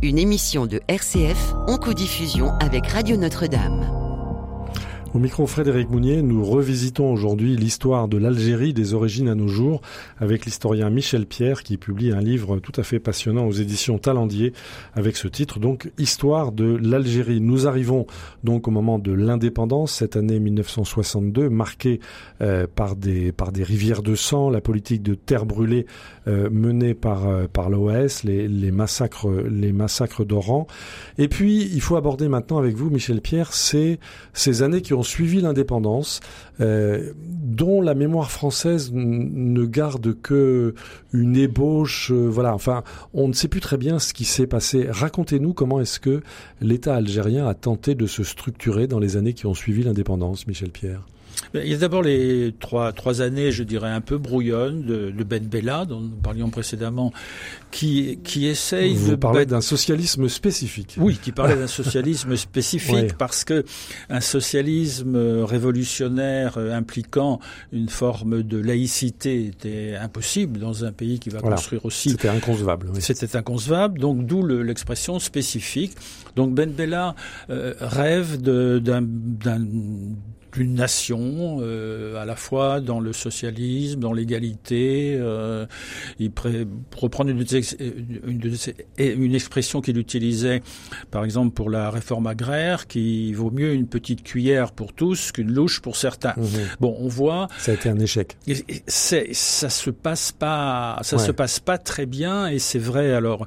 une 0.01 0.17
émission 0.17 0.65
de 0.65 0.81
RCF 0.89 1.53
en 1.67 1.77
codiffusion 1.77 2.53
avec 2.59 2.87
Radio 2.87 3.19
Notre-Dame. 3.19 3.98
Au 5.15 5.19
micro 5.19 5.47
Frédéric 5.47 5.89
Mounier, 5.89 6.21
nous 6.21 6.45
revisitons 6.45 7.11
aujourd'hui 7.11 7.57
l'histoire 7.57 8.09
de 8.09 8.19
l'Algérie 8.19 8.75
des 8.75 8.93
origines 8.93 9.29
à 9.29 9.35
nos 9.35 9.49
jours 9.49 9.81
avec 10.19 10.45
l'historien 10.45 10.91
Michel 10.91 11.25
Pierre 11.25 11.63
qui 11.63 11.79
publie 11.79 12.13
un 12.13 12.21
livre 12.21 12.59
tout 12.59 12.79
à 12.79 12.83
fait 12.83 12.99
passionnant 12.99 13.47
aux 13.47 13.53
éditions 13.53 13.97
Talendier 13.97 14.53
avec 14.93 15.17
ce 15.17 15.27
titre 15.27 15.61
donc 15.61 15.91
Histoire 15.97 16.53
de 16.53 16.77
l'Algérie. 16.77 17.41
Nous 17.41 17.67
arrivons 17.67 18.07
donc 18.45 18.69
au 18.69 18.71
moment 18.71 18.99
de 18.99 19.11
l'indépendance 19.13 19.95
cette 19.95 20.15
année 20.15 20.39
1962 20.41 21.49
marquée 21.49 22.01
euh, 22.43 22.67
par 22.73 22.95
des 22.95 23.33
par 23.33 23.51
des 23.51 23.65
rivières 23.65 24.03
de 24.03 24.15
sang, 24.15 24.51
la 24.51 24.61
politique 24.61 25.03
de 25.03 25.15
terre 25.15 25.47
brûlée 25.47 25.87
euh, 26.27 26.51
menée 26.51 26.93
par 26.93 27.27
euh, 27.27 27.47
par 27.51 27.71
l'OAS, 27.71 28.25
les, 28.25 28.47
les 28.47 28.71
massacres 28.71 29.31
les 29.31 29.73
massacres 29.73 30.27
d'Oran. 30.27 30.67
Et 31.17 31.29
puis 31.29 31.63
il 31.63 31.81
faut 31.81 31.97
aborder 31.97 32.29
maintenant 32.29 32.59
avec 32.59 32.77
vous 32.77 32.91
Michel 32.91 33.23
Pierre 33.23 33.55
ces 33.55 33.99
ces 34.35 34.63
années 34.63 34.83
qui 34.83 34.93
ont 34.93 34.98
suivi 35.03 35.41
l'indépendance, 35.41 36.21
euh, 36.61 37.13
dont 37.17 37.81
la 37.81 37.95
mémoire 37.95 38.31
française 38.31 38.91
ne 38.93 39.65
garde 39.65 40.21
que 40.21 40.75
une 41.13 41.37
ébauche. 41.37 42.11
Euh, 42.13 42.29
voilà, 42.29 42.55
enfin, 42.55 42.85
on 43.15 43.29
ne 43.29 43.33
sait 43.33 43.49
plus 43.49 43.61
très 43.61 43.77
bien 43.77 43.99
ce 43.99 44.13
qui 44.13 44.25
s'est 44.25 44.47
passé. 44.47 44.87
Racontez-nous 44.89 45.53
comment 45.53 45.81
est-ce 45.81 46.01
que 46.01 46.23
l'État 46.61 46.95
algérien 46.95 47.47
a 47.47 47.55
tenté 47.55 47.95
de 47.95 48.07
se 48.07 48.23
structurer 48.23 48.87
dans 48.87 48.99
les 48.99 49.17
années 49.17 49.35
qui 49.35 49.47
ont 49.47 49.55
suivi 49.55 49.83
l'indépendance, 49.83 50.47
Michel 50.47 50.71
Pierre. 50.71 51.07
Il 51.55 51.69
y 51.69 51.75
a 51.75 51.79
d'abord 51.79 52.03
les 52.03 52.55
trois, 52.59 52.93
trois 52.93 53.23
années, 53.23 53.53
je 53.53 53.63
dirais, 53.63 53.91
un 53.91 54.01
peu 54.01 54.19
brouillonnes 54.19 54.83
de, 54.83 55.11
de 55.11 55.25
Ben 55.25 55.45
Bella, 55.45 55.85
dont 55.85 56.01
nous 56.01 56.17
parlions 56.17 56.51
précédemment, 56.51 57.13
qui, 57.71 58.19
qui 58.23 58.47
essaye 58.47 58.95
Vous 58.95 59.11
de... 59.13 59.17
parlez 59.17 59.47
d'un 59.47 59.61
socialisme 59.61 60.29
spécifique. 60.29 60.97
Oui, 60.99 61.19
qui 61.23 61.33
parlait 61.33 61.57
d'un 61.57 61.67
socialisme 61.67 62.37
spécifique, 62.37 63.17
parce 63.17 63.45
que 63.45 63.65
un 64.11 64.21
socialisme 64.21 65.17
révolutionnaire 65.45 66.59
euh, 66.59 66.75
impliquant 66.75 67.41
une 67.73 67.89
forme 67.89 68.43
de 68.43 68.59
laïcité 68.59 69.47
était 69.47 69.97
impossible 70.01 70.59
dans 70.59 70.85
un 70.85 70.93
pays 70.93 71.19
qui 71.19 71.31
va 71.31 71.41
voilà. 71.41 71.57
construire 71.57 71.85
aussi... 71.85 72.11
C'était 72.11 72.29
inconcevable. 72.29 72.91
Oui. 72.95 73.01
C'était 73.01 73.37
inconcevable, 73.37 73.99
donc 73.99 74.27
d'où 74.27 74.47
l'expression 74.47 75.19
spécifique. 75.19 75.93
Donc 76.37 76.55
Ben 76.55 76.71
Bella 76.71 77.15
euh, 77.51 77.75
rêve 77.81 78.41
d'un 78.41 79.03
d'une 80.59 80.75
nation, 80.75 81.59
euh, 81.61 82.21
à 82.21 82.25
la 82.25 82.37
fois 82.37 82.81
dans 82.81 83.01
le 83.01 83.13
socialisme, 83.13 84.01
dans 84.01 84.13
l'égalité. 84.13 85.17
Euh, 85.19 85.67
il 86.19 86.31
reprend 86.97 87.27
une, 87.27 87.45
une, 88.27 88.57
une 88.99 89.35
expression 89.35 89.81
qu'il 89.81 89.99
utilisait, 89.99 90.63
par 91.11 91.25
exemple, 91.25 91.55
pour 91.55 91.71
la 91.71 91.91
réforme 91.91 92.27
agraire, 92.27 92.87
qui 92.87 93.33
vaut 93.33 93.51
mieux 93.51 93.73
une 93.73 93.87
petite 93.87 94.23
cuillère 94.23 94.73
pour 94.73 94.93
tous 94.93 95.33
qu'une 95.33 95.53
louche 95.53 95.81
pour 95.81 95.97
certains. 95.97 96.35
Mmh. 96.37 96.47
Bon, 96.81 96.97
on 96.99 97.09
voit. 97.09 97.49
Ça 97.59 97.73
a 97.73 97.75
été 97.75 97.89
un 97.89 97.99
échec. 97.99 98.37
Ça 98.87 99.71
se 99.71 99.91
passe 99.91 100.33
pas, 100.33 100.99
ça 101.03 101.17
ouais. 101.17 101.23
se 101.23 101.33
passe 101.33 101.61
pas 101.61 101.79
très 101.79 102.07
bien, 102.07 102.49
et 102.49 102.59
c'est 102.59 102.79
vrai 102.79 103.13
alors 103.13 103.47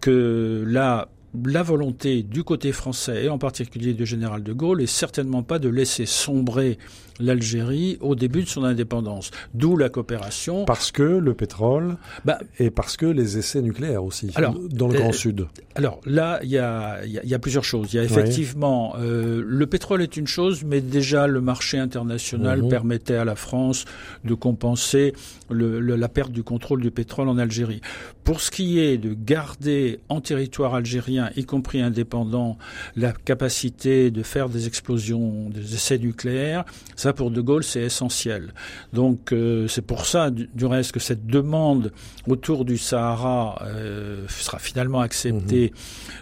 que 0.00 0.64
là 0.66 1.08
la 1.44 1.62
volonté 1.62 2.22
du 2.22 2.42
côté 2.44 2.72
français 2.72 3.24
et 3.24 3.28
en 3.28 3.38
particulier 3.38 3.94
du 3.94 4.06
général 4.06 4.42
de 4.42 4.52
Gaulle 4.52 4.82
est 4.82 4.86
certainement 4.86 5.42
pas 5.42 5.58
de 5.58 5.68
laisser 5.68 6.06
sombrer 6.06 6.78
l'Algérie 7.20 7.98
au 8.00 8.14
début 8.14 8.42
de 8.42 8.48
son 8.48 8.64
indépendance. 8.64 9.30
D'où 9.54 9.76
la 9.76 9.88
coopération. 9.88 10.64
Parce 10.64 10.92
que 10.92 11.02
le 11.02 11.34
pétrole 11.34 11.96
bah, 12.24 12.38
et 12.58 12.70
parce 12.70 12.96
que 12.96 13.06
les 13.06 13.38
essais 13.38 13.60
nucléaires 13.60 14.04
aussi 14.04 14.30
alors, 14.34 14.54
dans 14.70 14.88
le 14.88 14.94
Grand 14.94 15.08
euh, 15.08 15.12
Sud. 15.12 15.46
Alors 15.74 16.00
là, 16.04 16.40
il 16.42 16.50
y 16.50 16.58
a, 16.58 17.04
y, 17.04 17.20
y 17.24 17.34
a, 17.34 17.38
plusieurs 17.38 17.64
choses. 17.64 17.92
Il 17.92 17.96
y 17.96 17.98
a 17.98 18.04
effectivement 18.04 18.94
oui. 18.94 19.00
euh, 19.02 19.42
le 19.44 19.66
pétrole 19.66 20.02
est 20.02 20.16
une 20.16 20.26
chose, 20.26 20.64
mais 20.64 20.80
déjà 20.80 21.26
le 21.26 21.40
marché 21.40 21.78
international 21.78 22.62
mmh. 22.62 22.68
permettait 22.68 23.16
à 23.16 23.24
la 23.24 23.34
France 23.34 23.84
de 24.24 24.34
compenser 24.34 25.12
le, 25.50 25.80
le, 25.80 25.96
la 25.96 26.08
perte 26.08 26.32
du 26.32 26.42
contrôle 26.42 26.80
du 26.80 26.90
pétrole 26.90 27.28
en 27.28 27.38
Algérie. 27.38 27.80
Pour 28.24 28.40
ce 28.40 28.50
qui 28.50 28.78
est 28.78 28.98
de 28.98 29.14
garder 29.14 30.00
en 30.08 30.20
territoire 30.20 30.74
algérien, 30.74 31.17
y 31.36 31.44
compris 31.44 31.80
indépendant, 31.80 32.58
la 32.96 33.12
capacité 33.12 34.10
de 34.10 34.22
faire 34.22 34.48
des 34.48 34.66
explosions, 34.66 35.50
des 35.50 35.74
essais 35.74 35.98
nucléaires, 35.98 36.64
ça 36.96 37.12
pour 37.12 37.30
De 37.30 37.40
Gaulle 37.40 37.64
c'est 37.64 37.82
essentiel. 37.82 38.52
Donc 38.92 39.32
euh, 39.32 39.68
c'est 39.68 39.82
pour 39.82 40.06
ça 40.06 40.30
du, 40.30 40.48
du, 40.54 40.66
reste 40.66 40.92
que 40.92 41.00
cette 41.00 41.26
demande 41.26 41.92
autour 42.26 42.64
du 42.64 42.78
Sahara 42.78 43.62
euh, 43.62 44.26
sera 44.28 44.58
finalement 44.58 45.00
acceptée 45.00 45.72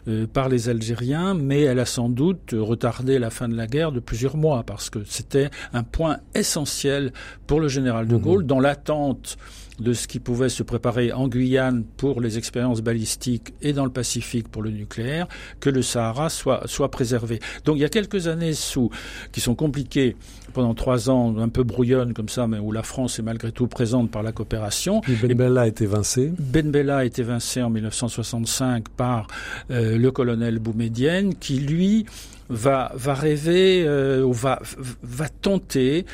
mmh. 0.06 0.10
euh, 0.10 0.26
par 0.26 0.48
les 0.48 0.68
Algériens, 0.68 1.34
mais 1.34 1.62
elle 1.62 1.78
a 1.78 1.86
sans 1.86 2.08
doute 2.08 2.54
retardé 2.56 3.18
la 3.18 3.30
fin 3.30 3.48
de 3.48 3.56
la 3.56 3.66
guerre 3.66 3.92
de 3.92 4.00
plusieurs 4.00 4.36
mois 4.36 4.62
parce 4.64 4.90
que 4.90 5.00
c'était 5.04 5.50
un 5.72 5.82
point 5.82 6.18
essentiel 6.34 7.12
pour 7.46 7.60
le 7.60 7.68
général 7.68 8.06
De 8.06 8.16
Gaulle 8.16 8.44
mmh. 8.44 8.46
dans 8.46 8.60
l'attente 8.60 9.36
de 9.78 9.92
ce 9.92 10.06
qui 10.06 10.20
pouvait 10.20 10.48
se 10.48 10.62
préparer 10.62 11.12
en 11.12 11.28
Guyane 11.28 11.84
pour 11.96 12.20
les 12.20 12.38
expériences 12.38 12.80
balistiques 12.80 13.54
et 13.62 13.72
dans 13.72 13.84
le 13.84 13.90
Pacifique 13.90 14.48
pour 14.48 14.62
le 14.62 14.70
nucléaire, 14.70 15.26
que 15.60 15.70
le 15.70 15.82
Sahara 15.82 16.28
soit, 16.28 16.62
soit 16.66 16.90
préservé. 16.90 17.40
Donc 17.64 17.76
il 17.76 17.80
y 17.80 17.84
a 17.84 17.88
quelques 17.88 18.26
années 18.26 18.52
sous, 18.52 18.90
qui 19.32 19.40
sont 19.40 19.54
compliquées 19.54 20.16
pendant 20.52 20.74
trois 20.74 21.10
ans, 21.10 21.36
un 21.38 21.48
peu 21.48 21.64
brouillonnes 21.64 22.14
comme 22.14 22.28
ça, 22.28 22.46
mais 22.46 22.58
où 22.58 22.72
la 22.72 22.82
France 22.82 23.18
est 23.18 23.22
malgré 23.22 23.52
tout 23.52 23.66
présente 23.66 24.10
par 24.10 24.22
la 24.22 24.32
coopération. 24.32 25.02
Ben 25.22 25.34
Bella 25.34 25.62
a 25.62 25.66
été 25.66 25.84
évincé. 25.84 26.32
Ben 26.38 26.70
Bella 26.70 26.98
a 26.98 27.04
été 27.04 27.22
évincé 27.22 27.62
en 27.62 27.70
1965 27.70 28.88
par 28.88 29.26
euh, 29.70 29.98
le 29.98 30.10
colonel 30.10 30.58
Boumedienne, 30.58 31.34
qui 31.34 31.58
lui 31.60 32.06
va, 32.48 32.92
va 32.94 33.14
rêver, 33.14 33.84
euh, 33.86 34.22
ou 34.22 34.32
va, 34.32 34.60
va 35.02 35.28
tenter, 35.28 36.06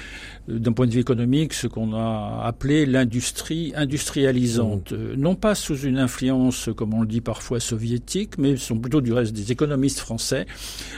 d'un 0.48 0.72
point 0.72 0.86
de 0.86 0.92
vue 0.92 1.00
économique, 1.00 1.52
ce 1.54 1.66
qu'on 1.66 1.94
a 1.94 2.42
appelé 2.44 2.84
l'industrie 2.86 3.72
industrialisante. 3.76 4.92
Mmh. 4.92 5.14
non 5.16 5.34
pas 5.34 5.54
sous 5.54 5.78
une 5.78 5.98
influence, 5.98 6.68
comme 6.76 6.94
on 6.94 7.02
le 7.02 7.06
dit 7.06 7.20
parfois, 7.20 7.60
soviétique, 7.60 8.38
mais 8.38 8.56
sont 8.56 8.78
plutôt 8.78 9.00
du 9.00 9.12
reste 9.12 9.32
des 9.32 9.52
économistes 9.52 10.00
français. 10.00 10.46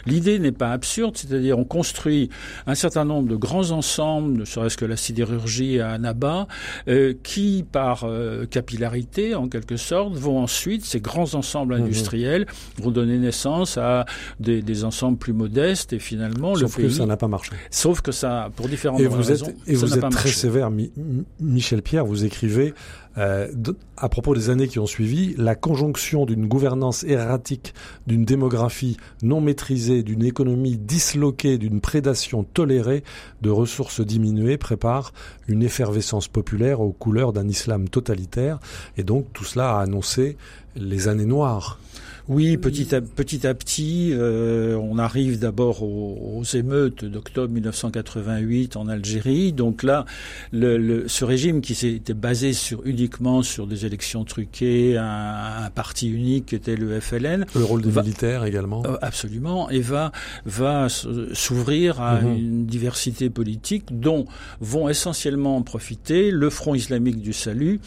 L'idée 0.07 0.39
n'est 0.39 0.53
pas 0.53 0.73
absurde, 0.73 1.17
c'est-à-dire 1.17 1.59
on 1.59 1.65
construit 1.65 2.31
un 2.67 2.75
certain 2.75 3.05
nombre 3.05 3.29
de 3.29 3.37
grands 3.37 3.71
ensembles, 3.71 4.39
ne 4.39 4.45
serait-ce 4.45 4.77
que 4.77 4.85
la 4.85 4.97
sidérurgie 4.97 5.81
à 5.81 5.91
Annaba, 5.91 6.49
euh, 6.89 7.15
qui, 7.23 7.65
par 7.71 8.05
euh, 8.05 8.47
capillarité, 8.47 9.35
en 9.35 9.49
quelque 9.49 9.77
sorte, 9.77 10.15
vont 10.15 10.39
ensuite, 10.39 10.85
ces 10.85 11.01
grands 11.01 11.35
ensembles 11.35 11.75
industriels, 11.75 12.47
mmh. 12.79 12.83
vont 12.83 12.91
donner 12.91 13.19
naissance 13.19 13.79
à 13.79 14.07
des, 14.41 14.63
des 14.63 14.85
ensembles 14.85 15.19
plus 15.19 15.33
modeste 15.33 15.93
et 15.93 15.99
finalement 15.99 16.55
Sauf 16.55 16.77
le 16.77 16.83
pays. 16.83 16.91
que 16.91 16.97
ça 16.97 17.07
n'a 17.07 17.17
pas 17.17 17.29
marché. 17.29 17.53
Sauf 17.71 18.01
que 18.01 18.13
ça, 18.13 18.51
pour 18.57 18.69
différentes 18.69 19.01
et 19.01 19.07
vous 19.07 19.31
êtes, 19.35 19.57
et 19.66 19.74
vous 19.74 19.99
êtes 19.99 20.11
très 20.11 20.30
sévère, 20.30 20.70
Mi 20.70 20.93
Michel 21.41 21.82
Pierre. 21.82 22.05
Vous 22.05 22.24
écrivez 22.24 22.74
euh, 23.16 23.49
de, 23.55 23.76
à 23.97 24.09
propos 24.09 24.35
des 24.35 24.51
années 24.51 24.68
qui 24.68 24.78
ont 24.78 24.87
suivi, 24.87 25.35
la 25.39 25.55
conjonction 25.55 26.26
d'une 26.26 26.47
gouvernance 26.47 27.05
erratique, 27.05 27.74
d'une 28.07 28.24
démographie 28.24 28.97
non 29.22 29.41
maîtrisée, 29.41 30.03
d'une 30.03 30.24
économie 30.24 30.76
disloquée, 30.76 31.59
d'une 31.59 31.80
prédation 31.80 32.45
tolérée, 32.45 33.05
de 33.43 33.51
ressources 33.51 34.01
diminuées 34.01 34.59
prépare 34.59 35.12
une 35.47 35.62
effervescence 35.62 36.28
populaire 36.28 36.80
aux 36.80 36.93
couleurs 36.93 37.32
d'un 37.32 37.49
islam 37.49 37.89
totalitaire. 37.89 38.59
Et 38.97 39.05
donc 39.05 39.26
tout 39.32 39.45
cela 39.45 39.76
a 39.76 39.80
annoncé 39.80 40.37
les 40.76 41.09
années 41.09 41.26
noires. 41.26 41.78
Oui, 42.27 42.57
petit 42.57 42.95
à 42.95 43.03
petit, 43.03 43.47
à 43.47 43.53
petit 43.53 44.11
euh, 44.12 44.77
on 44.77 44.97
arrive 44.97 45.39
d'abord 45.39 45.83
aux, 45.83 46.39
aux, 46.39 46.45
émeutes 46.45 47.05
d'octobre 47.05 47.53
1988 47.53 48.77
en 48.77 48.89
Algérie. 48.89 49.53
Donc 49.53 49.83
là, 49.83 50.07
le, 50.51 50.79
le, 50.79 51.07
ce 51.07 51.27
régime 51.27 51.61
qui 51.61 51.75
s'était 51.75 52.14
basé 52.14 52.55
sur, 52.55 52.81
uniquement 52.87 53.43
sur 53.43 53.66
des 53.66 53.85
élections 53.85 54.25
truquées, 54.25 54.97
un, 54.97 55.64
un, 55.66 55.70
parti 55.70 56.09
unique 56.09 56.47
qui 56.47 56.55
était 56.55 56.77
le 56.77 56.99
FLN. 56.99 57.45
Le 57.55 57.64
rôle 57.64 57.83
des 57.83 57.91
va, 57.91 58.03
militaires 58.03 58.45
également. 58.45 58.83
Euh, 58.87 58.97
absolument, 59.03 59.68
et 59.68 59.81
va, 59.81 60.11
va 60.47 60.89
s'ouvrir 60.89 62.01
à 62.01 62.22
mmh. 62.22 62.37
une 62.39 62.66
diversité 62.66 63.29
politique 63.29 64.01
dont 64.01 64.25
vont 64.61 64.89
essentiellement 64.89 65.61
profiter 65.61 66.31
le 66.31 66.49
Front 66.49 66.75
islamique 66.75 67.20
du 67.20 67.35
salut, 67.35 67.81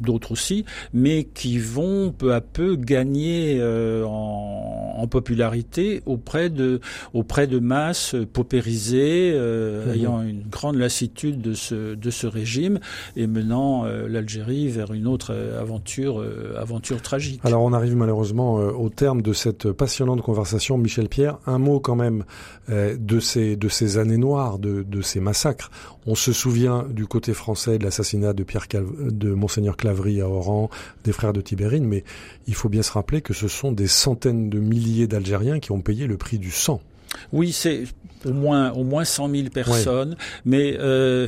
d'autres 0.00 0.32
aussi, 0.32 0.64
mais 0.92 1.24
qui 1.24 1.58
vont 1.58 2.12
peu 2.12 2.34
à 2.34 2.40
peu 2.40 2.76
gagner 2.76 3.58
euh, 3.60 4.04
en, 4.04 4.94
en, 4.98 5.06
popularité 5.06 6.02
auprès 6.06 6.50
de 6.50 6.80
auprès 7.14 7.46
de 7.46 7.58
masses 7.58 8.14
paupérisées 8.32 9.32
euh, 9.34 9.86
mmh. 9.86 9.96
ayant 9.96 10.22
une 10.22 10.42
grande 10.42 10.76
lassitude 10.76 11.40
de 11.40 11.54
ce 11.54 11.94
de 11.94 12.10
ce 12.10 12.26
régime 12.26 12.78
et 13.16 13.26
menant 13.26 13.84
euh, 13.84 14.08
l'Algérie 14.08 14.68
vers 14.68 14.92
une 14.92 15.06
autre 15.06 15.34
aventure 15.58 16.24
aventure 16.56 17.00
tragique. 17.02 17.40
Alors 17.44 17.62
on 17.62 17.72
arrive 17.72 17.96
malheureusement 17.96 18.54
au 18.54 18.88
terme 18.88 19.22
de 19.22 19.32
cette 19.32 19.72
passionnante 19.72 20.22
conversation 20.22 20.78
Michel 20.78 21.08
Pierre 21.08 21.38
un 21.46 21.58
mot 21.58 21.80
quand 21.80 21.96
même 21.96 22.24
de 22.68 23.20
ces 23.20 23.56
de 23.56 23.68
ces 23.68 23.98
années 23.98 24.16
noires 24.16 24.58
de 24.58 24.82
de 24.82 25.02
ces 25.02 25.20
massacres 25.20 25.70
on 26.06 26.14
se 26.14 26.32
souvient 26.32 26.86
du 26.88 27.06
côté 27.06 27.34
français 27.34 27.78
de 27.78 27.84
l'assassinat 27.84 28.32
de 28.32 28.42
Pierre 28.42 28.68
Cal 28.68 28.86
de 28.98 29.34
monseigneur 29.34 29.76
Clavry 29.88 30.20
à 30.20 30.28
Oran, 30.28 30.68
des 31.04 31.12
frères 31.12 31.32
de 31.32 31.40
Tibérine, 31.40 31.84
mais 31.84 32.04
il 32.46 32.54
faut 32.54 32.68
bien 32.68 32.82
se 32.82 32.92
rappeler 32.92 33.22
que 33.22 33.32
ce 33.32 33.48
sont 33.48 33.72
des 33.72 33.86
centaines 33.86 34.50
de 34.50 34.58
milliers 34.58 35.06
d'Algériens 35.06 35.60
qui 35.60 35.72
ont 35.72 35.80
payé 35.80 36.06
le 36.06 36.18
prix 36.18 36.38
du 36.38 36.50
sang. 36.50 36.82
Oui, 37.32 37.52
c'est 37.52 37.84
au 38.26 38.34
moins 38.34 38.70
au 38.72 38.84
moins 38.84 39.04
100 39.04 39.30
000 39.30 39.48
personnes, 39.48 40.10
ouais. 40.10 40.16
mais 40.44 40.76
euh, 40.78 41.26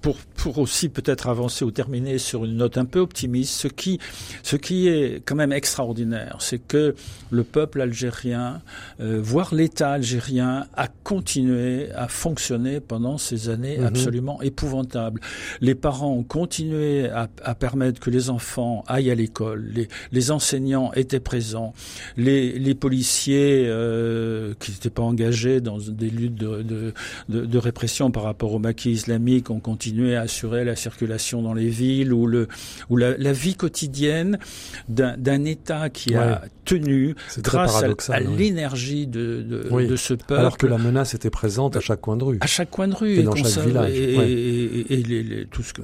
pour, 0.00 0.16
pour 0.36 0.58
aussi 0.58 0.88
peut-être 0.88 1.28
avancer 1.28 1.64
ou 1.64 1.70
terminer 1.70 2.18
sur 2.18 2.44
une 2.44 2.56
note 2.56 2.78
un 2.78 2.84
peu 2.84 3.00
optimiste, 3.00 3.54
ce 3.54 3.68
qui, 3.68 3.98
ce 4.42 4.56
qui 4.56 4.88
est 4.88 5.22
quand 5.24 5.34
même 5.34 5.52
extraordinaire, 5.52 6.36
c'est 6.40 6.58
que 6.58 6.94
le 7.30 7.44
peuple 7.44 7.80
algérien, 7.80 8.60
euh, 9.00 9.20
voire 9.22 9.54
l'État 9.54 9.92
algérien, 9.92 10.66
a 10.76 10.88
continué 11.04 11.90
à 11.92 12.08
fonctionner 12.08 12.80
pendant 12.80 13.18
ces 13.18 13.48
années 13.48 13.78
mhm. 13.78 13.86
absolument 13.86 14.42
épouvantables. 14.42 15.20
Les 15.60 15.74
parents 15.74 16.12
ont 16.12 16.22
continué 16.22 17.08
à, 17.08 17.28
à, 17.42 17.54
permettre 17.54 18.00
que 18.00 18.10
les 18.10 18.30
enfants 18.30 18.84
aillent 18.86 19.10
à 19.10 19.14
l'école, 19.14 19.66
les, 19.74 19.88
les, 20.12 20.30
enseignants 20.30 20.92
étaient 20.92 21.20
présents, 21.20 21.72
les, 22.16 22.58
les 22.58 22.74
policiers 22.74 23.64
euh, 23.66 24.54
qui 24.60 24.72
n'étaient 24.72 24.90
pas 24.90 25.02
engagés 25.02 25.60
dans 25.60 25.78
des 25.78 26.10
luttes 26.10 26.34
de, 26.34 26.62
de, 26.62 26.92
de, 27.28 27.46
de 27.46 27.58
répression 27.58 28.10
par 28.10 28.22
rapport 28.22 28.52
au 28.52 28.58
maquis 28.58 28.90
islamique 28.90 29.50
ont 29.50 29.60
continué 29.60 29.77
continuer 29.78 30.16
à 30.16 30.22
assurer 30.22 30.64
la 30.64 30.74
circulation 30.74 31.40
dans 31.40 31.54
les 31.54 31.68
villes 31.68 32.12
ou, 32.12 32.26
le, 32.26 32.48
ou 32.90 32.96
la, 32.96 33.16
la 33.16 33.32
vie 33.32 33.54
quotidienne 33.54 34.40
d'un 34.88 35.44
État 35.44 35.88
qui 35.88 36.16
a 36.16 36.42
tenu 36.64 37.14
grâce 37.38 38.10
à, 38.10 38.18
l'énergie 38.18 39.06
de, 39.06 39.40
de, 39.40 39.86
de, 39.86 39.96
ce 39.96 40.14
peuple. 40.14 40.34
Alors 40.34 40.58
que 40.58 40.66
la 40.66 40.78
menace 40.78 41.14
était 41.14 41.30
présente 41.30 41.76
à 41.76 41.80
chaque 41.80 42.00
coin 42.00 42.16
de 42.16 42.24
rue. 42.24 42.38
À 42.40 42.48
chaque 42.48 42.70
coin 42.70 42.88
de 42.88 42.94
rue. 42.94 43.20
Et, 43.20 43.22
dans 43.22 43.36
chaque 43.36 43.64
village. 43.64 43.92
Et, 43.92 44.92
et, 44.92 44.96
les, 44.96 45.46
tout 45.46 45.62
ce 45.62 45.72
que... 45.72 45.82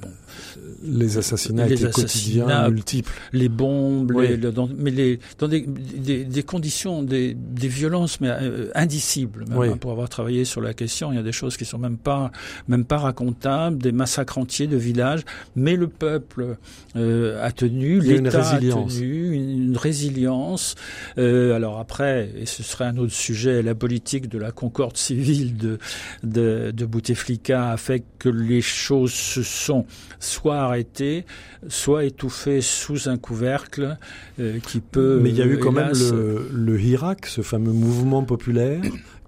Les 0.82 1.16
assassinats 1.16 1.66
les 1.66 1.82
étaient 1.84 1.92
quotidiens, 1.92 2.68
multiples. 2.68 3.12
Les 3.32 3.48
bombes, 3.48 4.10
les, 4.20 4.36
dans, 4.36 4.68
mais 4.76 4.90
les, 4.90 5.20
dans 5.38 5.48
des, 5.48 5.62
des, 5.62 6.24
des 6.24 6.42
conditions, 6.42 7.02
des, 7.02 7.34
des, 7.34 7.68
violences 7.68 8.20
mais 8.20 8.28
euh, 8.28 8.70
indicibles. 8.74 9.44
Même, 9.48 9.60
hein, 9.60 9.76
pour 9.78 9.92
avoir 9.92 10.08
travaillé 10.08 10.44
sur 10.44 10.60
la 10.60 10.74
question, 10.74 11.12
il 11.12 11.16
y 11.16 11.18
a 11.18 11.22
des 11.22 11.32
choses 11.32 11.56
qui 11.56 11.64
sont 11.64 11.78
même 11.78 11.96
pas, 11.96 12.32
même 12.68 12.84
pas 12.84 12.98
racontables, 12.98 13.78
des 13.84 13.92
massacres 13.92 14.38
entiers 14.38 14.66
de 14.66 14.76
villages, 14.76 15.22
mais 15.54 15.76
le 15.76 15.88
peuple 15.88 16.56
euh, 16.96 17.44
a 17.44 17.52
tenu, 17.52 18.00
l'État 18.00 18.40
a 18.50 18.58
tenu 18.58 19.32
une, 19.34 19.50
une 19.68 19.76
résilience. 19.76 20.74
Euh, 21.18 21.54
alors 21.54 21.78
après, 21.78 22.30
et 22.36 22.46
ce 22.46 22.62
serait 22.62 22.86
un 22.86 22.96
autre 22.96 23.12
sujet, 23.12 23.62
la 23.62 23.74
politique 23.74 24.28
de 24.28 24.38
la 24.38 24.52
concorde 24.52 24.96
civile 24.96 25.56
de, 25.56 25.78
de, 26.22 26.72
de 26.72 26.84
Bouteflika 26.86 27.70
a 27.70 27.76
fait 27.76 28.02
que 28.18 28.28
les 28.30 28.62
choses 28.62 29.12
se 29.12 29.42
sont 29.42 29.84
soit 30.18 30.56
arrêtées, 30.56 31.26
soit 31.68 32.04
étouffées 32.04 32.62
sous 32.62 33.08
un 33.08 33.18
couvercle 33.18 33.98
euh, 34.40 34.58
qui 34.66 34.80
peut. 34.80 35.20
Mais 35.22 35.30
il 35.30 35.36
y 35.36 35.42
a 35.42 35.46
eu 35.46 35.58
quand 35.58 35.72
même 35.72 35.92
le, 35.92 36.48
le 36.52 36.80
Hirak, 36.80 37.26
ce 37.26 37.42
fameux 37.42 37.72
mouvement 37.72 38.22
populaire. 38.24 38.82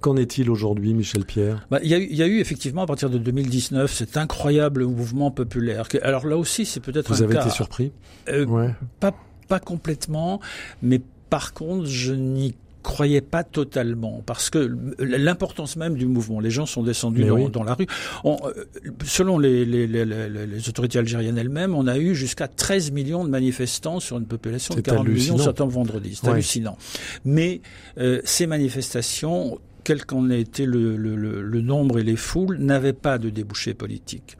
Qu'en 0.07 0.17
est-il 0.17 0.51
aujourd'hui, 0.51 0.95
Michel 0.95 1.25
Pierre? 1.25 1.67
Bah, 1.69 1.81
il, 1.83 1.91
y 1.91 1.95
a 1.95 1.99
eu, 1.99 2.07
il 2.09 2.15
y 2.17 2.23
a 2.23 2.29
eu 2.29 2.39
effectivement 2.39 2.83
à 2.83 2.87
partir 2.87 3.11
de 3.11 3.19
2019 3.19 3.93
cet 3.93 4.17
incroyable 4.17 4.85
mouvement 4.85 5.33
populaire. 5.33 5.89
Alors 6.01 6.29
là 6.29 6.37
aussi, 6.37 6.65
c'est 6.65 6.79
peut-être 6.79 7.09
Vous 7.09 7.23
un 7.23 7.25
avez 7.25 7.35
cas, 7.35 7.41
été 7.41 7.51
surpris? 7.51 7.91
euh, 8.29 8.47
ouais. 8.47 8.73
Pas 9.01 9.13
pas 9.49 9.59
complètement, 9.59 10.41
mais 10.81 11.01
par 11.29 11.55
contre, 11.55 11.87
je 11.87 12.13
n'y 12.13 12.55
croyais 12.85 13.21
pas 13.21 13.43
totalement 13.43 14.23
parce 14.27 14.49
que 14.49 14.77
l'importance 15.01 15.75
même 15.75 15.97
du 15.97 16.07
mouvement, 16.07 16.39
les 16.39 16.53
gens 16.53 16.67
sont 16.67 16.85
descendus 16.85 17.25
dans, 17.25 17.35
oui. 17.35 17.51
dans, 17.51 17.65
la 17.65 17.75
rue. 17.75 17.89
On, 18.23 18.37
euh, 18.45 18.65
selon 19.05 19.41
les, 19.41 19.65
les, 19.65 19.89
les, 19.89 20.05
les, 20.05 20.69
autorités 20.69 21.01
algériennes 21.01 21.37
elles-mêmes, 21.37 21.75
on 21.75 21.89
a 21.89 21.99
eu 21.99 22.15
jusqu'à 22.15 22.47
13 22.47 22.93
millions 22.93 23.25
de 23.25 23.29
manifestants 23.29 23.99
sur 23.99 24.19
une 24.19 24.27
population 24.27 24.77
de 24.77 24.83
40 24.83 25.05
hallucinant. 25.05 25.35
millions 25.35 25.45
septembre 25.45 25.73
vendredi. 25.73 26.15
C'est 26.15 26.29
ouais. 26.29 26.35
hallucinant. 26.35 26.79
Mais 27.25 27.61
euh, 27.99 28.21
ces 28.23 28.47
manifestations 28.47 29.59
quel 29.87 30.05
qu'en 30.05 30.31
ait 30.31 30.41
été 30.41 30.67
le, 30.67 30.97
le, 30.97 31.15
le, 31.15 31.61
nombre 31.61 32.01
et 32.01 32.03
les 32.03 32.17
foules, 32.17 32.59
n'avaient 32.59 32.93
pas 32.93 33.19
de 33.19 33.31
débouché 33.31 33.73
politique. 33.73 34.37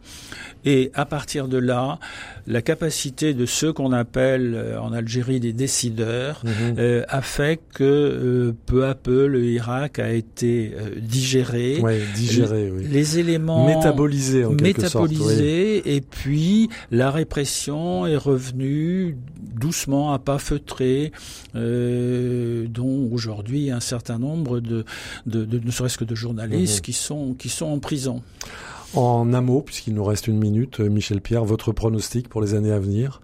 Et 0.65 0.91
à 0.95 1.05
partir 1.05 1.47
de 1.47 1.57
là, 1.57 2.01
la 2.49 2.63
capacité 2.63 3.33
de 3.33 3.47
ceux 3.47 3.73
qu'on 3.73 3.93
appelle 3.93 4.55
euh, 4.57 4.81
en 4.81 4.93
Algérie 4.93 5.39
des 5.39 5.53
décideurs 5.53 6.43
mmh. 6.43 6.49
euh, 6.79 7.05
a 7.09 7.23
fait 7.23 7.61
que 7.75 7.85
euh, 7.85 8.57
peu 8.67 8.87
à 8.87 8.97
peu 8.97 9.29
le 9.29 9.45
Irak 9.45 10.01
a 10.01 10.11
été 10.11 10.75
euh, 10.75 10.99
digéré, 11.01 11.79
ouais, 11.79 12.01
digéré 12.17 12.65
les, 12.65 12.71
oui. 12.73 12.89
les 12.91 13.19
éléments 13.21 13.69
métabolisés 13.69 14.45
en 14.45 14.51
métabolisés, 14.51 15.75
sorte, 15.77 15.87
oui. 15.87 15.93
et 15.95 16.01
puis 16.01 16.69
la 16.91 17.13
répression 17.13 18.05
est 18.05 18.17
revenue 18.17 19.17
doucement 19.57 20.13
à 20.13 20.19
pas 20.19 20.39
feutré, 20.39 21.13
euh, 21.55 22.67
dont 22.69 23.09
aujourd'hui 23.13 23.71
un 23.71 23.81
certain 23.81 24.19
nombre 24.19 24.61
de, 24.61 24.85
de, 25.27 25.36
de 25.45 25.59
ne 25.59 25.71
serait-ce 25.71 25.99
que 25.99 26.05
de 26.05 26.15
journalistes 26.15 26.79
mmh. 26.79 26.83
qui 26.83 26.93
sont 26.93 27.35
qui 27.35 27.49
sont 27.49 27.67
en 27.67 27.79
prison. 27.79 28.23
En 28.95 29.35
un 29.35 29.41
mot, 29.41 29.63
puisqu'il 29.63 29.95
nous 29.95 30.05
reste 30.05 30.29
une 30.29 30.39
minute, 30.39 30.81
Michel 30.81 31.21
Pierre, 31.21 31.45
votre 31.45 31.73
pronostic 31.73 32.29
pour 32.29 32.41
les 32.41 32.55
années 32.55 32.73
à 32.73 32.79
venir? 32.79 33.21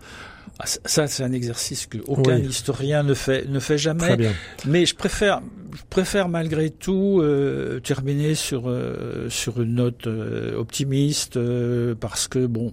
Ah, 0.58 0.64
ça, 0.66 1.06
c'est 1.06 1.22
un 1.22 1.32
exercice 1.32 1.86
que 1.86 1.98
aucun 2.06 2.36
oui. 2.36 2.46
historien 2.46 3.02
ne 3.02 3.14
fait 3.14 3.48
ne 3.48 3.58
fait 3.58 3.78
jamais. 3.78 4.00
Très 4.00 4.16
bien. 4.16 4.32
Mais 4.66 4.86
je 4.86 4.94
préfère 4.94 5.40
je 5.74 5.82
préfère 5.88 6.28
malgré 6.28 6.70
tout 6.70 7.20
euh, 7.22 7.80
terminer 7.80 8.34
sur 8.34 8.64
euh, 8.68 9.28
sur 9.30 9.60
une 9.62 9.74
note 9.76 10.06
euh, 10.06 10.56
optimiste 10.56 11.36
euh, 11.36 11.94
parce 11.98 12.28
que 12.28 12.46
bon, 12.46 12.72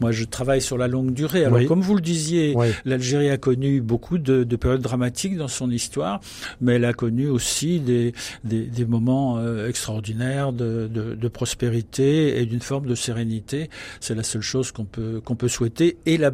moi 0.00 0.12
je 0.12 0.24
travaille 0.24 0.62
sur 0.62 0.78
la 0.78 0.88
longue 0.88 1.12
durée. 1.12 1.44
Alors 1.44 1.58
oui. 1.58 1.66
comme 1.66 1.80
vous 1.80 1.94
le 1.96 2.00
disiez, 2.00 2.52
oui. 2.56 2.68
l'Algérie 2.84 3.30
a 3.30 3.36
connu 3.36 3.80
beaucoup 3.80 4.18
de, 4.18 4.44
de, 4.44 4.56
périodes 4.56 4.82
dramatiques 4.82 5.36
dans 5.36 5.48
son 5.48 5.70
histoire, 5.70 6.20
mais 6.60 6.74
elle 6.74 6.84
a 6.84 6.92
connu 6.92 7.28
aussi 7.28 7.80
des 7.80 8.12
des, 8.44 8.64
des 8.64 8.84
moments 8.84 9.38
euh, 9.38 9.68
extraordinaires 9.68 10.52
de, 10.52 10.88
de, 10.92 11.14
de 11.14 11.28
prospérité 11.28 12.40
et 12.40 12.46
d'une 12.46 12.60
forme 12.62 12.86
de 12.86 12.94
sérénité. 12.94 13.70
C'est 14.00 14.14
la 14.14 14.22
seule 14.22 14.42
chose 14.42 14.70
qu'on 14.72 14.84
peut 14.84 15.20
qu'on 15.24 15.36
peut 15.36 15.48
souhaiter 15.48 15.96
et 16.06 16.16
la 16.16 16.30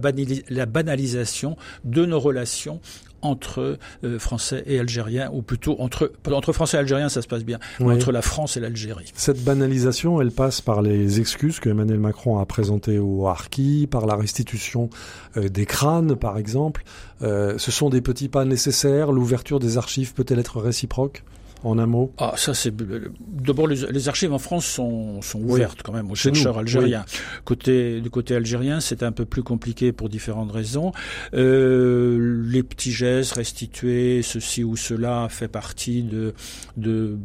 banalisation 0.66 1.56
de 1.84 2.04
nos 2.04 2.20
relations 2.20 2.80
entre 3.22 3.78
euh, 4.04 4.18
Français 4.18 4.62
et 4.66 4.78
Algériens, 4.78 5.30
ou 5.32 5.42
plutôt 5.42 5.76
entre, 5.80 6.12
entre 6.30 6.52
Français 6.52 6.76
et 6.76 6.80
Algériens, 6.80 7.08
ça 7.08 7.22
se 7.22 7.28
passe 7.28 7.44
bien, 7.44 7.58
oui. 7.80 7.94
entre 7.94 8.12
la 8.12 8.22
France 8.22 8.56
et 8.56 8.60
l'Algérie. 8.60 9.12
Cette 9.14 9.42
banalisation, 9.42 10.20
elle 10.20 10.32
passe 10.32 10.60
par 10.60 10.82
les 10.82 11.20
excuses 11.20 11.60
que 11.60 11.68
Emmanuel 11.68 11.98
Macron 11.98 12.38
a 12.38 12.46
présentées 12.46 12.98
au 12.98 13.26
Harki, 13.26 13.86
par 13.90 14.06
la 14.06 14.16
restitution 14.16 14.90
euh, 15.36 15.48
des 15.48 15.66
crânes, 15.66 16.16
par 16.16 16.38
exemple. 16.38 16.84
Euh, 17.22 17.56
ce 17.58 17.70
sont 17.70 17.90
des 17.90 18.00
petits 18.00 18.28
pas 18.28 18.44
nécessaires. 18.44 19.12
L'ouverture 19.12 19.60
des 19.60 19.78
archives 19.78 20.12
peut-elle 20.14 20.38
être 20.38 20.60
réciproque? 20.60 21.22
En 21.64 21.78
un 21.78 21.86
mot 21.86 22.12
Ah, 22.18 22.34
ça 22.36 22.54
c'est 22.54 22.74
d'abord 22.76 23.66
les, 23.66 23.86
les, 23.90 24.08
archives 24.08 24.32
en 24.32 24.38
France 24.38 24.66
sont, 24.66 25.22
sont 25.22 25.40
ouvertes 25.40 25.78
oui. 25.78 25.82
quand 25.84 25.92
même 25.92 26.10
aux 26.10 26.14
chercheurs 26.14 26.54
nous, 26.54 26.60
algériens. 26.60 27.04
Oui. 27.06 27.18
Côté 27.44 28.00
du 28.00 28.10
côté 28.10 28.34
algérien, 28.34 28.80
c'est 28.80 29.02
un 29.02 29.12
peu 29.12 29.24
plus 29.24 29.42
compliqué 29.42 29.92
pour 29.92 30.08
différentes 30.08 30.52
raisons. 30.52 30.92
Euh, 31.34 32.42
les 32.46 32.62
petits 32.62 32.92
gestes 32.92 33.34
restitués, 33.34 34.22
ceci 34.22 34.64
ou 34.64 34.76
cela, 34.76 35.28
fait 35.30 35.48
partie 35.48 36.02
de 36.02 36.34
de 36.76 37.18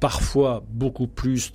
parfois 0.00 0.64
beaucoup 0.70 1.06
plus 1.06 1.52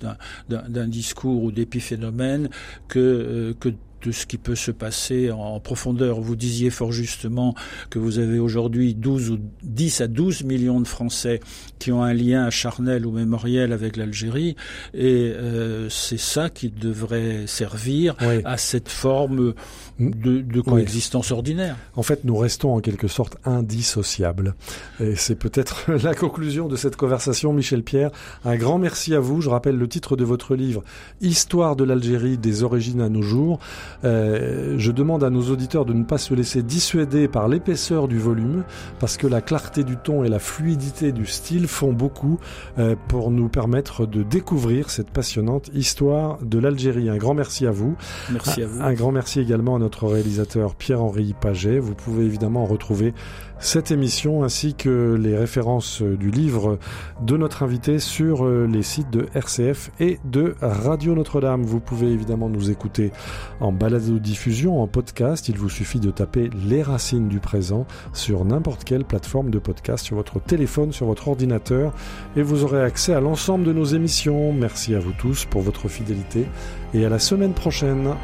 d'un 0.48 0.88
discours 0.88 1.42
ou 1.42 1.52
d'épiphénomènes 1.52 2.50
que, 2.88 2.98
euh, 2.98 3.54
que 3.58 3.70
de 4.04 4.12
ce 4.12 4.26
qui 4.26 4.38
peut 4.38 4.54
se 4.54 4.70
passer 4.70 5.30
en 5.30 5.58
profondeur. 5.60 6.20
Vous 6.20 6.36
disiez 6.36 6.70
fort 6.70 6.92
justement 6.92 7.54
que 7.90 7.98
vous 7.98 8.18
avez 8.18 8.38
aujourd'hui 8.38 8.94
12 8.94 9.30
ou 9.30 9.38
10 9.62 10.00
à 10.02 10.06
12 10.06 10.44
millions 10.44 10.80
de 10.80 10.86
Français 10.86 11.40
qui 11.78 11.90
ont 11.92 12.02
un 12.02 12.12
lien 12.12 12.50
charnel 12.50 13.06
ou 13.06 13.12
mémoriel 13.12 13.72
avec 13.72 13.96
l'Algérie 13.96 14.56
et 14.92 15.32
euh, 15.34 15.88
c'est 15.88 16.18
ça 16.18 16.50
qui 16.50 16.70
devrait 16.70 17.46
servir 17.46 18.14
oui. 18.20 18.40
à 18.44 18.56
cette 18.56 18.88
forme 18.88 19.54
de, 19.98 20.40
de 20.40 20.60
coexistence 20.60 21.30
oui. 21.30 21.36
ordinaire. 21.36 21.76
En 21.96 22.02
fait, 22.02 22.24
nous 22.24 22.36
restons 22.36 22.74
en 22.74 22.80
quelque 22.80 23.08
sorte 23.08 23.36
indissociables. 23.44 24.54
Et 25.00 25.16
c'est 25.16 25.36
peut-être 25.36 25.92
la 26.02 26.14
conclusion 26.14 26.68
de 26.68 26.76
cette 26.76 26.96
conversation, 26.96 27.52
Michel 27.52 27.82
Pierre. 27.82 28.10
Un 28.44 28.56
grand 28.56 28.78
merci 28.78 29.14
à 29.14 29.20
vous. 29.20 29.40
Je 29.40 29.48
rappelle 29.48 29.76
le 29.76 29.88
titre 29.88 30.16
de 30.16 30.24
votre 30.24 30.54
livre, 30.54 30.82
Histoire 31.20 31.76
de 31.76 31.84
l'Algérie 31.84 32.38
des 32.38 32.62
origines 32.62 33.00
à 33.00 33.08
nos 33.08 33.22
jours. 33.22 33.58
Euh, 34.04 34.74
je 34.78 34.90
demande 34.92 35.22
à 35.22 35.30
nos 35.30 35.50
auditeurs 35.50 35.84
de 35.84 35.92
ne 35.92 36.04
pas 36.04 36.18
se 36.18 36.34
laisser 36.34 36.62
dissuader 36.62 37.28
par 37.28 37.48
l'épaisseur 37.48 38.08
du 38.08 38.18
volume, 38.18 38.64
parce 38.98 39.16
que 39.16 39.26
la 39.26 39.40
clarté 39.40 39.84
du 39.84 39.96
ton 39.96 40.24
et 40.24 40.28
la 40.28 40.38
fluidité 40.38 41.12
du 41.12 41.26
style 41.26 41.68
font 41.68 41.92
beaucoup 41.92 42.38
euh, 42.78 42.96
pour 43.08 43.30
nous 43.30 43.48
permettre 43.48 44.06
de 44.06 44.22
découvrir 44.22 44.90
cette 44.90 45.10
passionnante 45.10 45.70
histoire 45.74 46.38
de 46.42 46.58
l'Algérie. 46.58 47.08
Un 47.08 47.16
grand 47.16 47.34
merci 47.34 47.66
à 47.66 47.70
vous. 47.70 47.96
Merci 48.30 48.62
à 48.62 48.66
vous. 48.66 48.80
Un, 48.80 48.86
un 48.86 48.94
grand 48.94 49.12
merci 49.12 49.40
également 49.40 49.76
à 49.76 49.78
notre 49.78 50.06
réalisateur 50.06 50.74
Pierre-Henri 50.74 51.34
Paget. 51.40 51.78
Vous 51.78 51.94
pouvez 51.94 52.24
évidemment 52.24 52.64
retrouver 52.64 53.14
cette 53.58 53.90
émission 53.90 54.44
ainsi 54.44 54.74
que 54.74 55.14
les 55.14 55.36
références 55.36 56.02
du 56.02 56.30
livre 56.30 56.78
de 57.22 57.36
notre 57.36 57.62
invité 57.62 57.98
sur 57.98 58.44
euh, 58.44 58.66
les 58.66 58.82
sites 58.82 59.10
de 59.10 59.26
RCF 59.34 59.90
et 60.00 60.18
de 60.24 60.54
Radio 60.60 61.14
Notre-Dame. 61.14 61.62
Vous 61.62 61.80
pouvez 61.80 62.08
évidemment 62.08 62.48
nous 62.48 62.70
écouter 62.70 63.12
en 63.60 63.72
balado-diffusion, 63.72 64.82
en 64.82 64.86
podcast. 64.86 65.48
Il 65.48 65.58
vous 65.58 65.68
suffit 65.68 66.00
de 66.00 66.10
taper 66.10 66.50
Les 66.66 66.82
Racines 66.82 67.28
du 67.28 67.40
présent 67.40 67.86
sur 68.12 68.44
n'importe 68.44 68.84
quelle 68.84 69.04
plateforme 69.04 69.50
de 69.50 69.58
podcast, 69.58 70.04
sur 70.04 70.16
votre 70.16 70.40
téléphone, 70.40 70.92
sur 70.92 71.06
votre 71.06 71.28
ordinateur, 71.28 71.92
et 72.36 72.42
vous 72.42 72.64
aurez 72.64 72.82
accès 72.82 73.14
à 73.14 73.20
l'ensemble 73.20 73.64
de 73.64 73.72
nos 73.72 73.84
émissions. 73.84 74.52
Merci 74.52 74.94
à 74.94 74.98
vous 74.98 75.12
tous 75.12 75.44
pour 75.44 75.62
votre 75.62 75.88
fidélité 75.88 76.46
et 76.92 77.04
à 77.04 77.08
la 77.08 77.18
semaine 77.18 77.54
prochaine. 77.54 78.14